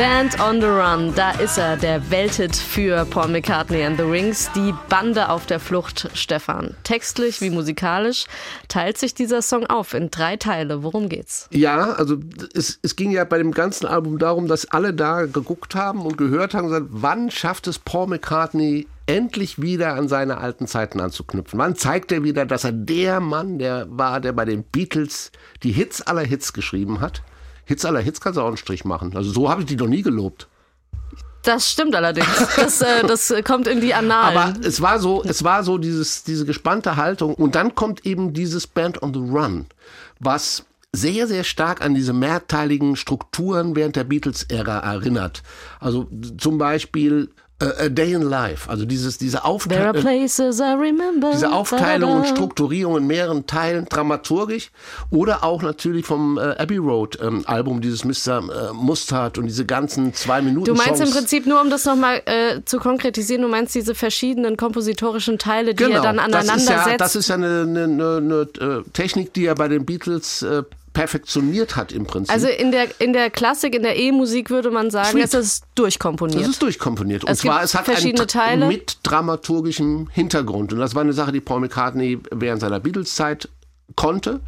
Band 0.01 0.39
on 0.41 0.59
the 0.59 0.65
Run, 0.65 1.13
da 1.13 1.29
ist 1.29 1.59
er, 1.59 1.77
der 1.77 2.09
Welthit 2.09 2.55
für 2.55 3.05
Paul 3.05 3.27
McCartney 3.27 3.83
and 3.83 3.99
the 3.99 4.03
Rings, 4.03 4.49
die 4.55 4.73
Bande 4.89 5.29
auf 5.29 5.45
der 5.45 5.59
Flucht, 5.59 6.09
Stefan. 6.15 6.75
Textlich 6.83 7.39
wie 7.39 7.51
musikalisch 7.51 8.25
teilt 8.67 8.97
sich 8.97 9.13
dieser 9.13 9.43
Song 9.43 9.67
auf 9.67 9.93
in 9.93 10.09
drei 10.09 10.37
Teile. 10.37 10.81
Worum 10.81 11.07
geht's? 11.07 11.47
Ja, 11.51 11.91
also 11.91 12.17
es, 12.55 12.79
es 12.81 12.95
ging 12.95 13.11
ja 13.11 13.25
bei 13.25 13.37
dem 13.37 13.51
ganzen 13.51 13.85
Album 13.85 14.17
darum, 14.17 14.47
dass 14.47 14.65
alle 14.71 14.91
da 14.95 15.27
geguckt 15.27 15.75
haben 15.75 16.01
und 16.01 16.17
gehört 16.17 16.55
haben 16.55 16.69
gesagt, 16.69 16.87
wann 16.89 17.29
schafft 17.29 17.67
es 17.67 17.77
Paul 17.77 18.07
McCartney 18.07 18.87
endlich 19.05 19.61
wieder 19.61 19.93
an 19.93 20.07
seine 20.07 20.39
alten 20.39 20.65
Zeiten 20.65 20.99
anzuknüpfen? 20.99 21.59
Wann 21.59 21.75
zeigt 21.75 22.11
er 22.11 22.23
wieder, 22.23 22.47
dass 22.47 22.63
er 22.63 22.71
der 22.71 23.19
Mann, 23.19 23.59
der 23.59 23.85
war, 23.91 24.19
der 24.19 24.31
bei 24.31 24.45
den 24.45 24.63
Beatles 24.63 25.31
die 25.61 25.71
Hits 25.71 26.01
aller 26.01 26.23
Hits 26.23 26.53
geschrieben 26.53 27.01
hat? 27.01 27.21
Hits 27.71 27.85
aller 27.85 28.01
Hits 28.01 28.19
kannst 28.19 28.37
du 28.37 28.41
auch 28.41 28.47
einen 28.47 28.57
Strich 28.57 28.83
machen. 28.83 29.15
Also 29.15 29.31
so 29.31 29.49
habe 29.49 29.61
ich 29.61 29.67
die 29.67 29.77
noch 29.77 29.87
nie 29.87 30.01
gelobt. 30.01 30.49
Das 31.43 31.71
stimmt 31.71 31.95
allerdings. 31.95 32.27
Das, 32.57 32.81
äh, 32.81 33.07
das 33.07 33.33
kommt 33.45 33.65
in 33.67 33.79
die 33.79 33.93
Annalen. 33.93 34.37
Aber 34.37 34.67
es 34.67 34.81
war 34.81 34.99
so, 34.99 35.23
es 35.23 35.45
war 35.45 35.63
so 35.63 35.77
dieses, 35.77 36.23
diese 36.23 36.45
gespannte 36.45 36.97
Haltung. 36.97 37.33
Und 37.33 37.55
dann 37.55 37.73
kommt 37.73 38.05
eben 38.05 38.33
dieses 38.33 38.67
Band 38.67 39.01
on 39.01 39.13
the 39.13 39.21
Run, 39.21 39.67
was 40.19 40.65
sehr, 40.93 41.27
sehr 41.27 41.45
stark 41.45 41.81
an 41.81 41.95
diese 41.95 42.11
mehrteiligen 42.11 42.97
Strukturen 42.97 43.73
während 43.77 43.95
der 43.95 44.03
Beatles-Ära 44.03 44.79
erinnert. 44.79 45.41
Also 45.79 46.09
zum 46.37 46.57
Beispiel 46.57 47.29
A 47.61 47.89
Day 47.89 48.13
in 48.13 48.21
Life, 48.23 48.69
also 48.69 48.85
dieses, 48.85 49.17
diese 49.17 49.37
There 49.37 49.43
are 49.45 49.53
Aufteilung. 49.53 50.01
places 50.01 50.59
I 50.59 50.73
remember. 50.73 51.31
Diese 51.31 51.51
Aufteilung 51.51 52.17
und. 52.17 52.27
Strukturierung 52.27 52.97
in 52.97 53.07
mehreren 53.07 53.45
Teilen, 53.45 53.85
dramaturgisch 53.85 54.71
oder 55.11 55.43
auch 55.43 55.61
natürlich 55.61 56.05
vom 56.05 56.37
äh, 56.37 56.41
Abbey 56.57 56.77
Road 56.77 57.19
ähm, 57.21 57.43
Album, 57.45 57.81
dieses 57.81 58.03
Mr. 58.03 58.39
Äh, 58.39 58.73
Mustard 58.73 59.37
und 59.37 59.45
diese 59.45 59.65
ganzen 59.65 60.13
zwei 60.13 60.41
Minuten 60.41 60.65
Du 60.65 60.73
meinst 60.73 60.97
Songs. 60.97 61.09
im 61.09 61.15
Prinzip 61.15 61.45
nur, 61.45 61.61
um 61.61 61.69
das 61.69 61.85
nochmal 61.85 62.21
äh, 62.25 62.61
zu 62.65 62.79
konkretisieren, 62.79 63.41
du 63.41 63.47
meinst 63.47 63.75
diese 63.75 63.95
verschiedenen 63.95 64.57
kompositorischen 64.57 65.37
Teile, 65.37 65.73
die 65.75 65.83
er 65.83 66.01
dann 66.01 66.19
aneinander 66.19 66.41
Genau. 66.41 66.53
das 66.53 66.63
ist 66.63 66.69
ja, 66.69 66.83
setzt. 66.83 67.01
Das 67.01 67.15
ist 67.15 67.27
ja 67.29 67.35
eine, 67.35 67.61
eine, 67.67 67.83
eine, 67.83 68.47
eine 68.59 68.75
äh, 68.79 68.83
Technik, 68.93 69.33
die 69.33 69.45
er 69.45 69.55
bei 69.55 69.67
den 69.67 69.85
Beatles 69.85 70.41
äh, 70.41 70.63
perfektioniert 70.93 71.75
hat 71.75 71.91
im 71.91 72.05
Prinzip. 72.05 72.33
also 72.33 72.47
in 72.47 72.71
der, 72.71 72.87
in 72.99 73.13
der 73.13 73.29
Klassik, 73.29 73.75
in 73.75 73.83
der 73.83 73.97
E-Musik 73.97 74.49
würde 74.49 74.71
man 74.71 74.91
sagen, 74.91 75.11
Suite. 75.11 75.23
es 75.25 75.33
ist 75.33 75.63
durchkomponiert. 75.75 76.41
das 76.41 76.49
ist 76.49 76.61
durchkomponiert. 76.61 77.23
Und 77.23 77.31
Es 77.31 77.39
zwar, 77.39 77.63
es 77.63 77.73
hat 77.75 77.85
verschiedene 77.85 78.21
einen 78.21 78.27
Teile. 78.27 78.67
mit 78.67 78.97
dramaturgischem 79.03 80.09
Hintergrund. 80.11 80.73
Und 80.73 80.79
das 80.79 80.93
war 80.95 81.01
eine 81.01 81.13
Sache, 81.13 81.31
die 81.31 81.39
Paul 81.41 81.61
McCartney 81.61 82.19
während 82.31 82.61
seiner 82.61 82.79
Beatles-Zeit 82.79 83.47
konnte 83.95 84.41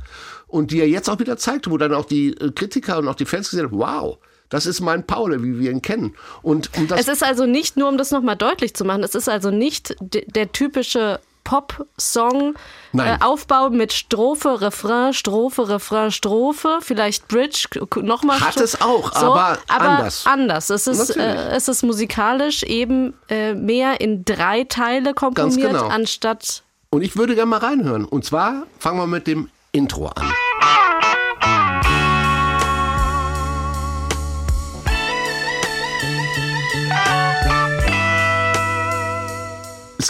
und 0.47 0.71
die 0.71 0.79
er 0.79 0.87
jetzt 0.87 1.09
auch 1.09 1.19
wieder 1.19 1.37
zeigte, 1.37 1.71
wo 1.71 1.77
dann 1.77 1.93
auch 1.93 2.05
die 2.05 2.29
äh, 2.37 2.51
Kritiker 2.51 2.97
und 2.97 3.07
auch 3.07 3.15
die 3.15 3.25
Fans 3.25 3.49
gesagt 3.49 3.71
haben, 3.71 3.79
wow, 3.79 4.17
das 4.49 4.65
ist 4.65 4.81
mein 4.81 5.05
Paul, 5.07 5.41
wie 5.43 5.59
wir 5.59 5.71
ihn 5.71 5.81
kennen. 5.81 6.13
Und 6.41 6.69
das 6.89 7.01
Es 7.01 7.07
ist 7.07 7.23
also 7.23 7.45
nicht, 7.45 7.75
nur 7.77 7.89
um 7.89 7.97
das 7.97 8.11
nochmal 8.11 8.35
deutlich 8.35 8.75
zu 8.75 8.85
machen, 8.85 9.01
es 9.03 9.15
ist 9.15 9.27
also 9.27 9.49
nicht 9.49 9.95
der 10.01 10.51
typische 10.51 11.19
Pop-Song, 11.43 12.55
äh. 12.93 13.17
Aufbau 13.21 13.69
mit 13.69 13.93
Strophe, 13.93 14.61
Refrain, 14.61 15.13
Strophe, 15.13 15.67
Refrain, 15.67 16.11
Strophe, 16.11 16.79
vielleicht 16.81 17.27
Bridge, 17.27 17.67
nochmal 18.01 18.39
Hat 18.39 18.57
es 18.57 18.81
auch, 18.81 19.11
aber 19.15 19.57
anders. 19.67 20.25
anders. 20.25 20.69
Es 20.69 20.87
ist, 20.87 21.17
äh, 21.17 21.49
es 21.49 21.67
ist 21.67 21.83
musikalisch 21.83 22.63
eben 22.63 23.13
äh, 23.29 23.53
mehr 23.53 24.01
in 24.01 24.25
drei 24.25 24.63
Teile 24.63 25.13
komponiert, 25.13 25.71
genau. 25.71 25.87
anstatt 25.87 26.63
Und 26.89 27.01
ich 27.01 27.15
würde 27.15 27.35
gerne 27.35 27.49
mal 27.49 27.59
reinhören. 27.59 28.05
Und 28.05 28.25
zwar 28.25 28.63
fangen 28.79 28.99
wir 28.99 29.07
mit 29.07 29.27
dem 29.27 29.49
Intro 29.71 30.07
an. 30.07 30.31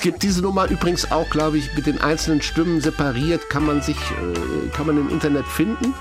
Gibt 0.03 0.21
diese 0.21 0.41
Nummer 0.41 0.69
übrigens 0.69 1.11
auch, 1.11 1.29
glaube 1.29 1.57
ich, 1.57 1.73
mit 1.75 1.87
den 1.87 1.99
einzelnen 2.01 2.41
Stimmen 2.41 2.81
separiert, 2.81 3.49
kann 3.49 3.65
man 3.65 3.81
sich, 3.81 3.95
äh, 3.95 4.69
kann 4.75 4.85
man 4.85 4.97
im 4.97 5.09
Internet 5.09 5.45
finden. 5.47 5.93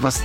Was, 0.00 0.22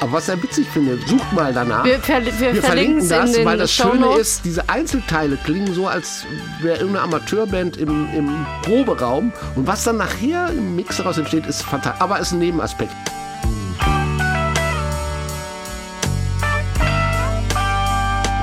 aber 0.00 0.12
was 0.12 0.30
ich 0.30 0.42
witzig 0.42 0.66
finde, 0.72 0.98
sucht 1.06 1.30
mal 1.34 1.52
danach. 1.52 1.84
Wir, 1.84 1.98
ver 1.98 2.24
wir, 2.24 2.54
Wir 2.54 2.62
verlinken 2.62 3.06
das, 3.06 3.44
weil 3.44 3.58
das 3.58 3.70
Schöne 3.70 4.14
ist, 4.16 4.46
diese 4.46 4.66
Einzelteile 4.66 5.36
klingen 5.36 5.74
so, 5.74 5.86
als 5.86 6.24
wäre 6.62 6.78
irgendeine 6.78 7.04
Amateurband 7.04 7.76
im, 7.76 8.08
im 8.14 8.46
Proberaum. 8.62 9.30
Und 9.54 9.66
was 9.66 9.84
dann 9.84 9.98
nachher 9.98 10.48
im 10.48 10.74
Mix 10.74 10.96
daraus 10.96 11.18
entsteht, 11.18 11.44
ist 11.44 11.62
fantastisch. 11.62 12.00
Aber 12.00 12.18
ist 12.18 12.32
ein 12.32 12.38
Nebenaspekt. 12.38 12.94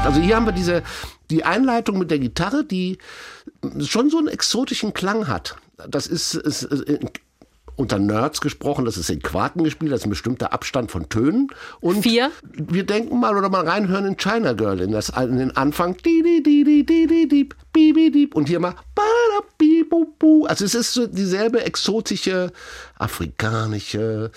Also 0.04 0.22
hier 0.22 0.36
haben 0.36 0.46
wir 0.46 0.54
diese, 0.54 0.84
die 1.32 1.44
Einleitung 1.44 1.98
mit 1.98 2.12
der 2.12 2.20
Gitarre, 2.20 2.64
die 2.64 3.00
schon 3.80 4.10
so 4.10 4.18
einen 4.18 4.28
exotischen 4.28 4.94
Klang 4.94 5.28
hat. 5.28 5.56
Das 5.90 6.08
ist, 6.08 6.36
ist, 6.36 6.64
ist 6.64 6.88
unter 7.76 8.00
Nerds 8.00 8.42
gesprochen, 8.42 8.86
das 8.86 8.98
ist 8.98 9.10
in 9.10 9.22
Quarten 9.22 9.64
gespielt, 9.64 9.92
das 9.92 10.02
ist 10.02 10.06
ein 10.06 10.12
bestimmter 10.12 10.54
Abstand 10.54 10.92
von 10.92 11.10
Tönen. 11.10 11.50
Und 11.82 12.04
Vier. 12.04 12.32
wir 12.54 12.86
denken 12.86 13.20
mal 13.20 13.38
oder 13.38 13.50
mal 13.50 13.68
reinhören 13.68 14.06
in 14.06 14.18
China 14.18 14.54
Girl, 14.54 14.80
in, 14.80 14.92
das, 14.92 15.10
in 15.10 15.38
den 15.38 15.56
Anfang. 15.58 15.98
Und 18.34 18.48
hier 18.48 18.60
mal. 18.60 18.76
Also 20.48 20.66
es 20.66 20.76
ist 20.76 20.94
so 20.94 21.08
dieselbe 21.08 21.66
exotische, 21.66 22.52
afrikanische. 22.98 24.32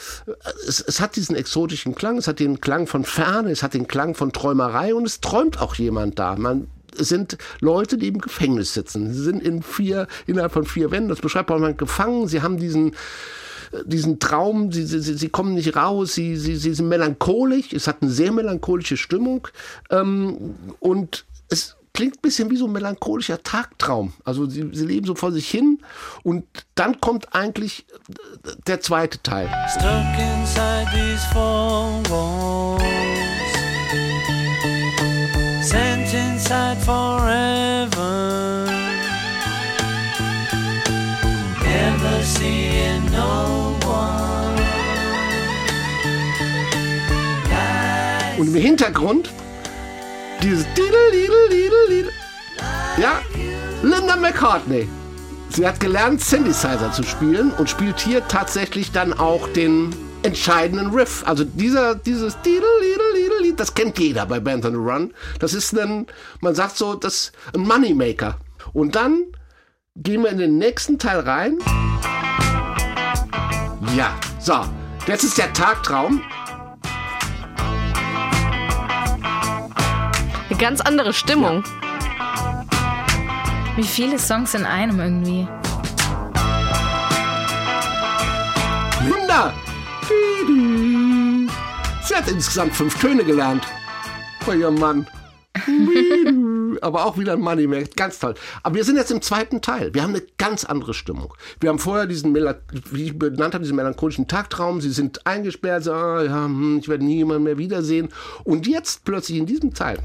Es, 0.66 0.80
es 0.80 1.00
hat 1.00 1.16
diesen 1.16 1.36
exotischen 1.36 1.94
Klang, 1.94 2.18
es 2.18 2.26
hat 2.26 2.40
den 2.40 2.60
Klang 2.60 2.86
von 2.86 3.04
Ferne, 3.04 3.50
es 3.50 3.62
hat 3.62 3.74
den 3.74 3.86
Klang 3.86 4.14
von 4.14 4.32
Träumerei 4.32 4.94
und 4.94 5.06
es 5.06 5.20
träumt 5.20 5.60
auch 5.60 5.76
jemand 5.76 6.18
da. 6.18 6.34
Man, 6.36 6.68
sind 6.96 7.38
Leute, 7.60 7.98
die 7.98 8.08
im 8.08 8.18
Gefängnis 8.18 8.74
sitzen. 8.74 9.12
Sie 9.12 9.22
sind 9.22 9.42
in 9.42 9.62
vier, 9.62 10.06
innerhalb 10.26 10.52
von 10.52 10.64
vier 10.64 10.90
Wänden, 10.90 11.08
das 11.08 11.20
beschreibt 11.20 11.50
man 11.50 11.76
gefangen. 11.76 12.28
Sie 12.28 12.42
haben 12.42 12.58
diesen, 12.58 12.92
diesen 13.84 14.18
Traum, 14.18 14.72
sie, 14.72 14.84
sie, 14.84 15.00
sie 15.00 15.28
kommen 15.28 15.54
nicht 15.54 15.76
raus, 15.76 16.14
sie, 16.14 16.36
sie, 16.36 16.56
sie 16.56 16.74
sind 16.74 16.88
melancholisch, 16.88 17.72
es 17.72 17.86
hat 17.86 18.02
eine 18.02 18.10
sehr 18.10 18.32
melancholische 18.32 18.96
Stimmung 18.96 19.48
ähm, 19.90 20.54
und 20.80 21.24
es 21.48 21.76
klingt 21.92 22.18
ein 22.18 22.22
bisschen 22.22 22.50
wie 22.50 22.56
so 22.56 22.66
ein 22.66 22.72
melancholischer 22.72 23.42
Tagtraum. 23.42 24.12
Also 24.24 24.46
sie, 24.46 24.70
sie 24.72 24.86
leben 24.86 25.06
so 25.06 25.14
vor 25.14 25.32
sich 25.32 25.48
hin 25.48 25.80
und 26.22 26.44
dann 26.74 27.00
kommt 27.00 27.34
eigentlich 27.34 27.86
der 28.66 28.80
zweite 28.80 29.22
Teil. 29.22 29.48
Stuck 29.68 29.84
inside 30.18 30.86
these 30.92 31.26
four 31.32 32.02
walls. 32.08 33.27
Inside 36.48 36.78
forever. 36.78 38.64
me 42.40 42.70
and 42.86 43.12
no 43.12 43.76
one. 43.86 44.56
Und 48.38 48.48
im 48.48 48.54
Hintergrund 48.54 49.30
dieses 50.42 50.64
Diddle, 50.74 51.10
Diddle, 51.12 51.48
Diddle, 51.50 51.88
Diddle. 51.88 52.12
Ja, 52.98 53.20
Linda 53.82 54.16
McCartney. 54.16 54.88
Sie 55.50 55.66
hat 55.66 55.80
gelernt, 55.80 56.22
Synthesizer 56.22 56.92
zu 56.92 57.02
spielen 57.02 57.52
und 57.58 57.68
spielt 57.68 58.00
hier 58.00 58.26
tatsächlich 58.26 58.92
dann 58.92 59.12
auch 59.12 59.48
den 59.48 59.94
entscheidenden 60.28 60.90
Riff. 60.90 61.24
Also 61.26 61.44
dieser, 61.44 61.94
dieses 61.94 62.36
das 63.56 63.74
kennt 63.74 63.98
jeder 63.98 64.26
bei 64.26 64.40
Band 64.40 64.66
on 64.66 64.72
the 64.72 64.78
Run. 64.78 65.14
Das 65.40 65.54
ist 65.54 65.76
ein, 65.76 66.06
man 66.40 66.54
sagt 66.54 66.76
so, 66.76 66.94
das 66.94 67.14
ist 67.14 67.32
ein 67.54 67.62
Moneymaker. 67.62 68.38
Und 68.72 68.94
dann 68.94 69.24
gehen 69.96 70.22
wir 70.22 70.30
in 70.30 70.38
den 70.38 70.58
nächsten 70.58 70.98
Teil 70.98 71.20
rein. 71.20 71.58
Ja, 73.96 74.14
so. 74.38 74.64
Das 75.06 75.24
ist 75.24 75.38
der 75.38 75.50
Tagtraum. 75.54 76.22
Eine 80.50 80.58
ganz 80.58 80.82
andere 80.82 81.14
Stimmung. 81.14 81.64
Wie 83.76 83.84
viele 83.84 84.18
Songs 84.18 84.54
in 84.54 84.66
einem 84.66 85.00
irgendwie. 85.00 85.48
Linda! 89.08 89.54
Sie 90.48 92.14
hat 92.14 92.26
insgesamt 92.28 92.74
fünf 92.74 92.98
Töne 92.98 93.22
gelernt. 93.22 93.64
Bei 94.46 94.56
ihrem 94.56 94.76
Mann. 94.76 95.06
Aber 96.80 97.04
auch 97.04 97.18
wieder 97.18 97.34
ein 97.34 97.40
Moneymaker. 97.40 97.90
Ganz 97.96 98.18
toll. 98.18 98.34
Aber 98.62 98.74
wir 98.74 98.84
sind 98.84 98.96
jetzt 98.96 99.10
im 99.10 99.20
zweiten 99.20 99.60
Teil. 99.60 99.92
Wir 99.92 100.02
haben 100.02 100.14
eine 100.14 100.24
ganz 100.38 100.64
andere 100.64 100.94
Stimmung. 100.94 101.34
Wir 101.60 101.68
haben 101.68 101.78
vorher 101.78 102.06
diesen, 102.06 102.34
wie 102.34 103.04
ich 103.04 103.18
benannt 103.18 103.52
habe, 103.52 103.62
diesen 103.62 103.76
melancholischen 103.76 104.26
Tagtraum. 104.26 104.80
Sie 104.80 104.90
sind 104.90 105.26
eingesperrt. 105.26 105.84
So, 105.84 105.92
ah, 105.92 106.22
ja, 106.22 106.44
hm, 106.44 106.78
ich 106.80 106.88
werde 106.88 107.04
nie 107.04 107.16
jemanden 107.16 107.42
mehr 107.42 107.58
wiedersehen. 107.58 108.08
Und 108.44 108.66
jetzt 108.66 109.04
plötzlich 109.04 109.36
in 109.36 109.46
diesem 109.46 109.74
Teil 109.74 109.98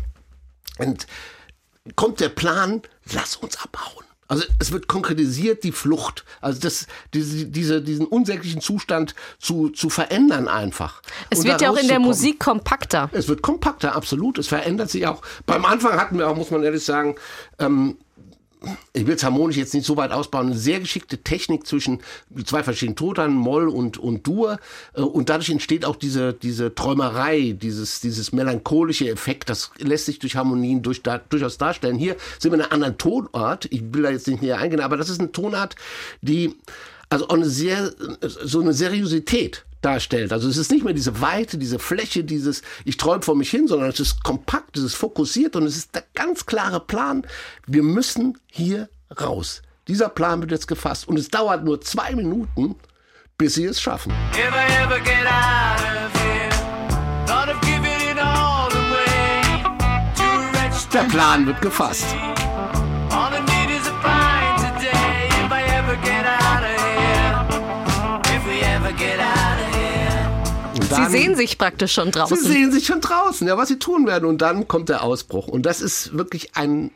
kommt 1.95 2.19
der 2.19 2.29
Plan, 2.29 2.81
lass 3.13 3.37
uns 3.37 3.57
abhauen. 3.61 4.05
Also 4.33 4.45
es 4.57 4.71
wird 4.71 4.87
konkretisiert, 4.87 5.63
die 5.63 5.71
Flucht. 5.71 6.25
Also 6.41 6.59
das, 6.59 6.87
diese, 7.13 7.45
diese, 7.45 7.83
diesen 7.83 8.07
unsäglichen 8.07 8.61
Zustand 8.61 9.13
zu, 9.37 9.69
zu 9.69 9.91
verändern 9.91 10.47
einfach. 10.47 11.03
Es 11.29 11.43
wird 11.43 11.61
ja 11.61 11.69
auch 11.69 11.77
in 11.77 11.87
der. 11.87 11.99
Musik 11.99 12.39
kompakter. 12.39 13.11
Es 13.13 13.27
wird 13.27 13.43
kompakter, 13.43 13.95
absolut. 13.95 14.39
Es 14.39 14.47
verändert 14.47 14.89
sich 14.89 15.05
auch. 15.05 15.21
Beim 15.45 15.65
Anfang 15.65 15.99
hatten 15.99 16.17
wir 16.17 16.27
auch, 16.27 16.35
muss 16.35 16.49
man 16.49 16.63
ehrlich 16.63 16.83
sagen, 16.83 17.15
ähm, 17.59 17.97
ich 18.93 19.05
will 19.05 19.15
es 19.15 19.23
harmonisch 19.23 19.57
jetzt 19.57 19.73
nicht 19.73 19.85
so 19.85 19.97
weit 19.97 20.11
ausbauen, 20.11 20.47
eine 20.47 20.57
sehr 20.57 20.79
geschickte 20.79 21.17
Technik 21.17 21.67
zwischen 21.67 22.01
zwei 22.45 22.63
verschiedenen 22.63 22.95
Tonteilen, 22.95 23.33
Moll 23.33 23.67
und, 23.67 23.97
und 23.97 24.25
Dur. 24.25 24.59
Äh, 24.93 25.01
Und 25.01 25.29
dadurch 25.29 25.49
entsteht 25.49 25.85
auch 25.85 25.95
diese, 25.95 26.33
diese 26.33 26.73
Träumerei, 26.73 27.55
dieses, 27.59 27.99
dieses 27.99 28.31
melancholische 28.31 29.09
Effekt. 29.09 29.49
Das 29.49 29.71
lässt 29.77 30.05
sich 30.05 30.19
durch 30.19 30.35
Harmonien 30.35 30.81
durch, 30.81 31.03
da, 31.03 31.17
durchaus 31.17 31.57
darstellen. 31.57 31.97
Hier 31.97 32.15
sind 32.39 32.51
wir 32.51 32.55
in 32.55 32.61
einer 32.61 32.71
anderen 32.71 32.97
Tonart. 32.97 33.65
Ich 33.71 33.81
will 33.93 34.03
da 34.03 34.09
jetzt 34.09 34.27
nicht 34.27 34.41
näher 34.41 34.57
eingehen, 34.57 34.81
aber 34.81 34.97
das 34.97 35.09
ist 35.09 35.19
eine 35.19 35.31
Tonart, 35.31 35.75
die 36.21 36.55
also 37.09 37.27
auch 37.27 37.35
eine 37.35 37.45
sehr, 37.45 37.91
so 38.21 38.61
eine 38.61 38.73
Seriosität 38.73 39.65
darstellt. 39.83 40.33
Also 40.33 40.49
es 40.49 40.57
ist 40.57 40.71
nicht 40.71 40.83
mehr 40.83 40.93
diese 40.93 41.21
Weite, 41.21 41.57
diese 41.57 41.79
Fläche, 41.79 42.23
dieses 42.23 42.61
ich 42.85 42.97
träume 42.97 43.21
vor 43.21 43.35
mich 43.35 43.49
hin, 43.49 43.67
sondern 43.67 43.89
es 43.89 43.99
ist 43.99 44.23
kompakt, 44.23 44.77
es 44.77 44.83
ist 44.83 44.95
fokussiert 44.95 45.55
und 45.55 45.63
es 45.63 45.77
ist 45.77 45.95
der 45.95 46.03
ganz 46.13 46.45
klare 46.45 46.79
Plan. 46.79 47.25
Wir 47.67 47.83
müssen 47.83 48.37
hier 48.47 48.89
raus. 49.19 49.61
Dieser 49.87 50.09
Plan 50.09 50.41
wird 50.41 50.51
jetzt 50.51 50.67
gefasst 50.67 51.07
und 51.07 51.19
es 51.19 51.27
dauert 51.27 51.63
nur 51.63 51.81
zwei 51.81 52.15
Minuten, 52.15 52.75
bis 53.37 53.55
sie 53.55 53.65
es 53.65 53.81
schaffen. 53.81 54.13
If 54.31 54.37
I 54.37 54.83
ever 54.83 54.99
get 54.99 55.25
out 55.25 55.81
of 55.81 56.21
here, 56.21 56.49
thought 57.25 57.49
of 57.49 57.59
giving 57.61 58.09
it 58.09 58.17
all 58.17 58.69
away 58.71 59.63
to 60.15 60.23
a 60.23 60.51
wretched 60.53 60.93
Der 60.93 61.03
Plan 61.03 61.45
wird 61.45 61.61
gefasst. 61.61 62.15
Und 70.93 70.97
Sie 70.97 71.01
dann- 71.03 71.11
sehen 71.11 71.35
sich 71.35 71.57
praktisch 71.57 71.93
schon 71.93 72.05
Sie 72.05 72.11
draußen. 72.11 72.37
sehen 72.37 72.71
sich 72.71 72.85
schon 72.85 73.01
draußen, 73.01 73.47
ja, 73.47 73.57
was 73.57 73.67
sie 73.69 73.79
tun 73.79 74.05
werden. 74.07 74.25
Und 74.25 74.41
dann 74.41 74.67
kommt 74.67 74.89
der 74.89 75.03
Ausbruch. 75.03 75.47
Und 75.47 75.65
das 75.65 75.81
ist 75.81 76.17
wirklich 76.17 76.55
ein 76.55 76.91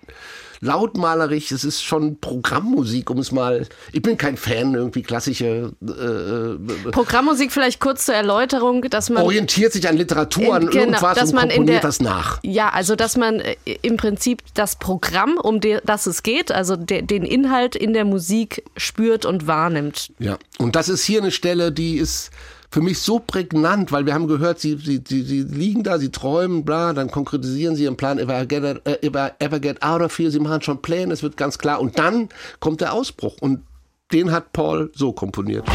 lautmalerisch, 0.59 1.51
es 1.51 1.63
ist 1.63 1.83
schon 1.83 2.19
Programmmusik, 2.19 3.09
um 3.09 3.19
es 3.19 3.31
mal. 3.31 3.67
Ich 3.93 4.01
bin 4.01 4.17
kein 4.17 4.37
Fan 4.37 4.73
irgendwie 4.73 5.03
klassische. 5.03 5.71
Äh, 5.81 6.89
Programmmusik 6.91 7.51
vielleicht 7.51 7.79
kurz 7.79 8.05
zur 8.05 8.15
Erläuterung, 8.15 8.81
dass 8.89 9.09
man 9.09 9.23
orientiert 9.23 9.73
sich 9.73 9.87
an 9.87 9.97
Literatur, 9.97 10.55
an 10.55 10.67
genau, 10.67 10.75
irgendwas 10.85 11.15
dass 11.15 11.29
und 11.29 11.35
man 11.35 11.49
in 11.49 11.57
komponiert 11.57 11.83
der- 11.83 11.89
das 11.89 12.01
nach. 12.01 12.39
Ja, 12.43 12.69
also 12.69 12.95
dass 12.95 13.17
man 13.17 13.39
äh, 13.39 13.55
im 13.81 13.97
Prinzip 13.97 14.41
das 14.55 14.77
Programm, 14.77 15.37
um 15.37 15.59
de, 15.61 15.79
das 15.85 16.07
es 16.07 16.23
geht, 16.23 16.51
also 16.51 16.75
de, 16.75 17.01
den 17.03 17.23
Inhalt 17.23 17.75
in 17.75 17.93
der 17.93 18.05
Musik 18.05 18.63
spürt 18.77 19.25
und 19.25 19.47
wahrnimmt. 19.47 20.11
Ja. 20.19 20.37
Und 20.57 20.75
das 20.75 20.89
ist 20.89 21.03
hier 21.03 21.21
eine 21.21 21.31
Stelle, 21.31 21.71
die 21.71 21.97
ist 21.97 22.31
für 22.69 22.81
mich 22.81 22.99
so 22.99 23.19
prägnant, 23.19 23.91
weil 23.91 24.05
wir 24.05 24.13
haben 24.13 24.27
gehört, 24.27 24.59
sie, 24.59 24.77
sie, 24.77 25.01
sie, 25.07 25.21
sie 25.21 25.41
liegen 25.43 25.83
da, 25.83 25.99
sie 25.99 26.11
träumen, 26.11 26.65
bla, 26.65 26.93
dann 26.93 27.09
konkretisieren 27.09 27.75
sie 27.75 27.83
ihren 27.83 27.97
Plan, 27.97 28.19
I, 28.19 28.47
get, 28.47 28.63
äh, 28.85 29.05
if 29.05 29.15
I 29.15 29.29
ever 29.39 29.59
get 29.59 29.81
out 29.81 30.01
of 30.01 30.17
here, 30.17 30.31
sie 30.31 30.39
machen 30.39 30.61
schon 30.61 30.81
Pläne, 30.81 31.13
es 31.13 31.23
wird 31.23 31.37
ganz 31.37 31.57
klar. 31.57 31.79
Und 31.79 31.97
dann 31.97 32.29
kommt 32.59 32.81
der 32.81 32.93
Ausbruch. 32.93 33.37
Und 33.39 33.61
den 34.11 34.31
hat 34.31 34.53
Paul 34.53 34.91
so 34.93 35.11
komponiert. 35.13 35.65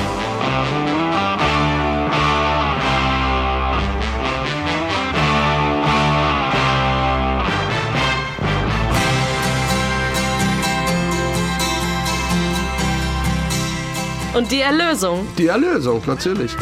Und 14.34 14.50
die 14.50 14.60
Erlösung. 14.60 15.26
Die 15.36 15.48
Erlösung, 15.48 16.00
natürlich. 16.06 16.56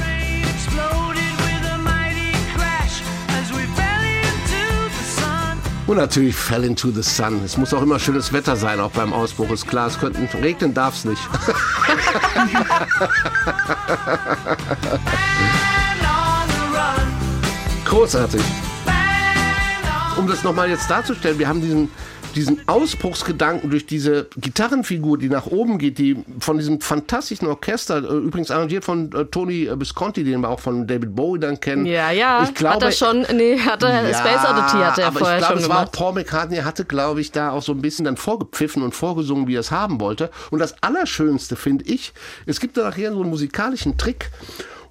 Und 5.91 5.97
natürlich 5.97 6.37
fell 6.37 6.63
into 6.63 6.93
the 6.93 7.03
sun. 7.03 7.43
Es 7.45 7.57
muss 7.57 7.75
auch 7.75 7.83
immer 7.83 7.99
schönes 7.99 8.33
Wetter 8.33 8.55
sein, 8.55 8.79
auch 8.79 8.93
beim 8.93 9.13
Ausbruch, 9.13 9.51
ist 9.51 9.67
klar. 9.67 9.89
Es 9.89 9.99
könnten, 9.99 10.29
regnen 10.41 10.73
darf 10.73 10.95
es 10.95 11.05
nicht. 11.05 11.21
Großartig. 17.85 18.41
Um 20.17 20.29
das 20.29 20.45
nochmal 20.45 20.71
jetzt 20.71 20.89
darzustellen, 20.89 21.41
wir 21.41 21.49
haben 21.49 21.61
diesen, 21.61 21.91
diesen 22.33 22.67
Ausbruchsgedanken 22.69 23.71
durch 23.71 23.87
diese 23.87 24.29
Gitarrenfigur, 24.37 25.19
die 25.19 25.29
nach 25.29 25.47
oben 25.47 25.79
geht, 25.79 25.99
die 25.99 26.25
von 26.39 26.59
diesem 26.59 26.81
fantastischen 26.81 27.49
Orchester, 27.49 27.99
äh, 27.99 28.17
übrigens 28.17 28.51
arrangiert 28.51 28.85
von 28.85 29.13
äh, 29.13 29.25
Tony 29.27 29.67
äh, 29.67 29.79
Visconti, 29.79 30.25
den 30.25 30.41
wir 30.41 30.49
auch 30.49 30.61
von 30.61 30.87
David 30.87 31.15
Bowie 31.15 31.41
dann 31.41 31.61
kennen. 31.61 31.87
Ja, 31.87 32.11
ja. 32.11 32.45
Ich 32.45 32.55
glaube, 32.55 32.77
hat 32.77 32.83
er 32.83 32.93
schon, 32.93 33.27
nee, 33.35 33.59
hat 33.59 33.83
er, 33.83 34.15
Space 34.15 34.49
Oddity 34.49 34.85
hat 34.85 34.99
er 34.99 35.07
aber 35.09 35.19
vorher 35.19 35.39
ich 35.39 35.47
glaube, 35.47 35.61
schon 35.61 35.63
es 35.63 35.69
war 35.69 35.77
auch 35.77 35.81
gemacht. 35.81 35.93
Paul 35.93 36.13
McCartney 36.15 36.59
hatte, 36.59 36.85
glaube 36.85 37.21
ich, 37.21 37.33
da 37.33 37.51
auch 37.51 37.63
so 37.63 37.73
ein 37.73 37.81
bisschen 37.81 38.05
dann 38.05 38.17
vorgepfiffen 38.17 38.83
und 38.83 38.95
vorgesungen, 38.95 39.47
wie 39.47 39.57
er 39.57 39.61
es 39.61 39.71
haben 39.71 40.01
wollte. 40.01 40.31
Und 40.51 40.59
das 40.59 40.83
Allerschönste 40.83 41.57
finde 41.57 41.85
ich, 41.87 42.13
es 42.47 42.61
gibt 42.61 42.77
da 42.77 42.85
nachher 42.85 43.13
so 43.13 43.21
einen 43.21 43.31
musikalischen 43.31 43.97
Trick. 43.99 44.31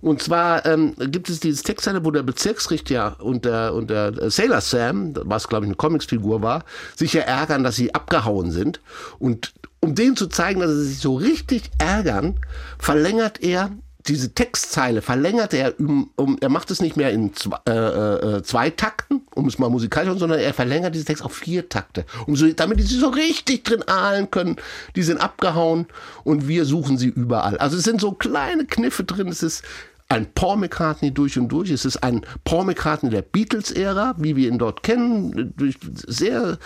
Und 0.01 0.21
zwar 0.21 0.65
ähm, 0.65 0.95
gibt 0.97 1.29
es 1.29 1.39
dieses 1.39 1.63
Textzeile, 1.63 2.05
wo 2.05 2.11
der 2.11 2.23
Bezirksrichter 2.23 3.17
und 3.19 3.45
der, 3.45 3.73
und 3.73 3.89
der 3.89 4.29
Sailor 4.31 4.61
Sam, 4.61 5.13
was 5.15 5.47
glaube 5.47 5.65
ich 5.65 5.69
eine 5.69 5.75
Comicsfigur 5.75 6.41
war, 6.41 6.63
sich 6.95 7.13
ja 7.13 7.21
ärgern, 7.21 7.63
dass 7.63 7.75
sie 7.75 7.93
abgehauen 7.93 8.51
sind. 8.51 8.79
Und 9.19 9.53
um 9.81 9.95
denen 9.95 10.15
zu 10.15 10.27
zeigen, 10.27 10.59
dass 10.59 10.71
sie 10.71 10.85
sich 10.85 10.99
so 10.99 11.15
richtig 11.15 11.69
ärgern, 11.77 12.39
verlängert 12.77 13.41
er 13.41 13.71
diese 14.09 14.33
Textzeile 14.33 15.01
verlängert 15.01 15.53
er, 15.53 15.79
um, 15.79 16.09
um, 16.15 16.37
er 16.41 16.49
macht 16.49 16.71
es 16.71 16.81
nicht 16.81 16.97
mehr 16.97 17.11
in 17.11 17.33
zwei, 17.35 17.57
äh, 17.67 18.37
äh, 18.37 18.43
zwei 18.43 18.69
Takten, 18.69 19.21
um 19.35 19.47
es 19.47 19.59
mal 19.59 19.69
musikalisch, 19.69 20.17
sondern 20.17 20.39
er 20.39 20.53
verlängert 20.53 20.95
diesen 20.95 21.05
Text 21.05 21.23
auf 21.23 21.33
vier 21.33 21.69
Takte, 21.69 22.05
um 22.25 22.35
so, 22.35 22.51
damit 22.51 22.79
die 22.79 22.83
sich 22.83 22.99
so 22.99 23.09
richtig 23.09 23.63
drin 23.63 23.83
ahlen 23.83 24.31
können. 24.31 24.57
Die 24.95 25.03
sind 25.03 25.21
abgehauen 25.21 25.87
und 26.23 26.47
wir 26.47 26.65
suchen 26.65 26.97
sie 26.97 27.07
überall. 27.07 27.57
Also 27.57 27.77
es 27.77 27.83
sind 27.83 28.01
so 28.01 28.11
kleine 28.11 28.65
Kniffe 28.65 29.03
drin. 29.03 29.27
Es 29.27 29.43
ist 29.43 29.63
ein 30.09 30.25
Paul 30.33 30.57
McCartney 30.57 31.13
durch 31.13 31.37
und 31.37 31.49
durch. 31.49 31.69
Es 31.69 31.85
ist 31.85 31.97
ein 31.97 32.25
Paul 32.43 32.65
McCartney 32.65 33.11
der 33.11 33.21
Beatles-Ära, 33.21 34.15
wie 34.17 34.35
wir 34.35 34.49
ihn 34.49 34.57
dort 34.57 34.81
kennen, 34.81 35.53
durch 35.55 35.77
sehr 36.07 36.57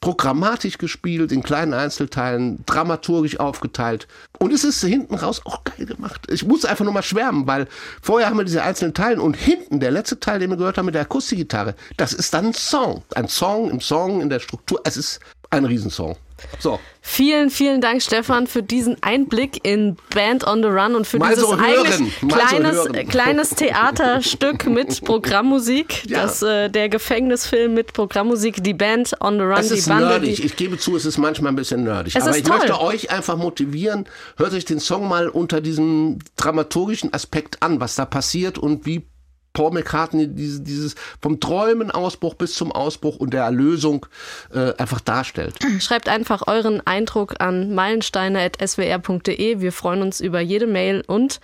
programmatisch 0.00 0.78
gespielt, 0.78 1.32
in 1.32 1.42
kleinen 1.42 1.74
Einzelteilen, 1.74 2.64
dramaturgisch 2.66 3.40
aufgeteilt. 3.40 4.06
Und 4.38 4.52
es 4.52 4.64
ist 4.64 4.82
hinten 4.82 5.14
raus 5.14 5.40
auch 5.44 5.64
geil 5.64 5.86
gemacht. 5.86 6.26
Ich 6.30 6.44
muss 6.44 6.64
einfach 6.64 6.84
nur 6.84 6.92
mal 6.92 7.02
schwärmen, 7.02 7.46
weil 7.46 7.66
vorher 8.02 8.28
haben 8.28 8.36
wir 8.36 8.44
diese 8.44 8.62
einzelnen 8.62 8.94
Teile 8.94 9.20
und 9.22 9.34
hinten, 9.34 9.80
der 9.80 9.90
letzte 9.90 10.20
Teil, 10.20 10.38
den 10.38 10.50
wir 10.50 10.56
gehört 10.56 10.78
haben 10.78 10.86
mit 10.86 10.94
der 10.94 11.02
Akustikgitarre, 11.02 11.74
das 11.96 12.12
ist 12.12 12.34
dann 12.34 12.46
ein 12.46 12.54
Song. 12.54 13.02
Ein 13.14 13.28
Song 13.28 13.70
im 13.70 13.80
Song, 13.80 14.20
in 14.20 14.28
der 14.28 14.40
Struktur. 14.40 14.80
Es 14.84 14.96
ist 14.96 15.20
ein 15.50 15.64
Riesensong. 15.64 16.16
So, 16.58 16.78
Vielen, 17.08 17.50
vielen 17.50 17.80
Dank, 17.80 18.02
Stefan, 18.02 18.48
für 18.48 18.64
diesen 18.64 19.00
Einblick 19.00 19.64
in 19.64 19.96
Band 20.12 20.44
on 20.44 20.60
the 20.60 20.68
Run 20.68 20.96
und 20.96 21.06
für 21.06 21.18
Mal 21.18 21.28
dieses 21.34 21.48
so 21.48 21.52
eigentlich 21.52 22.00
mal 22.00 22.10
so 22.20 22.26
kleines, 22.26 22.88
kleines 23.08 23.50
Theaterstück 23.50 24.66
mit 24.66 25.04
Programmmusik. 25.04 26.10
Ja. 26.10 26.22
Das, 26.22 26.42
äh, 26.42 26.68
der 26.68 26.88
Gefängnisfilm 26.88 27.74
mit 27.74 27.92
Programmmusik, 27.92 28.62
die 28.64 28.74
Band 28.74 29.14
on 29.20 29.36
the 29.36 29.44
Run, 29.44 29.58
es 29.58 29.68
die 29.68 29.76
ist 29.76 29.88
Bande. 29.88 30.08
nerdig. 30.08 30.44
Ich 30.44 30.56
gebe 30.56 30.78
zu, 30.78 30.96
es 30.96 31.06
ist 31.06 31.16
manchmal 31.16 31.52
ein 31.52 31.56
bisschen 31.56 31.84
nerdig. 31.84 32.16
Es 32.16 32.24
Aber 32.24 32.36
ich 32.36 32.42
toll. 32.42 32.58
möchte 32.58 32.80
euch 32.80 33.08
einfach 33.10 33.36
motivieren, 33.36 34.06
hört 34.36 34.52
euch 34.52 34.64
den 34.64 34.80
Song 34.80 35.08
mal 35.08 35.28
unter 35.28 35.60
diesem 35.60 36.18
dramaturgischen 36.34 37.14
Aspekt 37.14 37.62
an, 37.62 37.80
was 37.80 37.94
da 37.94 38.04
passiert 38.04 38.58
und 38.58 38.84
wie 38.84 39.06
Paul 39.56 39.72
McCartney 39.72 40.28
dieses, 40.28 40.62
dieses 40.62 40.94
vom 41.22 41.40
Träumen-Ausbruch 41.40 42.34
bis 42.34 42.54
zum 42.56 42.72
Ausbruch 42.72 43.16
und 43.16 43.32
der 43.32 43.44
Erlösung 43.44 44.04
äh, 44.54 44.74
einfach 44.76 45.00
darstellt. 45.00 45.54
schreibt 45.80 46.10
einfach 46.10 46.46
euren 46.46 46.86
Eindruck 46.86 47.36
an 47.38 47.74
meilensteine.swr.de. 47.74 49.60
Wir 49.60 49.72
freuen 49.72 50.02
uns 50.02 50.20
über 50.20 50.40
jede 50.40 50.66
Mail 50.66 51.02
und 51.06 51.40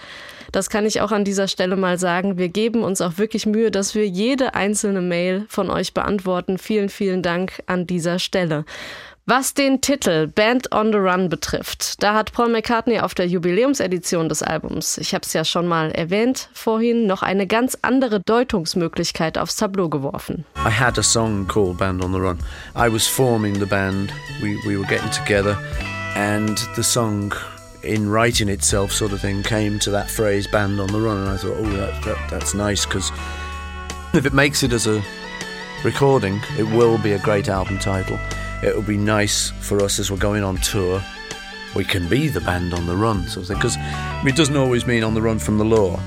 das 0.53 0.69
kann 0.69 0.85
ich 0.85 1.01
auch 1.01 1.11
an 1.11 1.25
dieser 1.25 1.49
Stelle 1.49 1.77
mal 1.77 1.99
sagen. 1.99 2.37
Wir 2.37 2.51
geben 2.51 2.83
uns 2.83 3.01
auch 3.01 3.17
wirklich 3.17 3.47
Mühe, 3.47 3.71
dass 3.71 3.95
wir 3.95 4.07
jede 4.07 4.55
einzelne 4.55 5.01
Mail 5.01 5.47
von 5.49 5.71
euch 5.71 5.95
beantworten. 5.95 6.59
Vielen, 6.59 6.91
vielen 6.91 7.23
Dank 7.23 7.63
an 7.65 7.87
dieser 7.87 8.19
Stelle. 8.19 8.67
Was 9.25 9.55
den 9.55 9.81
Titel 9.81 10.27
Band 10.27 10.73
on 10.73 10.91
the 10.91 10.99
Run 10.99 11.29
betrifft, 11.29 12.03
da 12.03 12.13
hat 12.13 12.33
Paul 12.33 12.49
McCartney 12.49 12.99
auf 12.99 13.15
der 13.15 13.29
Jubiläumsedition 13.29 14.29
des 14.29 14.43
Albums, 14.43 14.99
ich 14.99 15.15
habe 15.15 15.25
es 15.25 15.33
ja 15.33 15.45
schon 15.45 15.69
mal 15.69 15.93
erwähnt 15.93 16.49
vorhin, 16.53 17.07
noch 17.07 17.23
eine 17.23 17.47
ganz 17.47 17.79
andere 17.83 18.19
Deutungsmöglichkeit 18.19 19.39
aufs 19.39 19.55
Tableau 19.55 19.89
geworfen. 19.89 20.45
I 20.67 20.71
had 20.71 20.99
a 20.99 21.05
song 21.05 21.47
called 21.47 21.79
Band 21.79 22.03
on 22.05 22.13
the 22.13 22.19
Run. 22.19 22.41
I 22.75 22.93
was 22.93 23.07
forming 23.07 23.61
the 23.61 23.65
band. 23.65 24.13
We, 24.43 24.57
we 24.67 24.77
were 24.77 24.89
getting 24.89 25.13
together, 25.13 25.57
and 26.17 26.59
the 26.75 26.83
song, 26.83 27.33
in 27.85 28.11
writing 28.11 28.49
itself, 28.49 28.91
sort 28.91 29.13
of 29.13 29.21
thing, 29.21 29.45
came 29.45 29.79
to 29.85 29.93
that 29.93 30.11
phrase 30.11 30.49
"Band 30.49 30.81
on 30.81 30.89
the 30.89 31.01
Run," 31.01 31.19
and 31.19 31.29
I 31.29 31.37
thought, 31.37 31.59
oh, 31.59 31.71
that, 31.77 32.03
that 32.03 32.19
that's 32.29 32.55
nice 32.55 32.85
because 32.85 33.13
if 34.15 34.27
it 34.27 34.33
makes 34.33 34.65
it 34.65 34.73
as 34.73 34.89
a 34.89 35.01
recording, 35.85 36.41
it 36.59 36.65
will 36.65 36.99
be 36.99 37.13
a 37.13 37.21
great 37.21 37.49
album 37.49 37.79
title. 37.79 38.19
It 38.63 38.75
will 38.75 38.83
be 38.83 38.97
nice 38.97 39.51
for 39.61 39.83
us 39.83 39.99
as 39.99 40.11
we're 40.11 40.19
going 40.19 40.45
on 40.45 40.57
tour. 40.59 41.03
We 41.75 41.85
can 41.85 42.09
be 42.09 42.29
the 42.29 42.41
band 42.41 42.75
on 42.75 42.87
the 42.87 42.97
run, 42.97 43.27
sort 43.27 43.43
of 43.43 43.49
thing. 43.49 43.57
Because 43.57 43.77
I 43.77 44.23
mean, 44.23 44.35
it 44.35 44.37
doesn't 44.37 44.57
always 44.57 44.87
mean 44.87 45.03
on 45.03 45.15
the 45.15 45.23
run 45.23 45.39
from 45.39 45.59
the 45.59 45.65
law. 45.65 45.99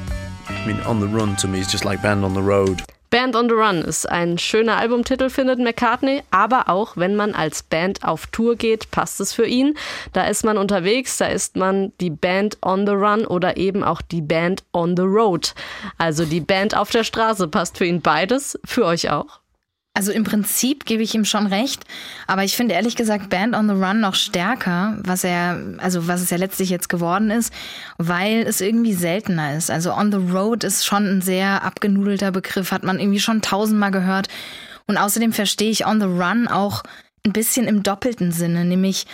I 0.47 0.66
mean, 0.66 0.80
on 0.82 0.99
the 0.99 1.08
run 1.08 1.36
to 1.38 1.47
me 1.47 1.60
is 1.60 1.70
just 1.70 1.84
like 1.84 2.01
band 2.01 2.24
on 2.24 2.34
the 2.34 2.41
road. 2.41 2.82
Band 3.16 3.36
on 3.38 3.47
the 3.47 3.56
Run 3.56 3.82
ist 3.82 4.10
ein 4.10 4.38
schöner 4.38 4.76
Albumtitel, 4.76 5.30
findet 5.30 5.60
McCartney, 5.60 6.24
aber 6.32 6.68
auch 6.68 6.97
wenn 6.97 7.16
man 7.16 7.34
als 7.34 7.64
Band 7.64 8.03
auf 8.03 8.28
Tour 8.28 8.58
geht, 8.58 8.91
passt 8.91 9.22
es 9.22 9.32
für 9.32 9.45
ihn. 9.45 9.78
Da 10.12 10.26
ist 10.26 10.43
man 10.43 10.58
unterwegs, 10.58 11.16
da 11.16 11.28
ist 11.28 11.56
man 11.56 11.93
die 12.01 12.10
Band 12.10 12.58
on 12.62 12.86
the 12.86 12.91
Run 12.91 13.26
oder 13.26 13.56
eben 13.56 13.86
auch 13.86 14.01
die 14.01 14.22
Band 14.22 14.64
on 14.74 14.97
the 14.97 15.03
Road. 15.03 15.53
Also 15.97 16.26
die 16.26 16.41
Band 16.41 16.76
auf 16.76 16.89
der 16.89 17.06
Straße 17.06 17.47
passt 17.47 17.78
für 17.78 17.86
ihn 17.86 18.01
beides, 18.01 18.60
für 18.66 18.84
euch 18.84 19.10
auch. 19.10 19.39
Also 19.98 20.12
im 20.12 20.26
Prinzip 20.26 20.86
gebe 20.86 21.04
ich 21.04 21.16
ihm 21.16 21.24
schon 21.24 21.48
recht, 21.48 21.86
aber 22.28 22.43
ich 22.43 22.58
finde 22.58 22.76
ehrlich 22.76 22.98
gesagt 22.98 23.30
Band 23.30 23.56
on 23.56 23.70
the 23.70 23.74
Run 23.74 24.02
noch 24.02 24.14
stärker, 24.14 24.98
was 25.06 25.24
er, 25.24 25.58
also 25.78 26.10
was 26.10 26.22
es 26.22 26.30
ja 26.30 26.38
letztlich 26.38 26.70
jetzt 26.70 26.89
geworden 26.89 27.32
ist, 27.32 27.54
weil 27.98 28.41
es 28.41 28.60
irgendwie 28.60 28.93
seltener 28.93 29.56
ist. 29.56 29.72
Also 29.72 29.93
on 29.93 30.12
the 30.12 30.18
road 30.18 30.66
ist 30.66 30.86
schon 30.86 31.06
ein 31.08 31.22
sehr 31.22 31.64
abgenudelter 31.64 32.34
Begriff, 32.34 32.74
hat 32.74 32.84
man 32.84 33.00
irgendwie 33.00 33.22
schon 33.22 33.41
tausendmal 33.41 33.91
gehört. 33.91 34.28
Und 34.86 34.98
außerdem 34.98 35.32
verstehe 35.32 35.72
ich 35.72 35.88
on 35.88 36.02
the 36.02 36.08
run 36.08 36.50
auch 36.50 36.84
ein 37.26 37.32
bisschen 37.32 37.66
im 37.66 37.82
doppelten 37.82 38.34
Sinne, 38.34 38.66
nämlich 38.66 39.06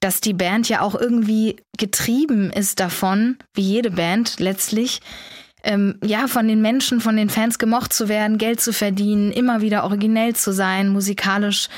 dass 0.00 0.20
die 0.20 0.34
Band 0.34 0.68
ja 0.68 0.82
auch 0.82 0.94
irgendwie 0.94 1.56
getrieben 1.76 2.50
ist 2.52 2.80
davon, 2.80 3.38
wie 3.54 3.62
jede 3.62 3.90
Band 3.90 4.38
letztlich, 4.38 5.00
ähm, 5.68 5.98
ja, 6.02 6.28
von 6.28 6.48
den 6.48 6.62
Menschen, 6.62 7.00
von 7.00 7.16
den 7.16 7.28
Fans 7.28 7.58
gemocht 7.58 7.92
zu 7.92 8.08
werden, 8.08 8.38
Geld 8.38 8.60
zu 8.60 8.72
verdienen, 8.72 9.30
immer 9.30 9.60
wieder 9.60 9.84
originell 9.84 10.34
zu 10.34 10.52
sein, 10.52 10.88
musikalisch 10.88 11.68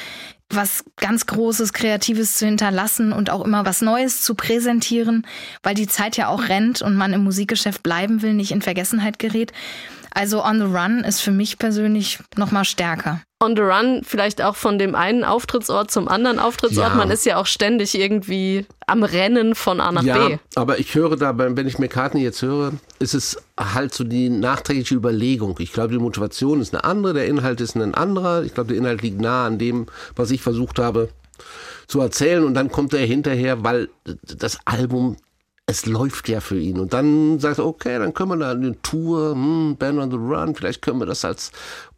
was 0.48 0.84
ganz 0.96 1.26
Großes, 1.26 1.72
Kreatives 1.72 2.36
zu 2.36 2.46
hinterlassen 2.46 3.12
und 3.12 3.30
auch 3.30 3.44
immer 3.44 3.66
was 3.66 3.82
Neues 3.82 4.22
zu 4.22 4.34
präsentieren, 4.34 5.26
weil 5.62 5.74
die 5.74 5.86
Zeit 5.86 6.16
ja 6.16 6.28
auch 6.28 6.48
rennt 6.48 6.82
und 6.82 6.96
man 6.96 7.12
im 7.12 7.24
Musikgeschäft 7.24 7.82
bleiben 7.82 8.22
will, 8.22 8.34
nicht 8.34 8.52
in 8.52 8.62
Vergessenheit 8.62 9.18
gerät. 9.18 9.52
Also 10.12 10.44
On 10.44 10.58
the 10.58 10.64
Run 10.64 11.00
ist 11.00 11.20
für 11.20 11.32
mich 11.32 11.58
persönlich 11.58 12.18
nochmal 12.36 12.64
stärker. 12.64 13.20
On 13.42 13.56
the 13.56 13.62
Run 13.62 14.02
vielleicht 14.04 14.42
auch 14.42 14.54
von 14.54 14.78
dem 14.78 14.94
einen 14.94 15.24
Auftrittsort 15.24 15.90
zum 15.90 16.08
anderen 16.08 16.38
Auftrittsort. 16.38 16.90
Ja. 16.90 16.94
Man 16.94 17.10
ist 17.10 17.24
ja 17.24 17.38
auch 17.38 17.46
ständig 17.46 17.98
irgendwie 17.98 18.66
am 18.86 19.02
Rennen 19.02 19.54
von 19.54 19.80
A 19.80 19.92
nach 19.92 20.02
ja, 20.02 20.28
B. 20.28 20.36
aber 20.56 20.78
ich 20.78 20.94
höre 20.94 21.16
da, 21.16 21.38
wenn 21.38 21.66
ich 21.66 21.78
McCartney 21.78 22.22
jetzt 22.22 22.42
höre, 22.42 22.72
ist 22.98 23.14
es 23.14 23.42
halt 23.58 23.94
so 23.94 24.04
die 24.04 24.28
nachträgliche 24.28 24.94
Überlegung. 24.94 25.56
Ich 25.58 25.72
glaube, 25.72 25.94
die 25.94 25.98
Motivation 25.98 26.60
ist 26.60 26.74
eine 26.74 26.84
andere, 26.84 27.14
der 27.14 27.26
Inhalt 27.28 27.62
ist 27.62 27.76
ein 27.76 27.94
anderer. 27.94 28.42
Ich 28.42 28.52
glaube, 28.52 28.68
der 28.68 28.76
Inhalt 28.76 29.00
liegt 29.00 29.22
nah 29.22 29.46
an 29.46 29.56
dem, 29.56 29.86
was 30.16 30.30
ich 30.30 30.42
versucht 30.42 30.78
habe 30.78 31.08
zu 31.86 32.00
erzählen. 32.00 32.44
Und 32.44 32.52
dann 32.52 32.70
kommt 32.70 32.92
er 32.92 33.06
hinterher, 33.06 33.64
weil 33.64 33.88
das 34.04 34.58
Album 34.66 35.16
es 35.70 35.86
läuft 35.86 36.28
ja 36.28 36.40
für 36.40 36.58
ihn. 36.58 36.78
Und 36.78 36.92
dann 36.92 37.38
sagt 37.38 37.58
er, 37.58 37.66
okay, 37.66 37.98
dann 37.98 38.12
können 38.12 38.30
wir 38.30 38.36
da 38.38 38.50
eine 38.50 38.80
Tour, 38.82 39.32
hm, 39.32 39.76
Band 39.78 40.00
on 40.00 40.10
the 40.10 40.16
Run, 40.16 40.54
vielleicht 40.54 40.82
können 40.82 40.98
wir 40.98 41.06
das 41.06 41.24
als 41.24 41.52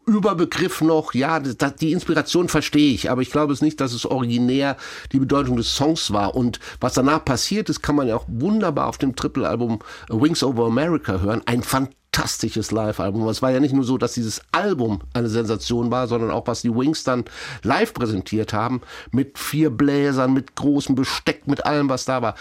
Überbegriff 0.06 0.80
noch, 0.80 1.14
ja, 1.14 1.38
die 1.40 1.92
Inspiration 1.92 2.48
verstehe 2.48 2.92
ich, 2.92 3.10
aber 3.10 3.22
ich 3.22 3.30
glaube 3.30 3.52
es 3.52 3.62
nicht, 3.62 3.80
dass 3.80 3.92
es 3.92 4.04
originär 4.04 4.76
die 5.12 5.20
Bedeutung 5.20 5.56
des 5.56 5.74
Songs 5.74 6.12
war. 6.12 6.34
Und 6.34 6.58
was 6.80 6.94
danach 6.94 7.24
passiert 7.24 7.68
ist, 7.68 7.82
kann 7.82 7.96
man 7.96 8.08
ja 8.08 8.16
auch 8.16 8.24
wunderbar 8.26 8.88
auf 8.88 8.98
dem 8.98 9.14
Triple-Album 9.14 9.78
Wings 10.08 10.42
Over 10.42 10.66
America 10.66 11.20
hören. 11.20 11.42
Ein 11.46 11.62
fantastisches 11.62 12.72
Live-Album. 12.72 13.28
Es 13.28 13.42
war 13.42 13.52
ja 13.52 13.60
nicht 13.60 13.74
nur 13.74 13.84
so, 13.84 13.96
dass 13.96 14.14
dieses 14.14 14.42
Album 14.50 15.00
eine 15.14 15.28
Sensation 15.28 15.90
war, 15.90 16.08
sondern 16.08 16.30
auch 16.30 16.46
was 16.46 16.62
die 16.62 16.74
Wings 16.74 17.04
dann 17.04 17.24
live 17.62 17.94
präsentiert 17.94 18.52
haben, 18.52 18.80
mit 19.12 19.38
vier 19.38 19.70
Bläsern, 19.70 20.32
mit 20.32 20.56
großem 20.56 20.94
Besteck, 20.94 21.46
mit 21.46 21.64
allem, 21.64 21.88
was 21.88 22.04
da 22.04 22.22
war. 22.22 22.34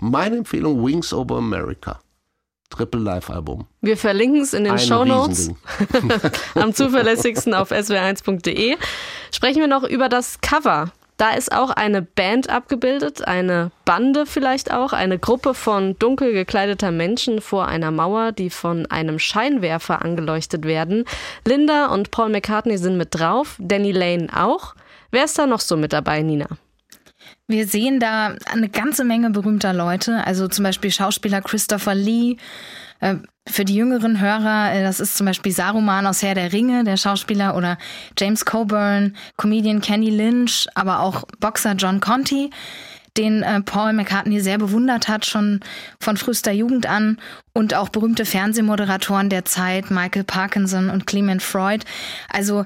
Meine 0.00 0.38
Empfehlung, 0.38 0.84
Wings 0.84 1.12
Over 1.12 1.36
America. 1.36 2.00
Triple 2.70 3.00
Live-Album. 3.00 3.66
Wir 3.80 3.96
verlinken 3.96 4.40
es 4.40 4.52
in 4.52 4.64
den 4.64 4.78
Shownotes. 4.78 5.50
Riesending. 5.78 6.30
am 6.54 6.74
zuverlässigsten 6.74 7.54
auf 7.54 7.70
swr1.de. 7.70 8.76
Sprechen 9.32 9.60
wir 9.60 9.68
noch 9.68 9.84
über 9.84 10.08
das 10.08 10.40
Cover. 10.40 10.92
Da 11.16 11.30
ist 11.30 11.52
auch 11.52 11.70
eine 11.70 12.02
Band 12.02 12.50
abgebildet, 12.50 13.26
eine 13.26 13.70
Bande 13.84 14.26
vielleicht 14.26 14.72
auch, 14.72 14.92
eine 14.92 15.18
Gruppe 15.18 15.54
von 15.54 15.96
dunkel 16.00 16.32
gekleideter 16.32 16.90
Menschen 16.90 17.40
vor 17.40 17.68
einer 17.68 17.92
Mauer, 17.92 18.32
die 18.32 18.50
von 18.50 18.86
einem 18.86 19.20
Scheinwerfer 19.20 20.04
angeleuchtet 20.04 20.64
werden. 20.64 21.04
Linda 21.44 21.86
und 21.86 22.10
Paul 22.10 22.30
McCartney 22.30 22.78
sind 22.78 22.96
mit 22.96 23.08
drauf, 23.12 23.56
Danny 23.60 23.92
Lane 23.92 24.26
auch. 24.34 24.74
Wer 25.12 25.24
ist 25.24 25.38
da 25.38 25.46
noch 25.46 25.60
so 25.60 25.76
mit 25.76 25.92
dabei, 25.92 26.22
Nina? 26.22 26.48
Wir 27.46 27.66
sehen 27.66 28.00
da 28.00 28.36
eine 28.50 28.70
ganze 28.70 29.04
Menge 29.04 29.28
berühmter 29.30 29.74
Leute, 29.74 30.26
also 30.26 30.48
zum 30.48 30.62
Beispiel 30.62 30.90
Schauspieler 30.90 31.42
Christopher 31.42 31.94
Lee. 31.94 32.36
Äh, 33.00 33.16
Für 33.46 33.66
die 33.66 33.74
jüngeren 33.74 34.18
Hörer, 34.18 34.72
äh, 34.72 34.82
das 34.82 34.98
ist 34.98 35.16
zum 35.16 35.26
Beispiel 35.26 35.52
Saruman 35.52 36.06
aus 36.06 36.22
Herr 36.22 36.34
der 36.34 36.52
Ringe, 36.54 36.84
der 36.84 36.96
Schauspieler, 36.96 37.54
oder 37.54 37.76
James 38.18 38.46
Coburn, 38.46 39.14
Comedian 39.36 39.82
Kenny 39.82 40.08
Lynch, 40.08 40.66
aber 40.74 41.00
auch 41.00 41.24
Boxer 41.38 41.74
John 41.74 42.00
Conti, 42.00 42.48
den 43.18 43.42
äh, 43.42 43.60
Paul 43.60 43.92
McCartney 43.92 44.40
sehr 44.40 44.56
bewundert 44.56 45.08
hat, 45.08 45.26
schon 45.26 45.60
von 46.00 46.16
frühester 46.16 46.52
Jugend 46.52 46.86
an. 46.86 47.18
Und 47.52 47.74
auch 47.74 47.90
berühmte 47.90 48.24
Fernsehmoderatoren 48.24 49.28
der 49.28 49.44
Zeit, 49.44 49.90
Michael 49.90 50.24
Parkinson 50.24 50.88
und 50.88 51.06
Clement 51.06 51.42
Freud. 51.42 51.84
Also 52.32 52.64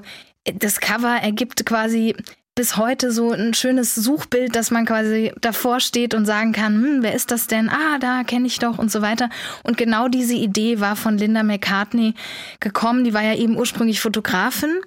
das 0.55 0.79
Cover 0.79 1.17
ergibt 1.21 1.65
quasi 1.65 2.15
bis 2.59 2.75
heute 2.75 3.13
so 3.13 3.31
ein 3.31 3.53
schönes 3.53 3.95
Suchbild, 3.95 4.53
dass 4.53 4.69
man 4.69 4.85
quasi 4.85 5.31
davor 5.39 5.79
steht 5.79 6.13
und 6.13 6.25
sagen 6.25 6.51
kann, 6.51 6.73
hm, 6.73 6.97
wer 7.03 7.13
ist 7.13 7.31
das 7.31 7.47
denn? 7.47 7.69
Ah, 7.69 7.99
da 7.99 8.25
kenne 8.25 8.47
ich 8.47 8.59
doch 8.59 8.77
und 8.77 8.91
so 8.91 9.01
weiter. 9.01 9.29
Und 9.63 9.77
genau 9.77 10.09
diese 10.09 10.33
Idee 10.33 10.81
war 10.81 10.97
von 10.97 11.17
Linda 11.17 11.41
McCartney 11.41 12.15
gekommen. 12.59 13.05
Die 13.05 13.13
war 13.13 13.23
ja 13.23 13.33
eben 13.33 13.55
ursprünglich 13.55 14.01
Fotografin. 14.01 14.81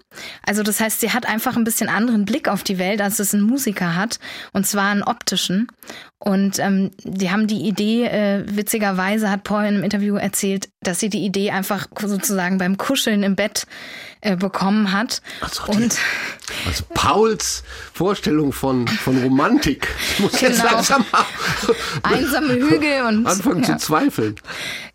Also 0.46 0.62
das 0.62 0.80
heißt, 0.80 1.00
sie 1.00 1.12
hat 1.12 1.24
einfach 1.24 1.56
ein 1.56 1.64
bisschen 1.64 1.88
anderen 1.88 2.26
Blick 2.26 2.46
auf 2.46 2.62
die 2.62 2.76
Welt, 2.76 3.00
als 3.00 3.18
es 3.20 3.32
ein 3.32 3.40
Musiker 3.40 3.96
hat. 3.96 4.18
Und 4.52 4.66
zwar 4.66 4.90
einen 4.90 5.02
optischen. 5.02 5.68
Und 6.24 6.60
ähm, 6.60 6.92
die 7.02 7.32
haben 7.32 7.48
die 7.48 7.62
Idee, 7.66 8.04
äh, 8.06 8.44
witzigerweise 8.46 9.28
hat 9.28 9.42
Paul 9.42 9.62
in 9.62 9.74
einem 9.74 9.82
Interview 9.82 10.14
erzählt, 10.14 10.68
dass 10.80 11.00
sie 11.00 11.08
die 11.08 11.24
Idee 11.24 11.50
einfach 11.50 11.88
sozusagen 12.00 12.58
beim 12.58 12.76
Kuscheln 12.76 13.24
im 13.24 13.34
Bett 13.34 13.66
äh, 14.20 14.36
bekommen 14.36 14.92
hat. 14.92 15.20
Also 15.40 15.64
die- 15.72 15.76
und 15.82 15.98
Also 16.66 16.84
Pauls 16.94 17.64
Vorstellung 17.92 18.52
von, 18.52 18.86
von 18.86 19.20
Romantik. 19.20 19.88
Ich 20.14 20.20
muss 20.20 20.40
jetzt 20.40 20.60
Genau. 20.60 20.74
langsam 20.74 21.04
einsame 22.04 22.54
Hügel 22.54 23.02
und 23.08 23.26
anfangen 23.26 23.64
ja. 23.64 23.76
zu 23.76 23.86
zweifeln. 23.86 24.36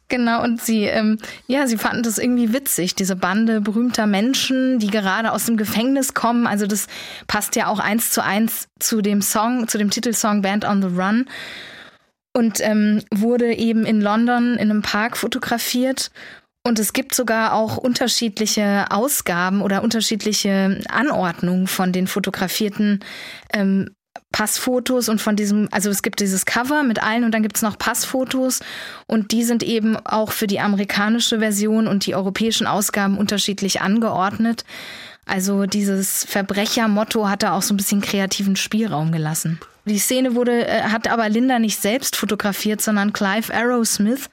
Genau, 0.10 0.42
und 0.42 0.62
sie, 0.62 0.86
ähm, 0.86 1.18
ja, 1.48 1.68
sie 1.68 1.78
fanden 1.78 2.04
das 2.04 2.18
irgendwie 2.18 2.54
witzig, 2.54 2.96
diese 2.96 3.18
Bande 3.18 3.60
berühmter 3.60 4.08
Menschen, 4.08 4.80
die 4.80 4.88
gerade 4.88 5.34
aus 5.34 5.46
dem 5.46 5.58
Gefängnis 5.58 6.14
kommen. 6.14 6.48
Also 6.48 6.66
das 6.66 6.88
passt 7.28 7.58
ja 7.58 7.68
auch 7.68 7.80
eins 7.80 8.12
zu 8.12 8.24
eins 8.24 8.70
zu 8.80 9.02
dem 9.02 9.22
Song, 9.22 9.68
zu 9.68 9.78
dem 9.78 9.90
Titelsong 9.90 10.42
Band 10.42 10.64
on 10.64 10.82
the 10.82 10.88
Run. 10.88 11.26
Und 12.34 12.62
ähm, 12.62 13.04
wurde 13.14 13.54
eben 13.56 13.86
in 13.86 14.00
London 14.00 14.54
in 14.54 14.70
einem 14.70 14.82
Park 14.82 15.18
fotografiert. 15.18 16.12
Und 16.64 16.80
es 16.80 16.94
gibt 16.94 17.16
sogar 17.16 17.54
auch 17.54 17.78
unterschiedliche 17.78 18.86
Ausgaben 18.92 19.62
oder 19.62 19.84
unterschiedliche 19.84 20.82
Anordnungen 20.90 21.68
von 21.68 21.92
den 21.92 22.08
fotografierten 22.08 23.04
ähm, 23.54 23.90
Passfotos 24.32 25.10
und 25.10 25.22
von 25.22 25.36
diesem, 25.36 25.68
also 25.72 25.90
es 25.90 26.02
gibt 26.02 26.20
dieses 26.20 26.46
Cover 26.46 26.84
mit 26.84 27.02
allen 27.02 27.24
und 27.24 27.32
dann 27.32 27.44
gibt 27.44 27.58
es 27.58 27.62
noch 27.62 27.78
Passfotos 27.78 28.62
und 29.06 29.32
die 29.32 29.44
sind 29.44 29.64
eben 29.64 29.98
auch 29.98 30.32
für 30.32 30.48
die 30.48 30.60
amerikanische 30.60 31.40
Version 31.40 31.88
und 31.88 32.06
die 32.06 32.16
europäischen 32.16 32.68
Ausgaben 32.68 33.18
unterschiedlich 33.18 33.82
angeordnet. 33.82 34.64
Also 35.26 35.66
dieses 35.66 36.24
Verbrechermotto 36.24 37.28
hat 37.28 37.44
da 37.44 37.54
auch 37.54 37.62
so 37.62 37.74
ein 37.74 37.78
bisschen 37.78 38.02
kreativen 38.02 38.56
Spielraum 38.56 39.12
gelassen. 39.12 39.60
Die 39.88 40.00
Szene 40.00 40.36
wurde, 40.36 40.68
äh, 40.68 40.84
hat 40.84 41.08
aber 41.08 41.30
Linda 41.30 41.60
nicht 41.60 41.82
selbst 41.82 42.16
fotografiert, 42.16 42.82
sondern 42.82 43.14
Clive 43.14 43.54
Arrowsmith 43.54 44.30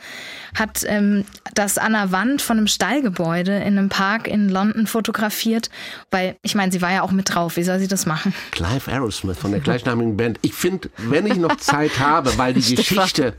hat 0.55 0.84
ähm, 0.86 1.24
das 1.55 1.78
an 1.78 1.92
der 1.92 2.12
Wand 2.12 2.42
von 2.42 2.59
einem 2.59 2.66
Stallgebäude 2.66 3.57
in 3.57 3.78
einem 3.78 3.88
Park 3.88 4.28
in 4.28 4.48
London 4.48 4.86
fotografiert. 4.86 5.70
Weil, 6.11 6.36
ich 6.42 6.55
meine, 6.55 6.72
sie 6.72 6.82
war 6.82 6.92
ja 6.92 7.02
auch 7.02 7.12
mit 7.12 7.34
drauf. 7.34 7.57
Wie 7.57 7.62
soll 7.62 7.78
sie 7.78 7.88
das 7.88 8.07
machen? 8.07 8.34
Clive 8.50 8.90
Aerosmith 8.90 9.38
von 9.38 9.52
der 9.52 9.61
gleichnamigen 9.61 10.16
Band. 10.16 10.38
Ich 10.42 10.55
finde, 10.55 10.90
wenn 10.96 11.26
ich 11.26 11.36
noch 11.36 11.57
Zeit 11.57 11.98
habe, 11.98 12.36
weil 12.36 12.55
die 12.55 12.61
Geschichte, 12.74 13.34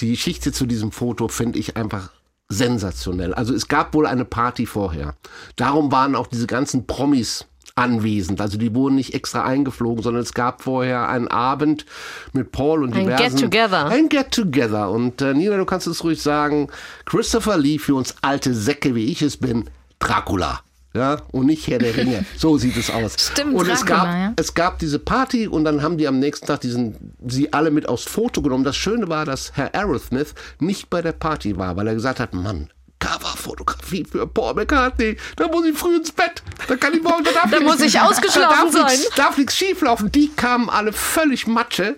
die 0.00 0.10
Geschichte 0.10 0.52
zu 0.52 0.66
diesem 0.66 0.92
Foto 0.92 1.28
finde 1.28 1.58
ich 1.58 1.76
einfach 1.76 2.10
sensationell. 2.48 3.34
Also 3.34 3.54
es 3.54 3.68
gab 3.68 3.94
wohl 3.94 4.06
eine 4.06 4.24
Party 4.24 4.66
vorher. 4.66 5.14
Darum 5.56 5.90
waren 5.90 6.14
auch 6.14 6.26
diese 6.26 6.46
ganzen 6.46 6.86
Promis 6.86 7.46
anwesend. 7.74 8.40
Also 8.40 8.58
die 8.58 8.74
wurden 8.74 8.94
nicht 8.96 9.14
extra 9.14 9.44
eingeflogen, 9.44 10.02
sondern 10.02 10.22
es 10.22 10.34
gab 10.34 10.62
vorher 10.62 11.08
einen 11.08 11.28
Abend 11.28 11.86
mit 12.32 12.52
Paul 12.52 12.82
und 12.82 12.94
Ein 12.94 13.04
diversen... 13.06 13.36
Get-Together. 13.36 13.86
Ein 13.86 14.08
Get-Together. 14.08 14.90
Und 14.90 15.20
äh, 15.22 15.34
Nina, 15.34 15.56
du 15.56 15.64
kannst 15.64 15.86
es 15.86 16.04
ruhig 16.04 16.20
sagen, 16.20 16.68
Christopher 17.04 17.56
Lee 17.56 17.78
für 17.78 17.94
uns 17.94 18.14
alte 18.22 18.54
Säcke, 18.54 18.94
wie 18.94 19.06
ich 19.06 19.22
es 19.22 19.36
bin, 19.36 19.70
Dracula. 19.98 20.60
Ja, 20.94 21.22
und 21.30 21.46
nicht 21.46 21.66
Herr 21.68 21.78
der 21.78 21.96
Ringe. 21.96 22.24
So 22.36 22.58
sieht 22.58 22.76
es 22.76 22.90
aus. 22.90 23.16
Stimmt, 23.18 23.54
und 23.54 23.66
es 23.68 23.86
gab, 23.86 24.06
ja. 24.06 24.32
es 24.36 24.52
gab 24.52 24.78
diese 24.78 24.98
Party 24.98 25.48
und 25.48 25.64
dann 25.64 25.82
haben 25.82 25.96
die 25.96 26.06
am 26.06 26.18
nächsten 26.18 26.46
Tag 26.46 26.60
diesen, 26.60 27.14
sie 27.26 27.52
alle 27.52 27.70
mit 27.70 27.88
aufs 27.88 28.04
Foto 28.04 28.42
genommen. 28.42 28.64
Das 28.64 28.76
Schöne 28.76 29.08
war, 29.08 29.24
dass 29.24 29.52
Herr 29.54 29.74
Aerosmith 29.74 30.34
nicht 30.60 30.90
bei 30.90 31.00
der 31.00 31.12
Party 31.12 31.56
war, 31.56 31.76
weil 31.76 31.86
er 31.86 31.94
gesagt 31.94 32.20
hat, 32.20 32.34
Mann, 32.34 32.68
Coverfotografie 33.02 34.04
für 34.04 34.26
Paul 34.26 34.54
McCartney. 34.54 35.16
Da 35.36 35.48
muss 35.48 35.66
ich 35.66 35.76
früh 35.76 35.96
ins 35.96 36.12
Bett. 36.12 36.42
Da 36.68 36.76
kann 36.76 36.94
ich 36.94 37.02
morgen, 37.02 37.24
da 37.24 37.32
darf 37.32 37.42
Da 37.50 37.58
nichts- 37.58 37.64
muss 37.78 37.80
ich 37.86 38.00
ausgeschlafen 38.00 38.72
da 38.72 38.78
darf 38.80 38.88
nichts- 38.90 39.02
sein. 39.04 39.12
darf 39.16 39.36
nichts 39.38 39.56
schieflaufen. 39.56 40.12
Die 40.12 40.28
kamen 40.28 40.70
alle 40.70 40.92
völlig 40.92 41.46
Matsche 41.46 41.96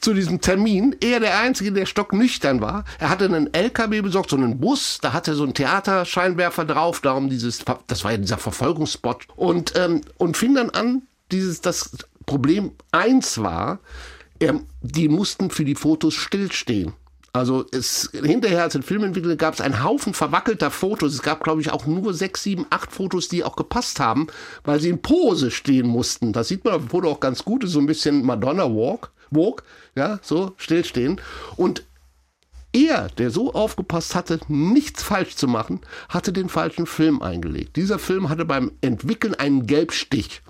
zu 0.00 0.14
diesem 0.14 0.40
Termin. 0.40 0.96
Er 1.00 1.20
der 1.20 1.38
Einzige, 1.38 1.70
der 1.72 1.86
stocknüchtern 1.86 2.60
war. 2.60 2.84
Er 2.98 3.08
hatte 3.08 3.24
einen 3.26 3.52
LKW 3.54 4.00
besorgt, 4.00 4.30
so 4.30 4.36
einen 4.36 4.58
Bus. 4.58 4.98
Da 5.00 5.12
hatte 5.12 5.34
so 5.34 5.44
einen 5.44 5.54
Theaterscheinwerfer 5.54 6.64
drauf. 6.64 7.00
Darum 7.00 7.30
dieses, 7.30 7.64
das 7.86 8.02
war 8.02 8.10
ja 8.10 8.16
dieser 8.18 8.38
Verfolgungsspot. 8.38 9.26
Und, 9.36 9.74
ähm, 9.76 10.00
und 10.18 10.36
fing 10.36 10.54
dann 10.56 10.70
an, 10.70 11.02
dieses, 11.30 11.60
das 11.60 11.90
Problem 12.26 12.72
eins 12.90 13.38
war, 13.38 13.78
er, 14.40 14.58
die 14.80 15.08
mussten 15.08 15.50
für 15.50 15.64
die 15.64 15.76
Fotos 15.76 16.14
stillstehen. 16.14 16.94
Also 17.34 17.64
es, 17.72 18.10
hinterher, 18.12 18.62
als 18.62 18.74
den 18.74 18.82
Film 18.82 19.04
entwickelte, 19.04 19.38
gab 19.38 19.54
es 19.54 19.62
einen 19.62 19.82
Haufen 19.82 20.12
verwackelter 20.12 20.70
Fotos. 20.70 21.14
Es 21.14 21.22
gab, 21.22 21.42
glaube 21.42 21.62
ich, 21.62 21.72
auch 21.72 21.86
nur 21.86 22.12
sechs, 22.12 22.42
sieben, 22.42 22.66
acht 22.68 22.92
Fotos, 22.92 23.28
die 23.28 23.42
auch 23.42 23.56
gepasst 23.56 24.00
haben, 24.00 24.26
weil 24.64 24.80
sie 24.80 24.90
in 24.90 25.00
Pose 25.00 25.50
stehen 25.50 25.86
mussten. 25.86 26.34
Das 26.34 26.48
sieht 26.48 26.64
man 26.64 26.74
auf 26.74 26.82
dem 26.82 26.90
Foto 26.90 27.10
auch 27.10 27.20
ganz 27.20 27.42
gut. 27.44 27.64
Ist 27.64 27.72
so 27.72 27.78
ein 27.78 27.86
bisschen 27.86 28.26
Madonna 28.26 28.64
Walk, 28.64 29.12
Walk, 29.30 29.62
ja, 29.94 30.18
so 30.22 30.52
stillstehen. 30.58 31.22
Und 31.56 31.84
er, 32.74 33.08
der 33.08 33.30
so 33.30 33.54
aufgepasst 33.54 34.14
hatte, 34.14 34.40
nichts 34.48 35.02
falsch 35.02 35.36
zu 35.36 35.48
machen, 35.48 35.80
hatte 36.10 36.34
den 36.34 36.50
falschen 36.50 36.86
Film 36.86 37.22
eingelegt. 37.22 37.76
Dieser 37.76 37.98
Film 37.98 38.28
hatte 38.28 38.44
beim 38.44 38.72
Entwickeln 38.82 39.34
einen 39.34 39.66
Gelbstich. 39.66 40.42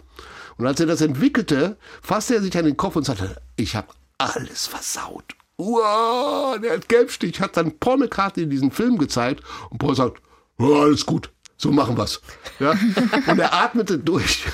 Und 0.57 0.67
als 0.67 0.81
er 0.81 0.87
das 0.87 1.01
entwickelte, 1.01 1.77
fasste 2.03 2.35
er 2.35 2.43
sich 2.43 2.57
an 2.59 2.65
den 2.65 2.77
Kopf 2.77 2.97
und 2.97 3.05
sagte, 3.05 3.41
ich 3.57 3.77
habe 3.77 3.89
alles 4.19 4.67
versaut. 4.67 5.37
Uah, 5.59 6.59
der 6.59 6.79
Gelbstich 6.79 7.41
hat 7.41 7.57
dann 7.57 7.79
Paul 7.79 7.99
McCartney 7.99 8.49
diesen 8.49 8.71
Film 8.71 8.99
gezeigt 8.99 9.43
und 9.71 9.79
Paul 9.79 9.95
sagt, 9.95 10.23
alles 10.59 11.07
gut, 11.07 11.31
so 11.57 11.71
machen 11.71 11.97
wir's. 11.97 12.21
Ja? 12.59 12.73
Und 13.27 13.39
er 13.39 13.55
atmete 13.55 13.99
durch. 13.99 14.45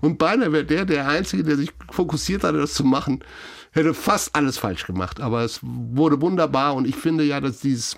Und 0.00 0.18
beinahe 0.18 0.52
wäre 0.52 0.64
der 0.64 0.84
der 0.84 1.08
Einzige, 1.08 1.44
der 1.44 1.56
sich 1.56 1.70
fokussiert 1.90 2.44
hatte, 2.44 2.58
das 2.58 2.74
zu 2.74 2.84
machen, 2.84 3.24
hätte 3.72 3.94
fast 3.94 4.34
alles 4.34 4.58
falsch 4.58 4.86
gemacht. 4.86 5.20
Aber 5.20 5.42
es 5.42 5.60
wurde 5.62 6.20
wunderbar 6.20 6.74
und 6.74 6.86
ich 6.86 6.96
finde 6.96 7.24
ja, 7.24 7.40
dass 7.40 7.60
dieses 7.60 7.96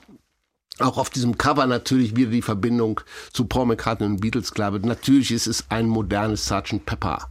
auch 0.79 0.99
auf 0.99 1.11
diesem 1.11 1.37
Cover 1.37 1.67
natürlich 1.67 2.17
wieder 2.17 2.31
die 2.31 2.43
Verbindung 2.43 3.01
zu 3.33 3.45
Paul 3.45 3.67
McCartney 3.67 4.07
und 4.07 4.21
Beatles 4.21 4.53
klar 4.53 4.73
wird. 4.73 4.85
Natürlich 4.85 5.31
ist 5.31 5.47
es 5.47 5.67
ein 5.71 5.87
modernes 5.87 6.47
Sgt. 6.47 6.85
Pepper 6.87 7.31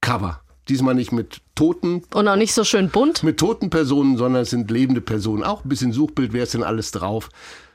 Cover. 0.00 0.42
Diesmal 0.70 0.94
nicht 0.94 1.10
mit 1.10 1.40
toten, 1.56 2.04
Und 2.14 2.28
auch 2.28 2.36
nicht 2.36 2.54
so 2.54 2.62
schön 2.62 2.90
bunt. 2.90 3.24
mit 3.24 3.38
toten 3.38 3.70
Personen, 3.70 4.16
sondern 4.16 4.42
es 4.42 4.50
sind 4.50 4.70
lebende 4.70 5.00
Personen. 5.00 5.42
Auch 5.42 5.64
ein 5.64 5.68
bisschen 5.68 5.92
Suchbild, 5.92 6.32
wer 6.32 6.44
ist 6.44 6.54
denn 6.54 6.62
alles 6.62 6.92
drauf? 6.92 7.28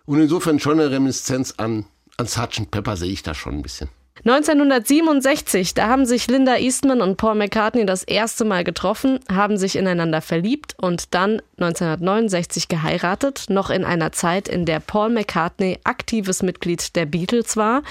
Und 0.06 0.22
insofern 0.22 0.60
schon 0.60 0.80
eine 0.80 0.90
Reminiszenz 0.90 1.56
an, 1.58 1.86
an 2.18 2.26
Sgt. 2.26 2.72
Pepper 2.72 2.96
sehe 2.96 3.12
ich 3.12 3.22
da 3.22 3.34
schon 3.34 3.56
ein 3.56 3.62
bisschen. 3.62 3.90
1967, 4.24 5.74
da 5.74 5.88
haben 5.90 6.06
sich 6.06 6.28
Linda 6.28 6.58
Eastman 6.58 7.02
und 7.02 7.18
Paul 7.18 7.36
McCartney 7.36 7.86
das 7.86 8.04
erste 8.04 8.46
Mal 8.46 8.64
getroffen, 8.64 9.20
haben 9.30 9.58
sich 9.58 9.76
ineinander 9.76 10.22
verliebt 10.22 10.74
und 10.82 11.14
dann 11.14 11.42
1969 11.58 12.68
geheiratet, 12.70 13.46
noch 13.50 13.70
in 13.70 13.84
einer 13.84 14.14
Zeit, 14.14 14.48
in 14.48 14.66
der 14.66 14.80
Paul 14.80 15.10
McCartney 15.10 15.80
aktives 15.84 16.42
Mitglied 16.44 16.96
der 16.96 17.06
Beatles 17.06 17.58
war. 17.58 17.84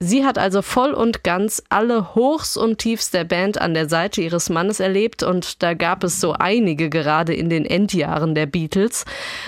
Sie 0.00 0.24
hat 0.24 0.38
also 0.38 0.62
voll 0.62 0.92
und 0.92 1.24
ganz 1.24 1.60
alle 1.70 2.14
Hochs 2.14 2.56
und 2.56 2.78
Tiefs 2.78 3.10
der 3.10 3.24
Band 3.24 3.60
an 3.60 3.74
der 3.74 3.88
Seite 3.88 4.22
ihres 4.22 4.48
Mannes 4.48 4.78
erlebt 4.78 5.24
und 5.24 5.60
da 5.60 5.74
gab 5.74 6.04
es 6.04 6.20
so 6.20 6.34
einige 6.34 6.88
gerade 6.88 7.34
in 7.34 7.50
den 7.50 7.64
Endjahren 7.64 8.36
der 8.36 8.46
Beatles. 8.46 9.04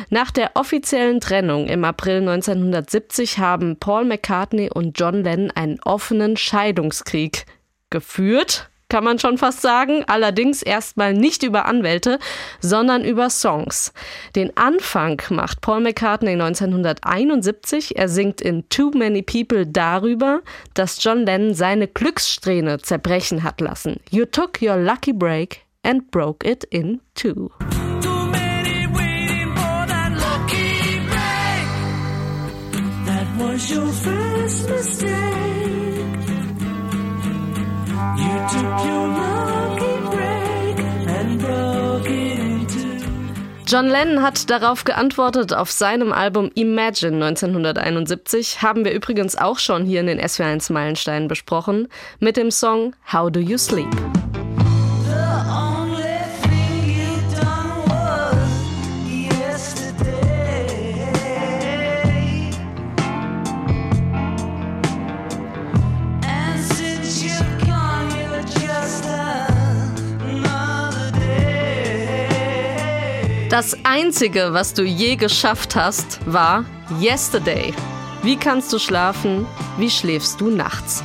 Nach 0.08 0.32
der 0.32 0.52
offiziellen 0.54 1.20
Trennung 1.20 1.68
im 1.68 1.84
April 1.84 2.28
1970 2.28 3.38
haben 3.38 3.76
Paul 3.76 4.04
McCartney 4.04 4.70
und 4.74 4.98
John 4.98 5.22
Lennon 5.22 5.52
einen 5.52 5.78
offenen 5.84 6.36
Scheidungskrieg 6.36 7.46
geführt. 7.90 8.69
Kann 8.90 9.04
man 9.04 9.20
schon 9.20 9.38
fast 9.38 9.62
sagen. 9.62 10.04
Allerdings 10.08 10.62
erstmal 10.62 11.14
nicht 11.14 11.44
über 11.44 11.64
Anwälte, 11.66 12.18
sondern 12.60 13.04
über 13.04 13.30
Songs. 13.30 13.92
Den 14.34 14.54
Anfang 14.56 15.22
macht 15.30 15.60
Paul 15.60 15.80
McCartney 15.80 16.32
1971. 16.32 17.96
Er 17.96 18.08
singt 18.08 18.40
in 18.40 18.68
Too 18.68 18.90
Many 18.90 19.22
People 19.22 19.64
darüber, 19.64 20.40
dass 20.74 21.02
John 21.02 21.24
Lennon 21.24 21.54
seine 21.54 21.86
Glückssträhne 21.86 22.78
zerbrechen 22.78 23.44
hat 23.44 23.60
lassen. 23.60 24.00
You 24.10 24.24
took 24.24 24.60
your 24.60 24.76
lucky 24.76 25.12
break 25.12 25.60
and 25.84 26.10
broke 26.10 26.46
it 26.46 26.64
in 26.64 27.00
two. 27.14 27.50
Was 33.38 33.70
your 33.70 33.86
first 33.86 34.68
mistake. 34.68 35.29
John 43.70 43.86
Lennon 43.86 44.20
hat 44.20 44.50
darauf 44.50 44.82
geantwortet 44.82 45.54
auf 45.54 45.70
seinem 45.70 46.12
Album 46.12 46.50
Imagine 46.56 47.24
1971, 47.24 48.62
haben 48.62 48.84
wir 48.84 48.92
übrigens 48.92 49.36
auch 49.36 49.60
schon 49.60 49.84
hier 49.84 50.00
in 50.00 50.08
den 50.08 50.20
SW1 50.20 50.72
Meilensteinen 50.72 51.28
besprochen, 51.28 51.86
mit 52.18 52.36
dem 52.36 52.50
Song 52.50 52.96
How 53.12 53.30
Do 53.30 53.38
You 53.38 53.58
Sleep. 53.58 53.86
Das 73.50 73.76
Einzige, 73.82 74.50
was 74.52 74.74
du 74.74 74.84
je 74.84 75.16
geschafft 75.16 75.74
hast, 75.74 76.20
war 76.24 76.64
Yesterday. 77.00 77.74
Wie 78.22 78.36
kannst 78.36 78.72
du 78.72 78.78
schlafen? 78.78 79.44
Wie 79.76 79.90
schläfst 79.90 80.40
du 80.40 80.50
nachts? 80.50 81.02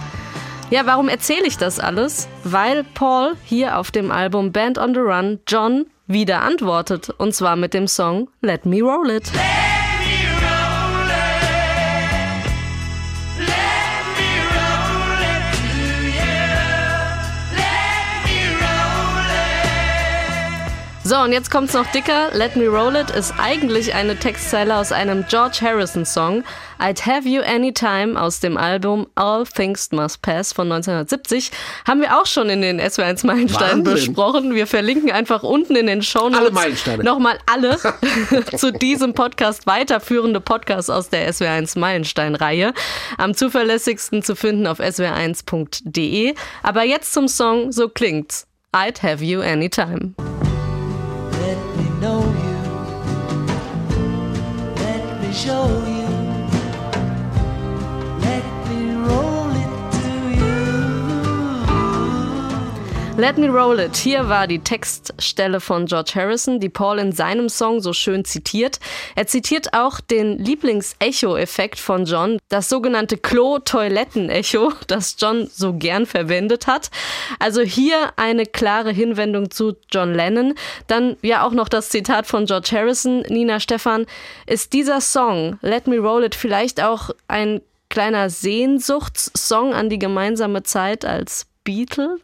Ja, 0.69 0.85
warum 0.85 1.09
erzähle 1.09 1.47
ich 1.47 1.57
das 1.57 1.79
alles? 1.79 2.27
Weil 2.43 2.83
Paul 2.83 3.35
hier 3.45 3.79
auf 3.79 3.89
dem 3.89 4.11
Album 4.11 4.51
Band 4.51 4.77
on 4.77 4.93
the 4.93 4.99
Run 4.99 5.39
John 5.47 5.87
wieder 6.05 6.43
antwortet. 6.43 7.09
Und 7.17 7.33
zwar 7.33 7.55
mit 7.55 7.73
dem 7.73 7.87
Song 7.87 8.29
Let 8.41 8.67
Me 8.67 8.79
Roll 8.79 9.09
It. 9.09 9.33
Let 9.33 9.64
So, 21.07 21.17
und 21.17 21.31
jetzt 21.33 21.51
kommt's 21.51 21.73
noch 21.73 21.85
dicker. 21.91 22.31
Let 22.33 22.55
Me 22.55 22.65
Roll 22.65 22.95
It 22.95 23.11
ist 23.11 23.31
eigentlich 23.37 23.93
eine 23.93 24.17
Textzeile 24.17 24.75
aus 24.75 24.91
einem 24.91 25.23
George 25.29 25.59
Harrison 25.61 26.03
Song. 26.03 26.43
I'd 26.79 27.05
Have 27.05 27.29
You 27.29 27.43
Anytime 27.43 28.19
aus 28.19 28.39
dem 28.39 28.57
Album 28.57 29.05
All 29.13 29.45
Things 29.45 29.91
Must 29.91 30.23
Pass 30.23 30.51
von 30.51 30.71
1970. 30.71 31.51
Haben 31.87 32.01
wir 32.01 32.19
auch 32.19 32.25
schon 32.25 32.49
in 32.49 32.63
den 32.63 32.81
SW1 32.81 33.23
Meilensteinen 33.27 33.83
besprochen. 33.83 34.55
Wir 34.55 34.65
verlinken 34.65 35.11
einfach 35.11 35.43
unten 35.43 35.75
in 35.75 35.85
den 35.85 36.01
Shownotes 36.01 36.39
Alle 36.39 36.51
Meilensteine. 36.51 37.03
nochmal 37.03 37.37
alle 37.45 37.77
zu 38.57 38.71
diesem 38.71 39.13
Podcast 39.13 39.67
weiterführende 39.67 40.41
Podcasts 40.41 40.89
aus 40.89 41.09
der 41.09 41.31
SW1 41.31 41.77
Meilenstein-Reihe. 41.77 42.73
Am 43.19 43.35
zuverlässigsten 43.35 44.23
zu 44.23 44.35
finden 44.35 44.65
auf 44.65 44.79
sw1.de. 44.79 46.33
Aber 46.63 46.83
jetzt 46.83 47.13
zum 47.13 47.27
Song 47.27 47.71
So 47.71 47.89
klingt's. 47.89 48.47
I'd 48.73 49.03
Have 49.03 49.23
You 49.23 49.41
Anytime. 49.41 50.15
Let 55.45 55.94
Let 63.17 63.37
Me 63.37 63.47
Roll 63.47 63.79
It. 63.79 63.95
Hier 63.95 64.27
war 64.27 64.45
die 64.45 64.59
Textstelle 64.59 65.61
von 65.61 65.85
George 65.85 66.11
Harrison, 66.15 66.59
die 66.59 66.67
Paul 66.67 66.99
in 66.99 67.13
seinem 67.13 67.47
Song 67.47 67.79
so 67.79 67.93
schön 67.93 68.25
zitiert. 68.25 68.81
Er 69.15 69.25
zitiert 69.25 69.73
auch 69.73 70.01
den 70.01 70.37
Lieblings-Echo-Effekt 70.37 71.79
von 71.79 72.03
John, 72.03 72.39
das 72.49 72.67
sogenannte 72.67 73.15
Klo-Toiletten-Echo, 73.15 74.73
das 74.87 75.15
John 75.17 75.47
so 75.49 75.75
gern 75.75 76.05
verwendet 76.05 76.67
hat. 76.67 76.91
Also 77.39 77.61
hier 77.61 78.11
eine 78.17 78.45
klare 78.45 78.91
Hinwendung 78.91 79.49
zu 79.49 79.77
John 79.89 80.13
Lennon. 80.13 80.53
Dann 80.87 81.15
ja 81.21 81.47
auch 81.47 81.53
noch 81.53 81.69
das 81.69 81.87
Zitat 81.87 82.27
von 82.27 82.45
George 82.45 82.71
Harrison. 82.73 83.21
Nina 83.29 83.61
Stefan, 83.61 84.07
ist 84.45 84.73
dieser 84.73 84.99
Song, 84.99 85.57
Let 85.61 85.87
Me 85.87 85.99
Roll 85.99 86.25
It, 86.25 86.35
vielleicht 86.35 86.83
auch 86.83 87.11
ein 87.29 87.61
kleiner 87.89 88.29
Sehnsuchtssong 88.29 89.73
an 89.73 89.89
die 89.89 89.99
gemeinsame 89.99 90.63
Zeit 90.63 91.05
als 91.05 91.45
Beatle? 91.63 92.19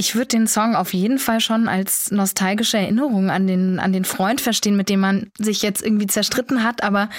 Ich 0.00 0.14
würde 0.14 0.28
den 0.28 0.46
Song 0.46 0.76
auf 0.76 0.94
jeden 0.94 1.18
Fall 1.18 1.40
schon 1.40 1.68
als 1.68 2.10
nostalgische 2.10 2.78
Erinnerung 2.78 3.28
an 3.28 3.46
den, 3.46 3.78
an 3.78 3.92
den 3.92 4.06
Freund 4.06 4.40
verstehen, 4.40 4.74
mit 4.74 4.88
dem 4.88 5.00
man 5.00 5.30
sich 5.36 5.60
jetzt 5.60 5.84
irgendwie 5.84 6.06
zerstritten 6.06 6.64
hat, 6.64 6.82
aber 6.82 7.10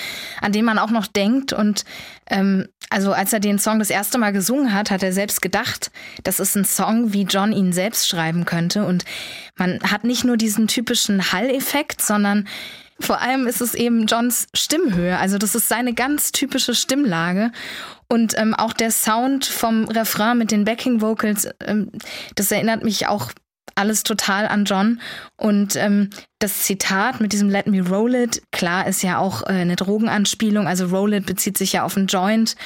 an 0.42 0.52
den 0.52 0.66
man 0.66 0.80
auch 0.80 0.90
noch 0.90 1.06
denkt. 1.06 1.54
Und 1.54 1.86
ähm, 2.28 2.70
also 2.90 3.14
als 3.14 3.34
er 3.34 3.40
den 3.40 3.60
Song 3.60 3.78
das 3.78 3.92
erste 3.92 4.18
Mal 4.18 4.34
gesungen 4.34 4.74
hat, 4.74 4.90
hat 4.90 5.04
er 5.04 5.14
selbst 5.14 5.44
gedacht, 5.44 5.92
das 6.24 6.40
ist 6.40 6.56
ein 6.56 6.66
Song, 6.66 7.14
wie 7.14 7.22
John 7.22 7.52
ihn 7.52 7.72
selbst 7.72 8.08
schreiben 8.10 8.46
könnte. 8.46 8.84
Und 8.84 9.06
man 9.58 9.80
hat 9.84 10.04
nicht 10.04 10.24
nur 10.24 10.36
diesen 10.36 10.68
typischen 10.68 11.32
Hall-Effekt, 11.32 12.02
sondern 12.02 12.48
vor 13.00 13.22
allem 13.22 13.46
ist 13.46 13.62
es 13.62 13.76
eben 13.76 14.08
Johns 14.08 14.48
Stimmhöhe. 14.56 15.20
Also 15.20 15.38
das 15.38 15.54
ist 15.54 15.68
seine 15.68 15.94
ganz 15.94 16.32
typische 16.32 16.74
Stimmlage. 16.74 17.52
Und 18.12 18.38
ähm, 18.38 18.54
auch 18.54 18.74
der 18.74 18.92
Sound 18.92 19.46
vom 19.46 19.86
Refrain 19.86 20.38
mit 20.38 20.52
den 20.52 20.66
Backing 20.66 21.00
Vocals, 21.00 21.48
ähm, 21.66 21.94
das 22.36 22.52
erinnert 22.52 22.84
mich 22.84 23.08
auch 23.08 23.32
alles 23.76 24.04
total 24.04 24.50
an 24.50 24.66
John. 24.66 25.00
Und 25.38 25.78
ähm, 25.78 26.10
das 26.40 26.64
Zitat 26.64 27.22
mit 27.22 27.32
diesem 27.32 27.48
Let 27.48 27.68
me 27.68 27.82
roll 27.82 28.14
it, 28.16 28.42
klar, 28.52 28.86
ist 28.86 29.02
ja 29.02 29.18
auch 29.18 29.44
äh, 29.44 29.54
eine 29.54 29.78
Drogenanspielung. 29.78 30.68
Also 30.68 30.88
roll 30.88 31.14
it 31.14 31.26
bezieht 31.26 31.58
sich 31.58 31.72
ja 31.72 31.84
auf 31.84 31.96
einen 31.96 32.08
Joint. 32.08 32.58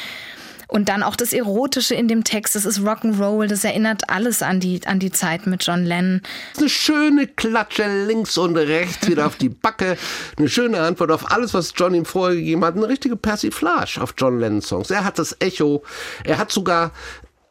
Und 0.67 0.89
dann 0.89 1.03
auch 1.03 1.15
das 1.15 1.33
Erotische 1.33 1.95
in 1.95 2.07
dem 2.07 2.23
Text, 2.23 2.55
das 2.55 2.65
ist 2.65 2.79
Rock'n'Roll, 2.79 3.47
das 3.47 3.63
erinnert 3.63 4.09
alles 4.09 4.41
an 4.41 4.59
die, 4.59 4.81
an 4.85 4.99
die 4.99 5.11
Zeit 5.11 5.47
mit 5.47 5.65
John 5.65 5.85
Lennon. 5.85 6.21
Eine 6.57 6.69
schöne 6.69 7.27
Klatsche 7.27 8.05
links 8.05 8.37
und 8.37 8.57
rechts 8.57 9.07
wieder 9.07 9.27
auf 9.27 9.35
die 9.35 9.49
Backe. 9.49 9.97
Eine 10.37 10.49
schöne 10.49 10.79
Antwort 10.79 11.11
auf 11.11 11.31
alles, 11.31 11.53
was 11.53 11.73
John 11.75 11.93
ihm 11.93 12.05
vorher 12.05 12.35
gegeben 12.35 12.63
hat. 12.65 12.75
Eine 12.75 12.87
richtige 12.87 13.15
Persiflage 13.15 14.01
auf 14.01 14.13
John 14.17 14.39
Lennon 14.39 14.61
Songs. 14.61 14.89
Er 14.89 15.03
hat 15.03 15.19
das 15.19 15.35
Echo. 15.39 15.83
Er 16.23 16.37
hat 16.37 16.51
sogar 16.51 16.91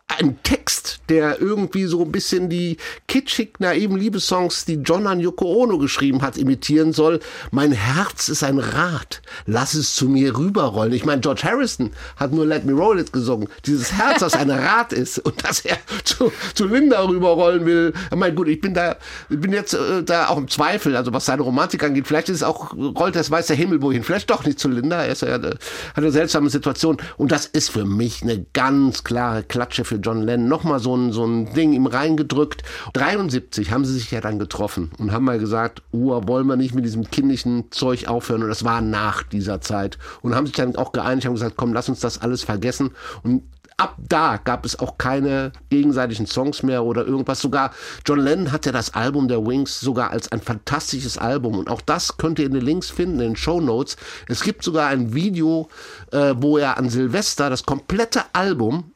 einen 0.09 0.43
Text, 0.43 1.01
der 1.09 1.41
irgendwie 1.41 1.85
so 1.85 2.03
ein 2.03 2.13
bisschen 2.13 2.49
die 2.49 2.77
kitschig 3.09 3.59
naiven 3.59 3.97
Liebessongs, 3.97 4.65
die 4.65 4.75
John 4.75 5.07
an 5.07 5.21
Yoko 5.21 5.63
Ono 5.63 5.79
geschrieben 5.79 6.23
hat, 6.23 6.37
imitieren 6.37 6.93
soll. 6.93 7.21
Mein 7.51 7.73
Herz 7.73 8.29
ist 8.29 8.43
ein 8.43 8.59
Rad, 8.59 9.23
lass 9.47 9.75
es 9.75 9.95
zu 9.95 10.09
mir 10.09 10.37
rüberrollen. 10.37 10.93
Ich 10.93 11.05
meine, 11.05 11.21
George 11.21 11.43
Harrison 11.45 11.91
hat 12.17 12.33
nur 12.33 12.47
Let 12.47 12.65
Me 12.65 12.73
Roll 12.73 13.01
It 13.01 13.13
gesungen. 13.13 13.49
Dieses 13.67 13.93
Herz, 13.93 14.21
das 14.21 14.35
ein 14.35 14.51
Rad 14.51 14.93
ist 14.93 15.19
und 15.19 15.45
dass 15.45 15.61
er 15.61 15.79
zu, 16.05 16.33
zu 16.55 16.67
Linda 16.67 17.03
rüberrollen 17.07 17.67
will. 17.67 17.93
Ich 18.11 18.17
meine, 18.17 18.35
gut, 18.35 18.49
ich 18.49 18.61
bin 18.61 18.75
da, 18.75 18.97
ich 19.31 19.41
bin 19.41 19.53
jetzt 19.53 19.75
äh, 19.75 20.03
da 20.03 20.29
auch 20.29 20.39
im 20.39 20.49
Zweifel, 20.49 20.97
also 20.97 21.13
was 21.13 21.27
seine 21.27 21.43
Romantik 21.43 21.83
angeht. 21.83 22.07
Vielleicht 22.07 22.29
ist 22.29 22.37
es 22.37 22.43
auch, 22.43 22.75
rollt 22.75 23.17
das 23.17 23.31
weiße 23.31 23.55
Himmel 23.55 23.83
wohin. 23.83 24.05
Vielleicht 24.05 24.31
doch 24.31 24.45
nicht 24.45 24.59
zu 24.59 24.69
Linda. 24.69 25.03
Er 25.03 25.13
ist 25.13 25.23
ja, 25.23 25.37
äh, 25.37 25.51
hat 25.51 25.59
eine 25.97 26.13
seltsame 26.13 26.51
Situation. 26.51 26.99
Und 27.17 27.33
das 27.33 27.47
ist 27.47 27.71
für 27.71 27.85
mich 27.85 28.23
eine 28.23 28.47
ganz 28.53 29.05
klare 29.05 29.43
Klatsche 29.43 29.85
für 29.85 29.94
John 29.97 30.23
Lennon. 30.23 30.49
Nochmal 30.49 30.81
so 30.81 30.97
ein, 30.97 31.13
so 31.13 31.25
ein 31.25 31.53
Ding 31.55 31.73
ihm 31.73 31.87
reingedrückt. 31.87 32.63
73 32.93 33.71
haben 33.71 33.85
sie 33.85 33.95
sich 33.95 34.11
ja 34.11 34.21
dann 34.21 34.39
getroffen 34.39 34.91
und 34.99 35.13
haben 35.13 35.25
mal 35.25 35.39
gesagt, 35.39 35.83
uh, 35.93 36.21
wollen 36.27 36.47
wir 36.47 36.57
nicht 36.57 36.75
mit 36.75 36.85
diesem 36.85 37.11
kindlichen 37.11 37.71
Zeug 37.71 38.09
aufhören. 38.09 38.43
Und 38.43 38.49
das 38.49 38.65
war 38.65 38.81
nach 38.81 39.23
dieser 39.23 39.61
Zeit. 39.61 39.99
Und 40.23 40.35
haben 40.35 40.47
sich 40.47 40.57
dann 40.57 40.77
auch 40.77 40.93
geeinigt, 40.93 41.27
haben 41.27 41.35
gesagt, 41.35 41.57
komm, 41.57 41.73
lass 41.73 41.89
uns 41.89 42.01
das 42.01 42.21
alles 42.21 42.43
vergessen. 42.43 42.91
Und 43.23 43.43
ab 43.77 43.97
da 43.99 44.37
gab 44.37 44.65
es 44.65 44.79
auch 44.79 44.99
keine 44.99 45.53
gegenseitigen 45.71 46.27
Songs 46.27 46.63
mehr 46.63 46.85
oder 46.85 47.07
irgendwas. 47.07 47.41
Sogar 47.41 47.73
John 48.07 48.21
Lennon 48.21 48.53
hat 48.53 48.67
ja 48.67 48.73
das 48.73 48.95
Album 48.95 49.29
der 49.29 49.45
Wings 49.45 49.81
sogar 49.81 50.11
als 50.11 50.31
ein 50.33 50.41
fantastisches 50.41 51.19
Album. 51.19 51.59
Und 51.59 51.71
auch 51.71 51.81
das 51.81 52.17
könnt 52.17 52.39
ihr 52.39 52.47
in 52.47 52.55
den 52.55 52.65
Links 52.65 52.91
finden, 52.91 53.21
in 53.21 53.31
den 53.31 53.37
Show 53.37 53.61
Notes. 53.61 53.97
Es 54.29 54.43
gibt 54.43 54.63
sogar 54.63 54.89
ein 54.89 55.15
Video, 55.15 55.69
äh, 56.13 56.35
wo 56.37 56.59
er 56.59 56.79
an 56.79 56.89
Silvester 56.89 57.51
das 57.51 57.65
komplette 57.65 58.23
Album 58.33 58.94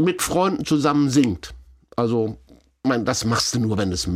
mit 0.00 0.22
Freunden 0.22 0.64
zusammen 0.64 1.10
singt. 1.10 1.54
Also, 1.96 2.38
ich 2.84 2.88
meine, 2.88 3.04
das 3.04 3.24
machst 3.24 3.54
du 3.54 3.60
nur, 3.60 3.76
wenn 3.76 3.92
es. 3.92 4.08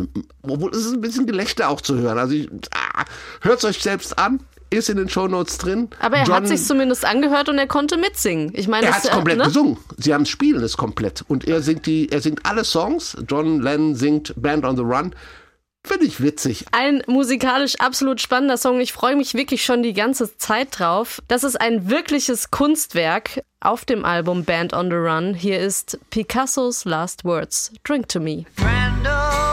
Obwohl 0.42 0.70
es 0.70 0.86
ist 0.86 0.94
ein 0.94 1.00
bisschen 1.00 1.26
Gelächter 1.26 1.68
auch 1.68 1.80
zu 1.80 1.98
hören. 1.98 2.18
Also, 2.18 2.36
ah, 2.72 3.04
hört 3.40 3.58
es 3.58 3.64
euch 3.64 3.82
selbst 3.82 4.18
an. 4.18 4.40
Ist 4.70 4.88
in 4.88 4.96
den 4.96 5.10
Shownotes 5.10 5.58
drin. 5.58 5.90
Aber 6.00 6.16
er 6.16 6.24
John, 6.24 6.36
hat 6.36 6.48
sich 6.48 6.64
zumindest 6.64 7.04
angehört 7.04 7.50
und 7.50 7.58
er 7.58 7.66
konnte 7.66 7.98
mitsingen. 7.98 8.52
Ich 8.54 8.68
meine, 8.68 8.86
er 8.86 8.94
hat 8.94 9.04
es 9.04 9.10
äh, 9.10 9.12
komplett 9.12 9.36
ne? 9.36 9.44
gesungen. 9.44 9.76
Sie 9.98 10.14
haben 10.14 10.24
spielen 10.24 10.62
es 10.62 10.78
komplett. 10.78 11.22
Und 11.28 11.46
er 11.46 11.60
singt 11.60 11.84
die, 11.84 12.10
er 12.10 12.22
singt 12.22 12.46
alle 12.46 12.64
Songs. 12.64 13.14
John 13.28 13.60
Lennon 13.60 13.94
singt 13.94 14.32
Band 14.40 14.64
on 14.64 14.76
the 14.76 14.82
Run. 14.82 15.14
Finde 15.84 16.06
ich 16.06 16.22
witzig. 16.22 16.64
Ein 16.70 17.02
musikalisch 17.06 17.74
absolut 17.76 18.20
spannender 18.20 18.56
Song. 18.56 18.80
Ich 18.80 18.92
freue 18.92 19.16
mich 19.16 19.34
wirklich 19.34 19.64
schon 19.64 19.82
die 19.82 19.94
ganze 19.94 20.36
Zeit 20.38 20.78
drauf. 20.78 21.20
Das 21.26 21.42
ist 21.42 21.60
ein 21.60 21.90
wirkliches 21.90 22.50
Kunstwerk 22.50 23.42
auf 23.60 23.84
dem 23.84 24.04
Album 24.04 24.44
Band 24.44 24.74
on 24.74 24.90
the 24.90 24.96
Run. 24.96 25.34
Hier 25.34 25.58
ist 25.58 25.98
Picassos 26.10 26.84
Last 26.84 27.24
Words. 27.24 27.72
Drink 27.84 28.08
to 28.08 28.20
me. 28.20 28.44
Friend 28.56 29.51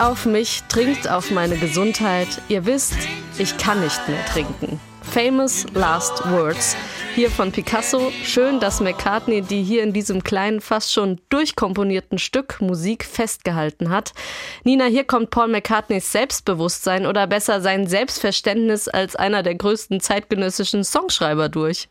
auf 0.00 0.24
mich, 0.24 0.62
trinkt 0.68 1.10
auf 1.10 1.30
meine 1.30 1.56
Gesundheit. 1.56 2.28
Ihr 2.48 2.64
wisst, 2.64 2.96
ich 3.38 3.56
kann 3.58 3.80
nicht 3.80 4.08
mehr 4.08 4.24
trinken. 4.26 4.80
Famous 5.02 5.66
Last 5.74 6.24
Words. 6.30 6.76
Hier 7.14 7.30
von 7.30 7.52
Picasso. 7.52 8.12
Schön, 8.24 8.60
dass 8.60 8.80
McCartney 8.80 9.42
die 9.42 9.62
hier 9.62 9.82
in 9.82 9.92
diesem 9.92 10.22
kleinen, 10.22 10.60
fast 10.60 10.92
schon 10.92 11.20
durchkomponierten 11.28 12.18
Stück 12.18 12.60
Musik 12.60 13.04
festgehalten 13.04 13.90
hat. 13.90 14.12
Nina, 14.64 14.84
hier 14.84 15.04
kommt 15.04 15.30
Paul 15.30 15.48
McCartneys 15.48 16.12
Selbstbewusstsein 16.12 17.06
oder 17.06 17.26
besser 17.26 17.60
sein 17.60 17.86
Selbstverständnis 17.86 18.88
als 18.88 19.16
einer 19.16 19.42
der 19.42 19.56
größten 19.56 20.00
zeitgenössischen 20.00 20.84
Songschreiber 20.84 21.48
durch. 21.48 21.88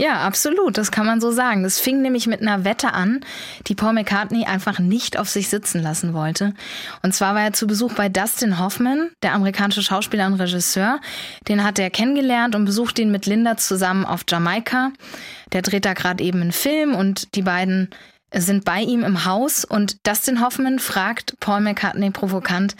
Ja, 0.00 0.22
absolut, 0.22 0.78
das 0.78 0.90
kann 0.90 1.04
man 1.04 1.20
so 1.20 1.30
sagen. 1.30 1.62
Das 1.62 1.78
fing 1.78 2.00
nämlich 2.00 2.26
mit 2.26 2.40
einer 2.40 2.64
Wette 2.64 2.94
an, 2.94 3.20
die 3.66 3.74
Paul 3.74 3.92
McCartney 3.92 4.46
einfach 4.46 4.78
nicht 4.78 5.18
auf 5.18 5.28
sich 5.28 5.50
sitzen 5.50 5.82
lassen 5.82 6.14
wollte. 6.14 6.54
Und 7.02 7.14
zwar 7.14 7.34
war 7.34 7.42
er 7.42 7.52
zu 7.52 7.66
Besuch 7.66 7.92
bei 7.92 8.08
Dustin 8.08 8.58
Hoffman, 8.58 9.10
der 9.22 9.34
amerikanische 9.34 9.82
Schauspieler 9.82 10.26
und 10.26 10.40
Regisseur. 10.40 11.00
Den 11.48 11.62
hat 11.62 11.78
er 11.78 11.90
kennengelernt 11.90 12.54
und 12.54 12.64
besucht 12.64 12.98
ihn 12.98 13.10
mit 13.10 13.26
Linda 13.26 13.58
zusammen 13.58 14.06
auf 14.06 14.22
Jamaika. 14.26 14.90
Der 15.52 15.60
dreht 15.60 15.84
da 15.84 15.92
gerade 15.92 16.24
eben 16.24 16.40
einen 16.40 16.52
Film 16.52 16.94
und 16.94 17.34
die 17.34 17.42
beiden 17.42 17.90
sind 18.32 18.64
bei 18.64 18.80
ihm 18.80 19.04
im 19.04 19.26
Haus 19.26 19.66
und 19.66 19.98
Dustin 20.06 20.40
Hoffman 20.40 20.78
fragt 20.78 21.38
Paul 21.40 21.60
McCartney 21.60 22.10
provokant, 22.10 22.74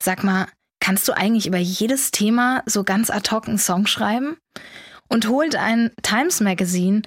sag 0.00 0.22
mal, 0.22 0.46
kannst 0.78 1.08
du 1.08 1.16
eigentlich 1.16 1.48
über 1.48 1.58
jedes 1.58 2.12
Thema 2.12 2.62
so 2.64 2.84
ganz 2.84 3.10
ad 3.10 3.28
hoc 3.32 3.48
einen 3.48 3.58
Song 3.58 3.88
schreiben? 3.88 4.36
Und 5.10 5.28
holt 5.28 5.56
ein 5.56 5.90
Times 6.02 6.40
Magazine 6.40 7.02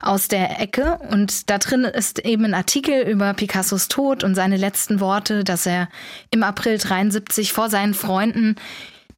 aus 0.00 0.28
der 0.28 0.60
Ecke. 0.60 0.98
Und 1.10 1.50
da 1.50 1.58
drin 1.58 1.84
ist 1.84 2.24
eben 2.24 2.44
ein 2.44 2.54
Artikel 2.54 3.02
über 3.02 3.34
Picassos 3.34 3.88
Tod 3.88 4.24
und 4.24 4.34
seine 4.34 4.56
letzten 4.56 5.00
Worte, 5.00 5.44
dass 5.44 5.66
er 5.66 5.88
im 6.30 6.44
April 6.44 6.78
73 6.78 7.52
vor 7.52 7.68
seinen 7.68 7.94
Freunden 7.94 8.54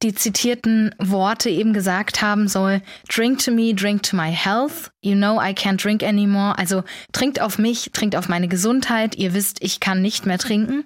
die 0.01 0.15
zitierten 0.15 0.95
Worte 0.97 1.49
eben 1.49 1.73
gesagt 1.73 2.21
haben 2.21 2.47
soll, 2.47 2.81
drink 3.07 3.39
to 3.43 3.51
me, 3.51 3.73
drink 3.73 4.03
to 4.03 4.15
my 4.15 4.31
health, 4.31 4.91
you 5.01 5.15
know 5.15 5.39
I 5.39 5.53
can't 5.53 5.81
drink 5.81 6.03
anymore, 6.03 6.57
also 6.57 6.83
trinkt 7.11 7.39
auf 7.39 7.57
mich, 7.59 7.91
trinkt 7.93 8.15
auf 8.15 8.27
meine 8.27 8.47
Gesundheit, 8.47 9.15
ihr 9.15 9.33
wisst, 9.33 9.61
ich 9.61 9.79
kann 9.79 10.01
nicht 10.01 10.25
mehr 10.25 10.39
trinken. 10.39 10.85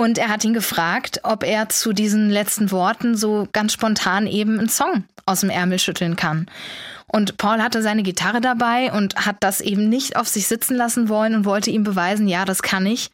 Und 0.00 0.16
er 0.16 0.28
hat 0.28 0.44
ihn 0.44 0.54
gefragt, 0.54 1.20
ob 1.24 1.42
er 1.42 1.68
zu 1.68 1.92
diesen 1.92 2.30
letzten 2.30 2.70
Worten 2.70 3.16
so 3.16 3.48
ganz 3.52 3.72
spontan 3.72 4.28
eben 4.28 4.58
einen 4.58 4.68
Song 4.68 5.02
aus 5.26 5.40
dem 5.40 5.50
Ärmel 5.50 5.80
schütteln 5.80 6.14
kann. 6.14 6.46
Und 7.08 7.36
Paul 7.36 7.60
hatte 7.60 7.82
seine 7.82 8.04
Gitarre 8.04 8.40
dabei 8.40 8.92
und 8.92 9.26
hat 9.26 9.36
das 9.40 9.60
eben 9.60 9.88
nicht 9.88 10.16
auf 10.16 10.28
sich 10.28 10.46
sitzen 10.46 10.76
lassen 10.76 11.08
wollen 11.08 11.34
und 11.34 11.44
wollte 11.44 11.70
ihm 11.70 11.82
beweisen, 11.82 12.28
ja, 12.28 12.44
das 12.44 12.62
kann 12.62 12.86
ich. 12.86 13.10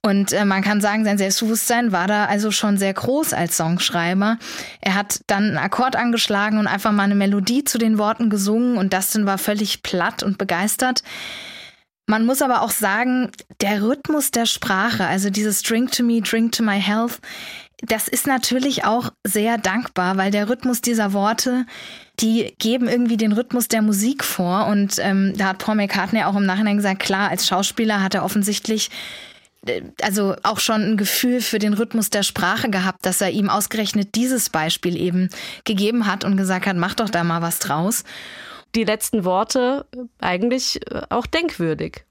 Und 0.00 0.32
äh, 0.32 0.44
man 0.44 0.62
kann 0.62 0.80
sagen, 0.80 1.04
sein 1.04 1.18
Selbstbewusstsein 1.18 1.90
war 1.90 2.06
da 2.06 2.26
also 2.26 2.52
schon 2.52 2.78
sehr 2.78 2.94
groß 2.94 3.32
als 3.32 3.56
Songschreiber. 3.56 4.38
Er 4.80 4.94
hat 4.94 5.20
dann 5.26 5.44
einen 5.44 5.58
Akkord 5.58 5.96
angeschlagen 5.96 6.58
und 6.58 6.68
einfach 6.68 6.92
mal 6.92 7.02
eine 7.02 7.16
Melodie 7.16 7.64
zu 7.64 7.78
den 7.78 7.98
Worten 7.98 8.30
gesungen 8.30 8.76
und 8.76 8.92
Dustin 8.92 9.26
war 9.26 9.38
völlig 9.38 9.82
platt 9.82 10.22
und 10.22 10.38
begeistert. 10.38 11.02
Man 12.08 12.24
muss 12.24 12.40
aber 12.40 12.62
auch 12.62 12.70
sagen, 12.70 13.30
der 13.60 13.82
Rhythmus 13.82 14.30
der 14.30 14.46
Sprache, 14.46 15.06
also 15.06 15.28
dieses 15.28 15.62
Drink 15.62 15.92
to 15.92 16.02
me, 16.02 16.22
drink 16.22 16.52
to 16.52 16.62
my 16.62 16.80
health, 16.80 17.20
das 17.82 18.08
ist 18.08 18.26
natürlich 18.26 18.86
auch 18.86 19.10
sehr 19.24 19.58
dankbar, 19.58 20.16
weil 20.16 20.30
der 20.30 20.48
Rhythmus 20.48 20.80
dieser 20.80 21.12
Worte, 21.12 21.66
die 22.18 22.54
geben 22.58 22.88
irgendwie 22.88 23.18
den 23.18 23.32
Rhythmus 23.32 23.68
der 23.68 23.82
Musik 23.82 24.24
vor. 24.24 24.68
Und 24.68 24.96
ähm, 25.00 25.34
da 25.36 25.48
hat 25.48 25.58
Paul 25.58 25.74
McCartney 25.74 26.22
auch 26.24 26.34
im 26.34 26.46
Nachhinein 26.46 26.78
gesagt, 26.78 27.00
klar, 27.00 27.28
als 27.28 27.46
Schauspieler 27.46 28.02
hat 28.02 28.14
er 28.14 28.24
offensichtlich 28.24 28.88
äh, 29.66 29.82
also 30.00 30.34
auch 30.44 30.60
schon 30.60 30.80
ein 30.80 30.96
Gefühl 30.96 31.42
für 31.42 31.58
den 31.58 31.74
Rhythmus 31.74 32.08
der 32.08 32.22
Sprache 32.22 32.70
gehabt, 32.70 33.04
dass 33.04 33.20
er 33.20 33.32
ihm 33.32 33.50
ausgerechnet 33.50 34.14
dieses 34.14 34.48
Beispiel 34.48 34.96
eben 34.96 35.28
gegeben 35.64 36.06
hat 36.06 36.24
und 36.24 36.38
gesagt 36.38 36.66
hat, 36.66 36.76
mach 36.76 36.94
doch 36.94 37.10
da 37.10 37.22
mal 37.22 37.42
was 37.42 37.58
draus 37.58 38.02
die 38.74 38.84
letzten 38.84 39.24
Worte 39.24 39.86
eigentlich 40.18 40.80
äh, 40.90 41.02
auch 41.10 41.26
denkwürdig. 41.26 42.04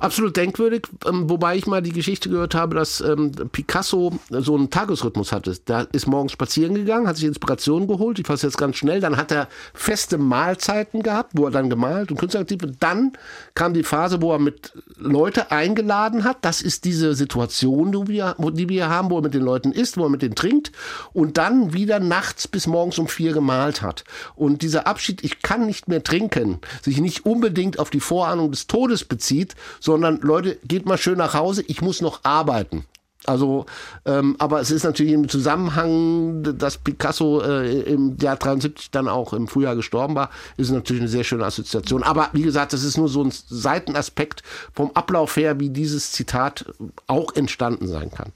Absolut 0.00 0.36
denkwürdig, 0.36 0.82
ähm, 1.06 1.28
wobei 1.28 1.56
ich 1.56 1.66
mal 1.66 1.82
die 1.82 1.92
Geschichte 1.92 2.28
gehört 2.28 2.54
habe, 2.54 2.74
dass 2.74 3.00
ähm, 3.00 3.32
Picasso 3.52 4.12
so 4.30 4.56
einen 4.56 4.70
Tagesrhythmus 4.70 5.32
hatte. 5.32 5.56
Da 5.64 5.82
ist 5.92 6.06
morgens 6.06 6.32
spazieren 6.32 6.74
gegangen, 6.74 7.06
hat 7.06 7.16
sich 7.16 7.26
Inspiration 7.26 7.86
geholt, 7.86 8.18
ich 8.18 8.26
fasse 8.26 8.46
jetzt 8.46 8.58
ganz 8.58 8.76
schnell, 8.76 9.00
dann 9.00 9.16
hat 9.16 9.32
er 9.32 9.48
feste 9.74 10.18
Mahlzeiten 10.18 11.02
gehabt, 11.02 11.32
wo 11.34 11.46
er 11.46 11.50
dann 11.50 11.70
gemalt 11.70 12.10
und 12.10 12.18
künstleraktiv. 12.18 12.60
Dann 12.80 13.12
kam 13.54 13.74
die 13.74 13.82
Phase, 13.82 14.22
wo 14.22 14.32
er 14.32 14.38
mit 14.38 14.72
Leute 14.96 15.50
eingeladen 15.50 16.24
hat. 16.24 16.38
Das 16.42 16.62
ist 16.62 16.84
diese 16.84 17.14
Situation, 17.14 17.92
die 17.92 18.08
wir, 18.08 18.36
die 18.52 18.68
wir 18.68 18.88
haben, 18.88 19.10
wo 19.10 19.18
er 19.18 19.22
mit 19.22 19.34
den 19.34 19.42
Leuten 19.42 19.72
isst, 19.72 19.96
wo 19.96 20.04
er 20.04 20.10
mit 20.10 20.22
denen 20.22 20.34
trinkt 20.34 20.72
und 21.12 21.38
dann 21.38 21.72
wieder 21.72 22.00
nachts 22.00 22.48
bis 22.48 22.66
morgens 22.66 22.98
um 22.98 23.08
vier 23.08 23.32
gemalt 23.32 23.82
hat. 23.82 24.04
Und 24.34 24.62
dieser 24.62 24.86
Abschied, 24.86 25.24
ich 25.24 25.42
kann 25.42 25.66
nicht 25.66 25.88
mehr 25.88 26.02
trinken, 26.02 26.60
sich 26.82 27.00
nicht 27.00 27.26
unbedingt 27.26 27.78
auf 27.78 27.90
die 27.90 28.00
Vorahnung 28.00 28.50
des 28.50 28.66
Todes 28.66 29.04
bezieht, 29.04 29.54
sondern 29.80 30.20
Leute, 30.20 30.58
geht 30.64 30.86
mal 30.86 30.98
schön 30.98 31.18
nach 31.18 31.34
Hause, 31.34 31.64
ich 31.66 31.82
muss 31.82 32.00
noch 32.00 32.20
arbeiten. 32.24 32.86
Also, 33.24 33.66
ähm, 34.04 34.34
aber 34.38 34.60
es 34.60 34.70
ist 34.70 34.82
natürlich 34.82 35.12
im 35.12 35.28
Zusammenhang, 35.28 36.42
dass 36.58 36.78
Picasso 36.78 37.40
äh, 37.40 37.82
im 37.82 38.16
Jahr 38.18 38.36
73 38.36 38.90
dann 38.90 39.08
auch 39.08 39.32
im 39.32 39.46
Frühjahr 39.46 39.76
gestorben 39.76 40.16
war, 40.16 40.30
ist 40.56 40.70
natürlich 40.70 41.02
eine 41.02 41.08
sehr 41.08 41.22
schöne 41.22 41.44
Assoziation. 41.44 42.02
Aber 42.02 42.30
wie 42.32 42.42
gesagt, 42.42 42.72
das 42.72 42.82
ist 42.82 42.96
nur 42.96 43.08
so 43.08 43.22
ein 43.22 43.30
Seitenaspekt 43.30 44.42
vom 44.72 44.90
Ablauf 44.94 45.36
her, 45.36 45.60
wie 45.60 45.70
dieses 45.70 46.10
Zitat 46.10 46.66
auch 47.06 47.34
entstanden 47.36 47.86
sein 47.86 48.10
kann. 48.10 48.32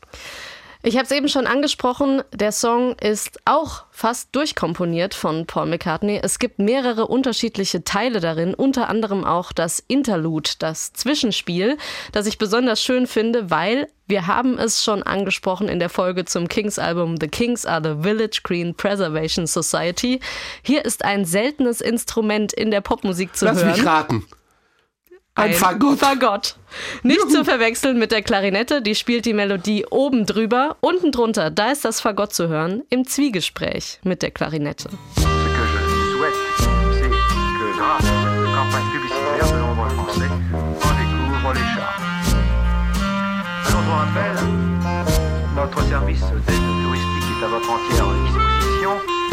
Ich 0.87 0.95
habe 0.95 1.05
es 1.05 1.11
eben 1.11 1.29
schon 1.29 1.49
angesprochen, 1.49 2.23
der 2.33 2.53
Song 2.53 2.95
ist 3.01 3.41
auch 3.45 3.87
fast 3.91 4.29
durchkomponiert 4.37 5.15
von 5.15 5.45
Paul 5.45 5.67
McCartney. 5.67 6.21
Es 6.23 6.39
gibt 6.39 6.61
mehrere 6.61 7.09
unterschiedliche 7.09 7.83
Teile 7.83 8.21
darin, 8.21 8.55
unter 8.55 8.89
anderem 8.89 9.25
auch 9.25 9.51
das 9.51 9.83
Interlude, 9.89 10.51
das 10.61 10.93
Zwischenspiel, 10.93 11.77
das 12.13 12.29
ich 12.29 12.39
besonders 12.39 12.81
schön 12.81 13.09
finde, 13.09 13.51
weil 13.51 13.89
wir 14.07 14.29
haben 14.29 14.59
es 14.59 14.85
schon 14.85 15.03
angesprochen 15.03 15.69
in 15.69 15.81
der 15.81 15.89
Folge 15.89 16.25
zum 16.25 16.47
Kings-Album 16.47 17.17
The 17.21 17.27
Kings 17.27 17.67
are 17.67 17.83
the 17.83 18.05
Village 18.05 18.43
Green 18.45 18.73
Preservation 18.73 19.49
Society. 19.49 20.21
Hier 20.63 20.85
ist 20.85 21.05
ein 21.05 21.25
seltenes 21.25 21.81
Instrument 21.81 22.53
in 22.53 22.71
der 22.71 22.81
Popmusik 22.81 23.35
zu 23.35 23.47
Lass 23.47 23.57
hören. 23.65 23.73
mich 23.73 23.85
raten. 23.85 24.25
Ein 25.37 25.53
Fagott. 25.53 25.99
Fagott. 25.99 26.57
Nicht 27.03 27.31
zu 27.31 27.45
verwechseln 27.45 27.99
mit 27.99 28.11
der 28.11 28.23
Klarinette, 28.23 28.81
die 28.81 28.95
spielt 28.95 29.27
die 29.27 29.35
Melodie 29.35 29.85
oben 29.91 30.25
drüber. 30.25 30.77
Unten 30.81 31.13
drunter, 31.13 31.51
da 31.51 31.73
ist 31.73 31.85
das 31.85 32.01
Fagott 32.01 32.33
zu 32.33 32.49
hören, 32.49 32.83
im 32.89 33.07
Zwiegespräch 33.07 34.01
mit 34.03 34.23
der 34.23 34.31
Klarinette. 34.31 34.89
Notre 45.57 45.83
service 45.89 46.21
d'aide 46.21 46.61
touristique 46.85 47.25
est 47.33 47.45
à 47.45 47.49
votre 47.49 47.71
entière 47.71 48.07
disposition. 48.27 49.26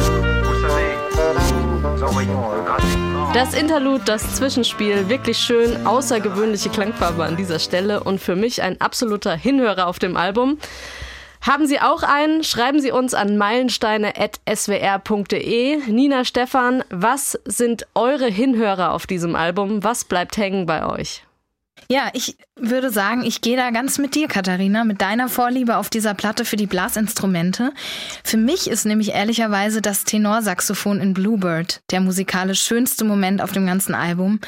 Das 3.34 3.54
Interlude, 3.54 4.06
das 4.06 4.36
Zwischenspiel, 4.36 5.10
wirklich 5.10 5.38
schön, 5.38 5.86
außergewöhnliche 5.86 6.70
Klangfarbe 6.70 7.26
an 7.26 7.36
dieser 7.36 7.60
Stelle 7.60 8.02
und 8.04 8.22
für 8.22 8.36
mich 8.36 8.62
ein 8.62 8.80
absoluter 8.80 9.36
Hinhörer 9.36 9.88
auf 9.88 10.00
dem 10.00 10.16
Album. 10.16 10.60
Haben 11.42 11.68
Sie 11.68 11.82
auch 11.82 12.04
einen? 12.04 12.46
Schreiben 12.46 12.80
Sie 12.80 12.92
uns 12.92 13.14
an 13.14 13.38
meilensteine.swr.de. 13.38 15.92
Nina 15.92 16.24
Stefan, 16.24 16.86
was 16.90 17.38
sind 17.44 17.86
eure 17.96 18.28
Hinhörer 18.28 18.94
auf 18.94 19.06
diesem 19.06 19.36
Album? 19.36 19.84
Was 19.84 20.06
bleibt 20.06 20.38
hängen 20.38 20.66
bei 20.66 20.86
euch? 20.86 21.26
Ja, 21.90 22.10
ich 22.14 22.38
würde 22.56 22.92
sagen, 22.92 23.24
ich 23.24 23.42
gehe 23.42 23.58
da 23.58 23.70
ganz 23.72 23.98
mit 23.98 24.16
dir, 24.16 24.28
Katharina, 24.28 24.84
mit 24.84 25.02
deiner 25.02 25.28
Vorliebe 25.28 25.78
auf 25.78 25.90
dieser 25.90 26.14
Platte 26.14 26.46
für 26.46 26.56
die 26.56 26.68
Blasinstrumente. 26.68 27.72
Für 28.24 28.38
mich 28.38 28.70
ist 28.70 28.86
nämlich 28.86 29.14
ehrlicherweise 29.14 29.82
das 29.82 30.04
Tenorsaxophon 30.04 31.00
in 31.00 31.14
Bluebird 31.14 31.82
der 31.92 32.02
musikalisch 32.02 32.62
schönste 32.62 33.04
Moment 33.04 33.42
auf 33.42 33.52
dem 33.52 33.66
ganzen 33.66 33.96
Album. 33.96 34.40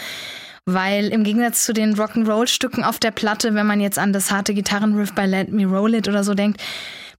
Weil 0.67 1.09
im 1.09 1.23
Gegensatz 1.23 1.63
zu 1.63 1.73
den 1.73 1.95
Rock'n'Roll-Stücken 1.95 2.83
auf 2.83 2.97
der 2.97 3.11
Platte, 3.11 3.53
wenn 3.53 3.67
man 3.67 3.79
jetzt 3.79 3.99
an 3.99 4.13
das 4.13 4.31
harte 4.31 4.55
Gitarrenriff 4.55 5.13
bei 5.13 5.27
Let 5.27 5.51
Me 5.51 5.65
Roll 5.65 5.93
It 5.93 6.07
oder 6.07 6.23
so 6.23 6.33
denkt, 6.33 6.59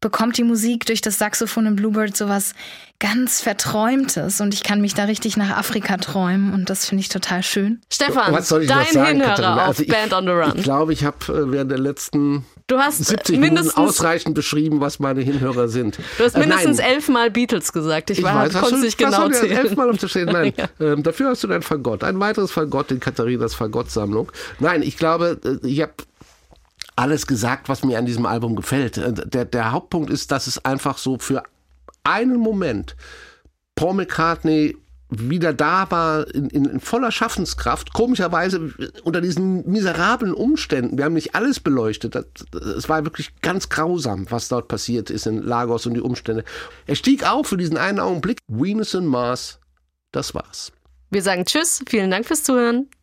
bekommt 0.00 0.36
die 0.36 0.44
Musik 0.44 0.84
durch 0.86 1.00
das 1.00 1.18
Saxophon 1.18 1.66
in 1.66 1.76
Bluebird 1.76 2.16
sowas 2.16 2.54
ganz 2.98 3.40
Verträumtes 3.40 4.40
und 4.40 4.54
ich 4.54 4.62
kann 4.62 4.80
mich 4.80 4.94
da 4.94 5.04
richtig 5.04 5.36
nach 5.36 5.56
Afrika 5.56 5.96
träumen 5.98 6.54
und 6.54 6.70
das 6.70 6.86
finde 6.86 7.02
ich 7.02 7.08
total 7.08 7.42
schön. 7.42 7.80
Stefan, 7.92 8.32
Was 8.32 8.48
soll 8.48 8.62
ich 8.62 8.68
dein 8.68 8.86
sagen, 8.92 9.06
Hinhörer 9.08 9.34
Katharina? 9.34 9.62
auf 9.62 9.68
Also 9.68 9.82
ich, 9.82 9.88
Band 9.88 10.12
on 10.14 10.24
the 10.24 10.30
Run. 10.30 10.52
Ich 10.56 10.62
glaube, 10.62 10.92
ich 10.92 11.04
habe 11.04 11.16
äh, 11.28 11.52
während 11.52 11.70
der 11.70 11.78
letzten 11.78 12.46
Du 12.68 12.78
hast 12.78 13.04
70 13.04 13.38
mindestens, 13.38 13.76
Minuten 13.76 13.88
ausreichend 13.90 14.34
beschrieben, 14.34 14.80
was 14.80 14.98
meine 14.98 15.20
Hinhörer 15.20 15.68
sind. 15.68 15.98
du 16.18 16.24
hast 16.24 16.34
Äh, 16.34 16.40
mindestens 16.40 16.78
nein. 16.78 16.86
elfmal 16.94 17.30
Beatles 17.30 17.72
gesagt. 17.72 18.10
Ich, 18.10 18.18
Ich 18.18 18.24
war, 18.24 18.34
weiß, 18.34 18.54
hast 18.54 18.60
konnte 18.62 18.76
du, 18.78 18.82
nicht 18.84 18.98
genau 18.98 19.28
zählen. 19.28 19.56
elfmal 19.56 19.90
auf 19.90 19.98
der 19.98 20.08
Stelle. 20.08 20.32
Nein, 20.32 20.52
ähm, 20.80 21.02
dafür 21.02 21.28
hast 21.30 21.44
du 21.44 21.48
dein 21.48 21.62
Fagott. 21.62 22.02
Ein 22.02 22.18
weiteres 22.18 22.50
Fagott 22.50 22.90
in 22.90 22.98
Katharinas 22.98 23.54
Fagott-Sammlung. 23.54 24.32
Nein, 24.58 24.82
ich 24.82 24.96
glaube, 24.96 25.38
äh, 25.44 25.66
ich 25.66 25.80
habe 25.82 25.92
alles 26.96 27.26
gesagt, 27.26 27.68
was 27.68 27.84
mir 27.84 27.98
an 27.98 28.06
diesem 28.06 28.26
Album 28.26 28.56
gefällt. 28.56 28.96
Äh, 28.96 29.12
Der, 29.12 29.44
der 29.44 29.70
Hauptpunkt 29.72 30.10
ist, 30.10 30.32
dass 30.32 30.46
es 30.46 30.64
einfach 30.64 30.98
so 30.98 31.18
für 31.18 31.42
einen 32.06 32.38
Moment 32.38 32.96
Paul 33.74 33.94
McCartney 33.94 34.76
wieder 35.08 35.52
da 35.52 35.88
war 35.90 36.26
in, 36.34 36.48
in, 36.48 36.64
in 36.64 36.80
voller 36.80 37.12
Schaffenskraft, 37.12 37.92
komischerweise 37.92 38.72
unter 39.04 39.20
diesen 39.20 39.68
miserablen 39.70 40.34
Umständen. 40.34 40.98
Wir 40.98 41.04
haben 41.04 41.14
nicht 41.14 41.34
alles 41.34 41.60
beleuchtet. 41.60 42.16
Es 42.54 42.88
war 42.88 43.04
wirklich 43.04 43.30
ganz 43.40 43.68
grausam, 43.68 44.26
was 44.30 44.48
dort 44.48 44.66
passiert 44.66 45.10
ist 45.10 45.26
in 45.26 45.42
Lagos 45.42 45.86
und 45.86 45.94
die 45.94 46.00
Umstände. 46.00 46.44
Er 46.86 46.96
stieg 46.96 47.24
auf 47.30 47.46
für 47.46 47.56
diesen 47.56 47.76
einen 47.76 48.00
Augenblick. 48.00 48.38
Venus 48.48 48.96
und 48.96 49.06
Mars, 49.06 49.60
das 50.10 50.34
war's. 50.34 50.72
Wir 51.10 51.22
sagen 51.22 51.44
Tschüss, 51.44 51.82
vielen 51.88 52.10
Dank 52.10 52.26
fürs 52.26 52.42
Zuhören. 52.42 52.88